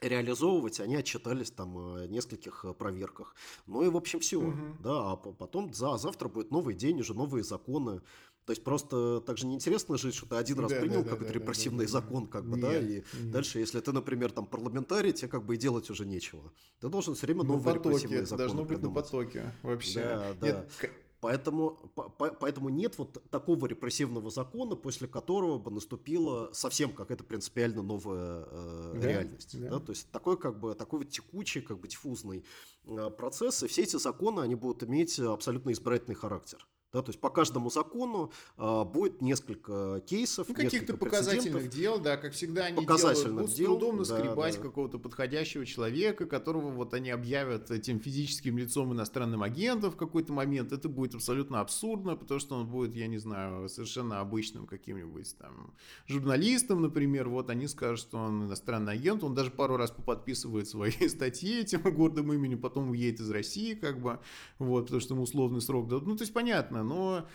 реализовывать, 0.00 0.80
они 0.80 0.96
отчитались 0.96 1.50
там 1.50 2.06
нескольких 2.10 2.64
проверках. 2.76 3.34
Ну 3.66 3.82
и, 3.82 3.88
в 3.88 3.96
общем, 3.96 4.20
все. 4.20 4.38
Угу. 4.38 4.76
Да, 4.80 5.12
а 5.12 5.16
потом 5.16 5.72
за 5.72 5.96
завтра 5.96 6.28
будет 6.28 6.50
новый 6.50 6.74
день, 6.74 7.00
уже 7.00 7.14
новые 7.14 7.44
законы. 7.44 8.02
То 8.46 8.50
есть 8.52 8.62
просто 8.62 9.20
так 9.22 9.38
же 9.38 9.46
неинтересно 9.46 9.96
жить, 9.96 10.14
что 10.14 10.26
ты 10.26 10.36
один 10.36 10.58
раз 10.60 10.70
Да, 10.70 10.80
принял 10.80 11.02
да, 11.02 11.10
какой-то 11.10 11.32
да, 11.32 11.38
да, 11.38 11.40
репрессивный 11.40 11.86
да, 11.86 11.92
да, 11.92 12.00
закон, 12.00 12.24
да. 12.26 12.30
как 12.30 12.44
бы, 12.46 12.56
да, 12.60 12.78
и 12.78 12.96
нет. 12.96 13.30
дальше, 13.30 13.58
если 13.58 13.80
ты, 13.80 13.92
например, 13.92 14.32
там 14.32 14.44
парламентарий, 14.46 15.12
тебе 15.12 15.28
как 15.28 15.44
бы 15.46 15.54
и 15.54 15.58
делать 15.58 15.88
уже 15.88 16.04
нечего. 16.04 16.52
Ты 16.80 16.88
должен 16.88 17.14
все 17.14 17.26
время 17.26 17.42
На 17.42 17.48
новые 17.54 17.74
потоке, 17.76 17.88
репрессивные 17.88 18.18
это 18.20 18.28
законы 18.28 18.46
должно 18.46 18.62
быть 18.64 18.70
на 18.70 18.76
придумать. 18.76 19.04
потоке 19.04 19.54
вообще. 19.62 20.00
Да, 20.00 20.34
да. 20.40 20.46
Нет, 20.46 20.70
к- 20.78 20.90
Поэтому, 21.20 21.70
по- 21.94 22.10
по- 22.10 22.32
поэтому 22.34 22.68
нет 22.68 22.98
вот 22.98 23.18
такого 23.30 23.64
репрессивного 23.64 24.28
закона, 24.28 24.76
после 24.76 25.08
которого 25.08 25.58
бы 25.58 25.70
наступила 25.70 26.50
совсем 26.52 26.92
какая-то 26.92 27.24
принципиально 27.24 27.80
новая 27.82 28.44
э, 28.46 28.98
Да, 29.00 29.08
реальность. 29.08 29.58
да. 29.58 29.70
Да? 29.70 29.80
То 29.80 29.92
есть 29.92 30.10
такой 30.10 30.36
как 30.36 30.60
бы 30.60 30.74
такой 30.74 30.98
вот 30.98 31.08
текучий, 31.08 31.62
как 31.62 31.80
бы 31.80 31.88
диффузный 31.88 32.44
э, 32.86 33.08
процесс, 33.08 33.62
и 33.62 33.68
все 33.68 33.84
эти 33.84 33.96
законы, 33.96 34.40
они 34.40 34.54
будут 34.54 34.82
иметь 34.82 35.18
абсолютно 35.18 35.72
избирательный 35.72 36.14
характер. 36.14 36.66
Да, 36.94 37.02
то 37.02 37.10
есть 37.10 37.20
по 37.20 37.28
каждому 37.28 37.70
закону 37.70 38.30
а, 38.56 38.84
будет 38.84 39.20
несколько 39.20 40.00
кейсов, 40.06 40.48
Ну, 40.48 40.54
каких-то 40.54 40.96
показательных 40.96 41.68
дел, 41.68 41.98
да, 41.98 42.16
как 42.16 42.34
всегда 42.34 42.66
они 42.66 42.76
Показательных 42.76 43.24
делают, 43.24 43.34
будут 43.34 43.50
с 43.50 43.54
дел, 43.54 43.66
трудом 43.66 43.90
да, 43.96 43.98
наскребать 43.98 44.56
да. 44.56 44.62
какого-то 44.62 44.98
подходящего 45.00 45.66
человека, 45.66 46.24
которого 46.26 46.70
вот 46.70 46.94
они 46.94 47.10
объявят 47.10 47.72
этим 47.72 47.98
физическим 47.98 48.58
лицом 48.58 48.92
иностранным 48.92 49.42
агентом 49.42 49.90
в 49.90 49.96
какой-то 49.96 50.32
момент. 50.32 50.70
Это 50.70 50.88
будет 50.88 51.16
абсолютно 51.16 51.60
абсурдно, 51.60 52.14
потому 52.14 52.38
что 52.38 52.54
он 52.54 52.68
будет, 52.68 52.94
я 52.94 53.08
не 53.08 53.18
знаю, 53.18 53.68
совершенно 53.68 54.20
обычным 54.20 54.68
каким-нибудь 54.68 55.36
там 55.36 55.74
журналистом, 56.06 56.80
например. 56.80 57.28
Вот 57.28 57.50
они 57.50 57.66
скажут, 57.66 58.06
что 58.06 58.18
он 58.18 58.44
иностранный 58.44 58.92
агент, 58.92 59.24
он 59.24 59.34
даже 59.34 59.50
пару 59.50 59.76
раз 59.76 59.90
поподписывает 59.90 60.68
свои 60.68 60.92
статьи 61.08 61.58
этим 61.58 61.82
гордым 61.92 62.32
именем, 62.32 62.60
потом 62.60 62.90
уедет 62.90 63.18
из 63.18 63.30
России, 63.30 63.74
как 63.74 64.00
бы, 64.00 64.20
вот, 64.60 64.82
потому 64.82 65.00
что 65.00 65.14
ему 65.14 65.24
условный 65.24 65.60
срок 65.60 65.88
дадут. 65.88 66.06
Ну, 66.06 66.16
то 66.16 66.22
есть 66.22 66.32
понятно, 66.32 66.83
но 66.84 67.26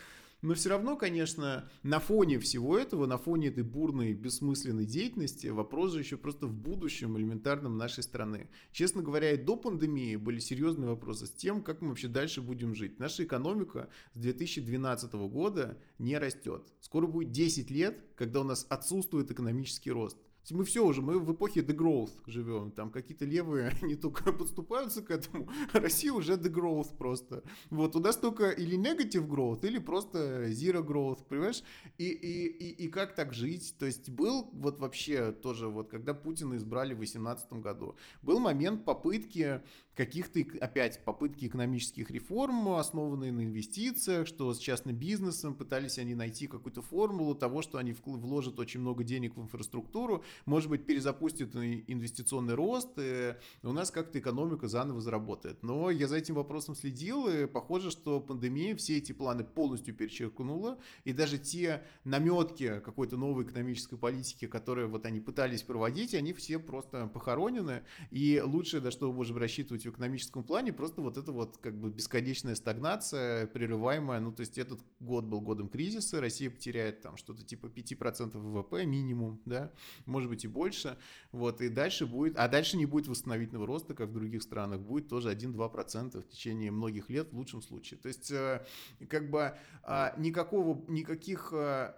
но 0.42 0.54
все 0.54 0.70
равно, 0.70 0.96
конечно, 0.96 1.70
на 1.84 2.00
фоне 2.00 2.40
всего 2.40 2.78
этого, 2.78 3.06
на 3.06 3.18
фоне 3.18 3.50
этой 3.50 3.64
бурной, 3.64 4.14
бессмысленной 4.14 4.86
деятельности, 4.86 5.48
вопрос 5.48 5.92
же 5.92 6.00
еще 6.00 6.16
просто 6.16 6.48
в 6.48 6.54
будущем 6.54 7.18
элементарном 7.18 7.78
нашей 7.78 8.04
страны. 8.04 8.50
Честно 8.72 9.02
говоря, 9.02 9.34
и 9.34 9.38
до 9.38 9.58
пандемии 9.58 10.16
были 10.16 10.40
серьезные 10.40 10.90
вопросы 10.90 11.26
с 11.28 11.32
тем, 11.32 11.62
как 11.62 11.82
мы 11.82 11.90
вообще 11.90 12.08
дальше 12.08 12.42
будем 12.42 12.74
жить. 12.74 13.00
Наша 13.00 13.26
экономика 13.26 13.90
с 14.14 14.20
2012 14.20 15.12
года 15.14 15.78
не 15.98 16.18
растет. 16.18 16.64
Скоро 16.80 17.06
будет 17.08 17.32
10 17.32 17.70
лет, 17.70 18.02
когда 18.16 18.40
у 18.40 18.46
нас 18.46 18.66
отсутствует 18.70 19.30
экономический 19.32 19.92
рост. 19.92 20.18
Есть 20.42 20.52
Мы 20.52 20.64
все 20.64 20.86
уже, 20.86 21.02
мы 21.02 21.20
в 21.20 21.34
эпохе 21.34 21.62
degrowth 21.62 22.12
живем. 22.26 22.72
Там 22.72 22.92
какие-то 22.92 23.26
левые 23.26 23.74
не 23.82 23.96
только 23.96 24.32
подступаются 24.32 25.02
к 25.02 25.12
этому, 25.12 25.50
а 25.74 25.80
Россия 25.80 26.12
уже 26.12 26.34
degrowth 26.34 26.96
просто. 26.98 27.44
Вот 27.70 27.96
у 27.96 28.00
нас 28.00 28.18
только 28.18 28.50
или 28.50 28.78
negative 28.78 29.28
growth, 29.28 29.66
или 29.66 29.80
просто 29.80 30.50
zero 30.50 30.86
growth, 30.86 31.26
понимаешь? 31.28 31.64
И, 31.98 32.06
и, 32.06 32.48
и, 32.48 32.86
и 32.86 32.88
как 32.88 33.16
так 33.16 33.34
жить? 33.34 33.76
То 33.78 33.86
есть 33.86 34.10
был 34.10 34.50
вот 34.54 34.80
вообще 34.80 35.32
тоже, 35.32 35.68
вот 35.68 35.90
когда 35.90 36.14
Путина 36.14 36.56
избрали 36.56 36.94
в 36.94 36.98
2018 36.98 37.54
году, 37.54 37.96
был 38.22 38.40
момент 38.40 38.86
попытки 38.86 39.62
каких-то, 40.00 40.40
опять, 40.62 41.04
попытки 41.04 41.48
экономических 41.48 42.10
реформ, 42.10 42.70
основанные 42.70 43.34
на 43.34 43.44
инвестициях, 43.44 44.28
что 44.28 44.54
с 44.54 44.58
частным 44.58 44.96
бизнесом 44.96 45.54
пытались 45.54 45.98
они 45.98 46.16
найти 46.16 46.48
какую-то 46.48 46.82
формулу 46.82 47.36
того, 47.36 47.62
что 47.62 47.80
они 47.80 47.94
вложат 48.06 48.62
очень 48.62 48.80
много 48.80 49.04
денег 49.04 49.36
в 49.36 49.42
инфраструктуру, 49.42 50.24
может 50.46 50.70
быть, 50.70 50.86
перезапустит 50.86 51.54
и- 51.58 51.84
инвестиционный 51.88 52.54
рост, 52.54 52.92
и 52.96 53.36
у 53.62 53.74
нас 53.74 53.92
как-то 53.92 54.20
экономика 54.20 54.70
заново 54.70 55.02
заработает. 55.02 55.64
Но 55.64 55.90
я 55.90 56.08
за 56.08 56.16
этим 56.16 56.36
вопросом 56.36 56.76
следил, 56.76 57.28
и 57.28 57.46
похоже, 57.46 57.92
что 57.92 58.22
пандемия 58.22 58.78
все 58.78 59.00
эти 59.00 59.12
планы 59.12 59.44
полностью 59.44 59.94
перечеркнула, 59.94 60.80
и 61.04 61.12
даже 61.12 61.38
те 61.38 61.84
наметки 62.06 62.80
какой-то 62.86 63.18
новой 63.18 63.44
экономической 63.44 63.98
политики, 63.98 64.48
которые 64.48 64.88
вот 64.88 65.06
они 65.06 65.20
пытались 65.20 65.62
проводить, 65.62 66.14
они 66.14 66.32
все 66.32 66.58
просто 66.58 67.08
похоронены, 67.08 67.84
и 68.12 68.42
лучшее, 68.42 68.82
на 68.82 68.92
что 68.92 69.10
мы 69.10 69.18
можем 69.18 69.36
рассчитывать 69.36 69.89
экономическом 69.90 70.44
плане, 70.44 70.74
просто 70.74 71.02
вот 71.02 71.18
это 71.18 71.32
вот 71.32 71.58
как 71.58 71.78
бы 71.78 71.90
бесконечная 71.90 72.56
стагнация, 72.56 73.48
прерываемая, 73.48 74.20
ну 74.20 74.32
то 74.32 74.42
есть 74.42 74.58
этот 74.58 74.80
год 75.00 75.26
был 75.26 75.42
годом 75.42 75.70
кризиса, 75.70 76.22
Россия 76.22 76.50
потеряет 76.50 77.02
там 77.02 77.18
что-то 77.18 77.44
типа 77.44 77.68
5% 77.68 78.38
ВВП 78.38 78.86
минимум, 78.86 79.42
да, 79.46 79.72
может 80.06 80.30
быть 80.30 80.46
и 80.46 80.48
больше, 80.48 80.98
вот, 81.32 81.62
и 81.62 81.70
дальше 81.70 82.06
будет, 82.06 82.38
а 82.38 82.48
дальше 82.48 82.78
не 82.78 82.86
будет 82.86 83.08
восстановительного 83.08 83.68
роста, 83.68 83.94
как 83.94 84.10
в 84.10 84.14
других 84.14 84.44
странах, 84.44 84.82
будет 84.82 85.08
тоже 85.08 85.32
1-2% 85.32 86.22
в 86.22 86.30
течение 86.30 86.72
многих 86.72 87.10
лет 87.10 87.32
в 87.32 87.38
лучшем 87.38 87.62
случае. 87.62 88.00
То 88.00 88.08
есть, 88.08 88.32
э, 88.32 88.66
как 89.10 89.30
бы 89.30 89.58
а, 89.84 90.14
никакого, 90.18 90.84
никаких 90.88 91.50
э, 91.54 91.94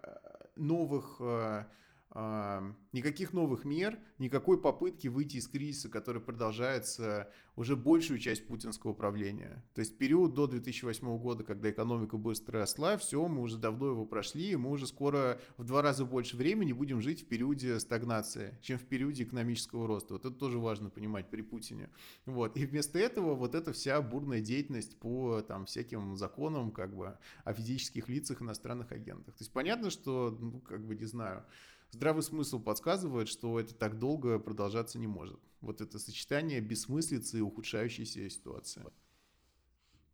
новых 0.55 1.17
э, 1.19 1.65
никаких 2.13 3.31
новых 3.31 3.63
мер, 3.63 3.97
никакой 4.17 4.61
попытки 4.61 5.07
выйти 5.07 5.37
из 5.37 5.47
кризиса, 5.47 5.89
который 5.89 6.21
продолжается 6.21 7.31
уже 7.55 7.75
большую 7.75 8.19
часть 8.19 8.47
путинского 8.47 8.93
правления. 8.93 9.63
То 9.73 9.79
есть 9.79 9.97
период 9.97 10.33
до 10.33 10.47
2008 10.47 11.17
года, 11.17 11.43
когда 11.43 11.69
экономика 11.69 12.17
быстро 12.17 12.59
росла, 12.59 12.97
все, 12.97 13.27
мы 13.27 13.41
уже 13.41 13.57
давно 13.57 13.87
его 13.87 14.05
прошли, 14.05 14.51
и 14.51 14.55
мы 14.55 14.71
уже 14.71 14.87
скоро 14.87 15.39
в 15.57 15.63
два 15.63 15.81
раза 15.81 16.05
больше 16.05 16.35
времени 16.35 16.73
будем 16.73 17.01
жить 17.01 17.23
в 17.23 17.27
периоде 17.27 17.79
стагнации, 17.79 18.57
чем 18.61 18.77
в 18.77 18.83
периоде 18.83 19.23
экономического 19.23 19.87
роста. 19.87 20.13
Вот 20.13 20.25
это 20.25 20.35
тоже 20.35 20.59
важно 20.59 20.89
понимать 20.89 21.29
при 21.29 21.41
Путине. 21.41 21.89
Вот. 22.25 22.57
И 22.57 22.65
вместо 22.65 22.99
этого 22.99 23.35
вот 23.35 23.55
эта 23.55 23.71
вся 23.71 24.01
бурная 24.01 24.41
деятельность 24.41 24.99
по 24.99 25.41
там, 25.41 25.65
всяким 25.65 26.17
законам 26.17 26.71
как 26.71 26.93
бы, 26.95 27.17
о 27.45 27.53
физических 27.53 28.09
лицах 28.09 28.41
иностранных 28.41 28.91
агентах. 28.91 29.35
То 29.35 29.41
есть 29.41 29.53
понятно, 29.53 29.89
что, 29.89 30.37
ну, 30.39 30.59
как 30.59 30.85
бы, 30.85 30.95
не 30.95 31.05
знаю, 31.05 31.45
здравый 31.91 32.23
смысл 32.23 32.59
подсказывает, 32.59 33.27
что 33.27 33.59
это 33.59 33.73
так 33.75 33.99
долго 33.99 34.39
продолжаться 34.39 34.99
не 34.99 35.07
может. 35.07 35.39
Вот 35.61 35.81
это 35.81 35.99
сочетание 35.99 36.59
бессмыслицы 36.61 37.37
и 37.37 37.41
ухудшающейся 37.41 38.29
ситуации. 38.29 38.83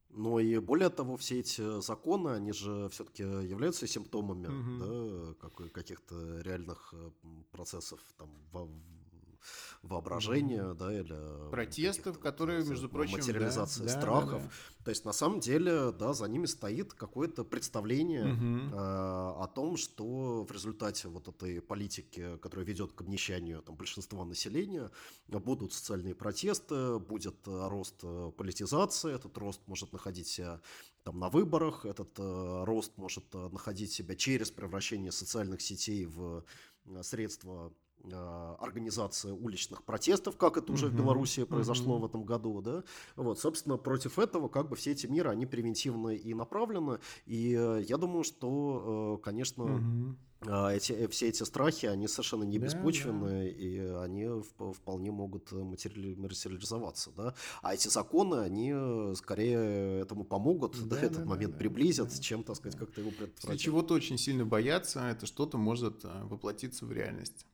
Но 0.09 0.39
и 0.39 0.57
более 0.59 0.89
того, 0.89 1.15
все 1.17 1.39
эти 1.39 1.81
законы, 1.81 2.29
они 2.29 2.51
же 2.51 2.89
все-таки 2.89 3.23
являются 3.23 3.87
симптомами 3.87 4.47
Мгм. 4.47 5.35
да, 5.39 5.69
каких-то 5.69 6.41
реальных 6.41 6.93
процессов 7.51 7.99
там, 8.17 8.29
во- 8.51 8.69
воображения, 9.83 10.73
да, 10.73 10.93
или 10.93 11.15
э, 11.15 11.49
Протестов, 11.51 12.19
которые, 12.19 12.63
да, 12.63 12.69
между 12.69 12.89
прочим, 12.89 13.13
да, 13.13 13.17
материализации 13.19 13.79
да, 13.81 13.85
да, 13.93 13.99
страхов. 13.99 14.43
да. 14.43 14.49
То 14.83 14.91
есть 14.91 15.05
на 15.05 15.11
самом 15.11 15.39
деле, 15.39 15.91
да, 15.91 16.13
за 16.13 16.25
ними 16.25 16.45
стоит 16.45 16.93
какое-то 16.93 17.43
представление 17.43 18.25
Мгм. 18.25 18.73
э, 18.73 18.77
о 18.77 19.49
том, 19.53 19.77
что 19.77 20.43
в 20.43 20.51
результате 20.51 21.07
вот 21.07 21.27
этой 21.27 21.61
политики, 21.61 22.37
которая 22.37 22.65
ведет 22.65 22.93
к 22.93 23.01
обнищанию 23.01 23.61
там, 23.61 23.75
большинства 23.75 24.23
населения, 24.25 24.89
будут 25.27 25.73
социальные 25.73 26.15
протесты, 26.15 26.99
будет 26.99 27.35
э, 27.47 27.67
рост 27.69 27.95
э, 28.03 28.31
политизации, 28.37 29.13
этот 29.13 29.37
рост 29.37 29.61
может 29.67 29.93
находить 29.93 30.27
себя 30.27 30.61
там, 31.07 31.19
на 31.19 31.29
выборах, 31.29 31.85
этот 31.85 32.19
э, 32.19 32.63
рост 32.65 32.97
может 32.97 33.23
э, 33.33 33.49
находить 33.49 33.91
себя 33.93 34.15
через 34.15 34.51
превращение 34.51 35.13
социальных 35.13 35.61
сетей 35.61 36.05
в 36.05 36.43
э, 36.85 37.03
средства 37.03 37.73
э, 38.03 38.55
организации 38.59 39.31
уличных 39.31 39.83
протестов, 39.83 40.37
как 40.37 40.57
это 40.57 40.71
уже 40.71 40.87
в 40.87 40.93
Мгм, 40.93 40.97
Беларуси 40.97 41.43
произошло 41.45 41.95
мгм. 41.95 42.01
в 42.01 42.05
этом 42.05 42.23
году, 42.23 42.61
да, 42.61 42.83
вот, 43.15 43.39
собственно, 43.39 43.77
против 43.77 44.19
этого 44.19 44.47
как 44.49 44.69
бы 44.69 44.75
все 44.75 44.91
эти 44.91 45.07
меры, 45.07 45.29
они 45.29 45.45
превентивно 45.45 46.09
и 46.09 46.33
направлены, 46.33 46.99
и 47.25 47.55
э, 47.57 47.83
я 47.87 47.97
думаю, 47.97 48.23
что, 48.23 49.17
э, 49.19 49.23
конечно, 49.23 49.83
а, 50.41 50.69
эти, 50.71 51.07
все 51.07 51.29
эти 51.29 51.41
страхи, 51.43 51.87
они 51.87 52.07
совершенно 52.07 52.43
не 52.43 52.59
Да, 52.59 52.65
беспочвенны, 52.65 53.49
и 53.49 53.79
они 53.79 54.23
вп- 54.25 54.71
вполне 54.73 55.11
могут 55.11 55.51
материали- 55.51 56.13
материализоваться, 56.15 57.11
да. 57.17 57.33
А 57.63 57.73
эти 57.73 57.87
законы, 57.87 58.35
они 58.35 58.71
скорее 59.15 60.01
этому 60.01 60.23
помогут, 60.25 60.77
да, 60.87 60.95
Да, 60.95 61.01
этот 61.01 61.25
да, 61.25 61.31
момент 61.31 61.53
да, 61.53 61.57
приблизят, 61.57 62.09
да, 62.09 62.21
чем, 62.21 62.43
так 62.43 62.55
сказать, 62.55 62.77
да. 62.79 62.85
как-то 62.85 63.01
его 63.01 63.09
Если 63.09 63.17
предотвратят. 63.25 63.61
чего-то 63.61 63.93
очень 63.95 64.17
сильно 64.19 64.45
бояться, 64.45 64.99
это 65.09 65.25
что-то 65.25 65.57
может 65.57 66.01
а, 66.05 66.25
воплотиться 66.27 66.85
в 66.85 66.91
реальность. 66.91 67.45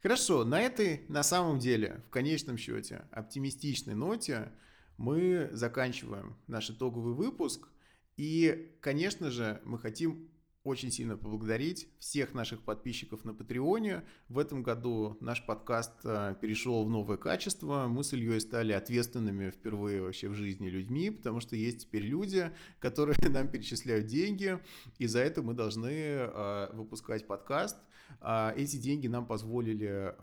Хорошо, 0.00 0.44
на 0.44 0.60
этой, 0.60 1.04
на 1.08 1.22
самом 1.24 1.58
деле, 1.58 2.02
в 2.06 2.10
конечном 2.10 2.56
счете, 2.56 3.06
оптимистичной 3.10 3.94
ноте 3.94 4.52
мы 4.96 5.48
заканчиваем 5.52 6.36
наш 6.46 6.70
итоговый 6.70 7.14
выпуск. 7.14 7.68
И, 8.16 8.76
конечно 8.80 9.30
же, 9.30 9.60
мы 9.64 9.78
хотим 9.78 10.30
очень 10.68 10.92
сильно 10.92 11.16
поблагодарить 11.16 11.88
всех 11.98 12.34
наших 12.34 12.62
подписчиков 12.62 13.24
на 13.24 13.34
Патреоне. 13.34 14.04
В 14.28 14.38
этом 14.38 14.62
году 14.62 15.16
наш 15.20 15.44
подкаст 15.44 15.92
а, 16.04 16.34
перешел 16.34 16.84
в 16.84 16.90
новое 16.90 17.16
качество. 17.16 17.86
Мы 17.88 18.04
с 18.04 18.12
Ильей 18.12 18.40
стали 18.40 18.72
ответственными 18.72 19.50
впервые 19.50 20.02
вообще 20.02 20.28
в 20.28 20.34
жизни 20.34 20.68
людьми, 20.68 21.10
потому 21.10 21.40
что 21.40 21.56
есть 21.56 21.80
теперь 21.80 22.02
люди, 22.02 22.50
которые 22.78 23.16
нам 23.30 23.48
перечисляют 23.48 24.06
деньги, 24.06 24.58
и 24.98 25.06
за 25.06 25.20
это 25.20 25.42
мы 25.42 25.54
должны 25.54 25.90
а, 25.90 26.70
выпускать 26.74 27.26
подкаст. 27.26 27.76
А, 28.20 28.52
эти 28.56 28.76
деньги 28.76 29.06
нам 29.06 29.26
позволили 29.26 30.14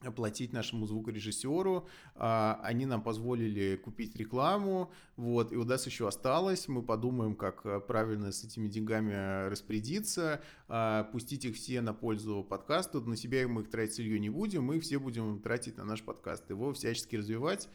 оплатить 0.00 0.52
нашему 0.52 0.86
звукорежиссеру, 0.86 1.88
а, 2.14 2.60
они 2.62 2.86
нам 2.86 3.02
позволили 3.02 3.76
купить 3.76 4.14
рекламу, 4.16 4.92
вот, 5.16 5.52
и 5.52 5.56
у 5.56 5.64
нас 5.64 5.86
еще 5.86 6.06
осталось, 6.06 6.68
мы 6.68 6.82
подумаем, 6.82 7.34
как 7.34 7.66
э, 7.66 7.80
правильно 7.80 8.30
с 8.30 8.44
этими 8.44 8.68
деньгами 8.68 9.48
распорядиться, 9.48 10.40
а, 10.68 11.04
пустить 11.04 11.44
их 11.44 11.56
все 11.56 11.80
на 11.80 11.94
пользу 11.94 12.46
подкасту, 12.48 13.00
на 13.00 13.16
себя 13.16 13.48
мы 13.48 13.62
их 13.62 13.70
тратить 13.70 13.96
сырье 13.96 14.20
не 14.20 14.30
будем, 14.30 14.64
мы 14.64 14.78
все 14.78 14.98
будем 14.98 15.40
тратить 15.40 15.76
на 15.76 15.84
наш 15.84 16.02
подкаст, 16.02 16.48
его 16.48 16.72
всячески 16.72 17.16
развивать, 17.16 17.68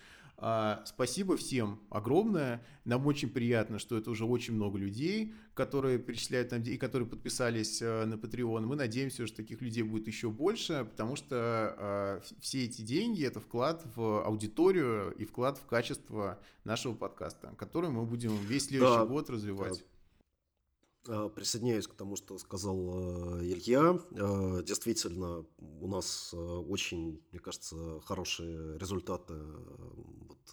спасибо 0.86 1.38
всем 1.38 1.80
огромное. 1.90 2.62
Нам 2.84 3.08
очень 3.08 3.30
приятно, 3.30 3.80
что 3.80 3.98
это 3.98 4.12
уже 4.12 4.26
очень 4.26 4.54
много 4.54 4.78
людей, 4.78 5.34
которые 5.54 6.00
перечисляют 6.00 6.52
нам 6.52 6.62
и 6.64 6.76
которые 6.76 7.08
подписались 7.08 7.82
э, 7.82 8.04
на 8.04 8.16
Patreon. 8.16 8.62
Мы 8.66 8.76
надеемся, 8.76 9.26
что 9.26 9.38
таких 9.38 9.62
людей 9.62 9.84
будет 9.84 10.08
еще 10.08 10.30
больше, 10.30 10.86
потому 10.90 11.16
что 11.16 11.36
а, 11.38 12.22
все 12.42 12.66
эти 12.66 12.82
деньги 12.82 13.24
это 13.24 13.40
вклад 13.40 13.86
в 13.96 14.26
аудиторию 14.26 15.14
и 15.18 15.24
вклад 15.24 15.58
в 15.58 15.66
качество 15.66 16.40
нашего 16.66 16.94
подкаста, 16.94 17.54
который 17.58 17.90
мы 17.90 18.04
будем 18.06 18.36
весь 18.36 18.66
следующий 18.66 18.98
да, 18.98 19.06
год 19.06 19.30
развивать. 19.30 19.86
Э, 21.08 21.30
присоединяюсь 21.34 21.88
к 21.88 21.94
тому, 21.96 22.16
что 22.16 22.38
сказал 22.38 22.78
э, 22.78 23.44
Илья. 23.44 24.00
Э, 24.12 24.64
действительно, 24.64 25.46
у 25.82 25.88
нас 25.88 26.34
очень, 26.34 27.22
мне 27.32 27.42
кажется, 27.42 28.00
хорошие 28.06 28.78
результаты 28.78 29.34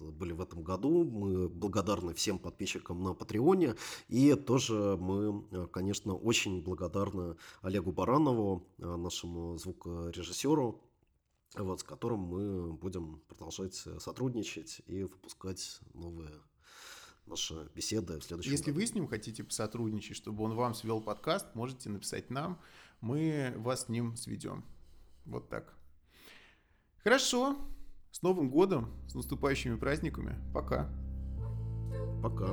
были 0.01 0.33
в 0.33 0.41
этом 0.41 0.65
году. 0.65 1.05
Мы 1.05 1.49
благодарны 1.49 2.15
всем 2.15 2.39
подписчикам 2.39 3.03
на 3.03 3.15
Патреоне. 3.15 3.77
И 4.09 4.35
тоже 4.35 4.97
мы, 5.01 5.69
конечно, 5.69 6.15
очень 6.17 6.63
благодарны 6.63 7.37
Олегу 7.63 7.93
Баранову, 7.93 8.67
нашему 8.79 9.57
звукорежиссеру, 9.57 10.81
вот, 11.55 11.81
с 11.81 11.83
которым 11.85 12.21
мы 12.21 12.73
будем 12.73 13.21
продолжать 13.29 13.75
сотрудничать 13.99 14.83
и 14.87 15.05
выпускать 15.05 15.81
новые 15.95 16.31
наша 17.31 17.69
беседа 17.75 18.19
в 18.19 18.25
следующем 18.25 18.51
Если 18.51 18.71
году. 18.71 18.81
вы 18.81 18.87
с 18.87 18.95
ним 18.95 19.09
хотите 19.09 19.45
посотрудничать, 19.45 20.17
чтобы 20.17 20.45
он 20.45 20.55
вам 20.55 20.75
свел 20.75 21.01
подкаст, 21.01 21.55
можете 21.55 21.89
написать 21.89 22.29
нам, 22.31 22.61
мы 23.01 23.55
вас 23.57 23.87
с 23.87 23.89
ним 23.89 24.17
сведем. 24.17 24.65
Вот 25.25 25.49
так. 25.49 25.75
Хорошо. 27.03 27.57
С 28.11 28.23
Новым 28.23 28.51
годом, 28.51 28.91
с 29.09 29.15
наступающими 29.15 29.77
праздниками. 29.77 30.37
Пока. 30.53 30.91
Пока. 32.23 32.49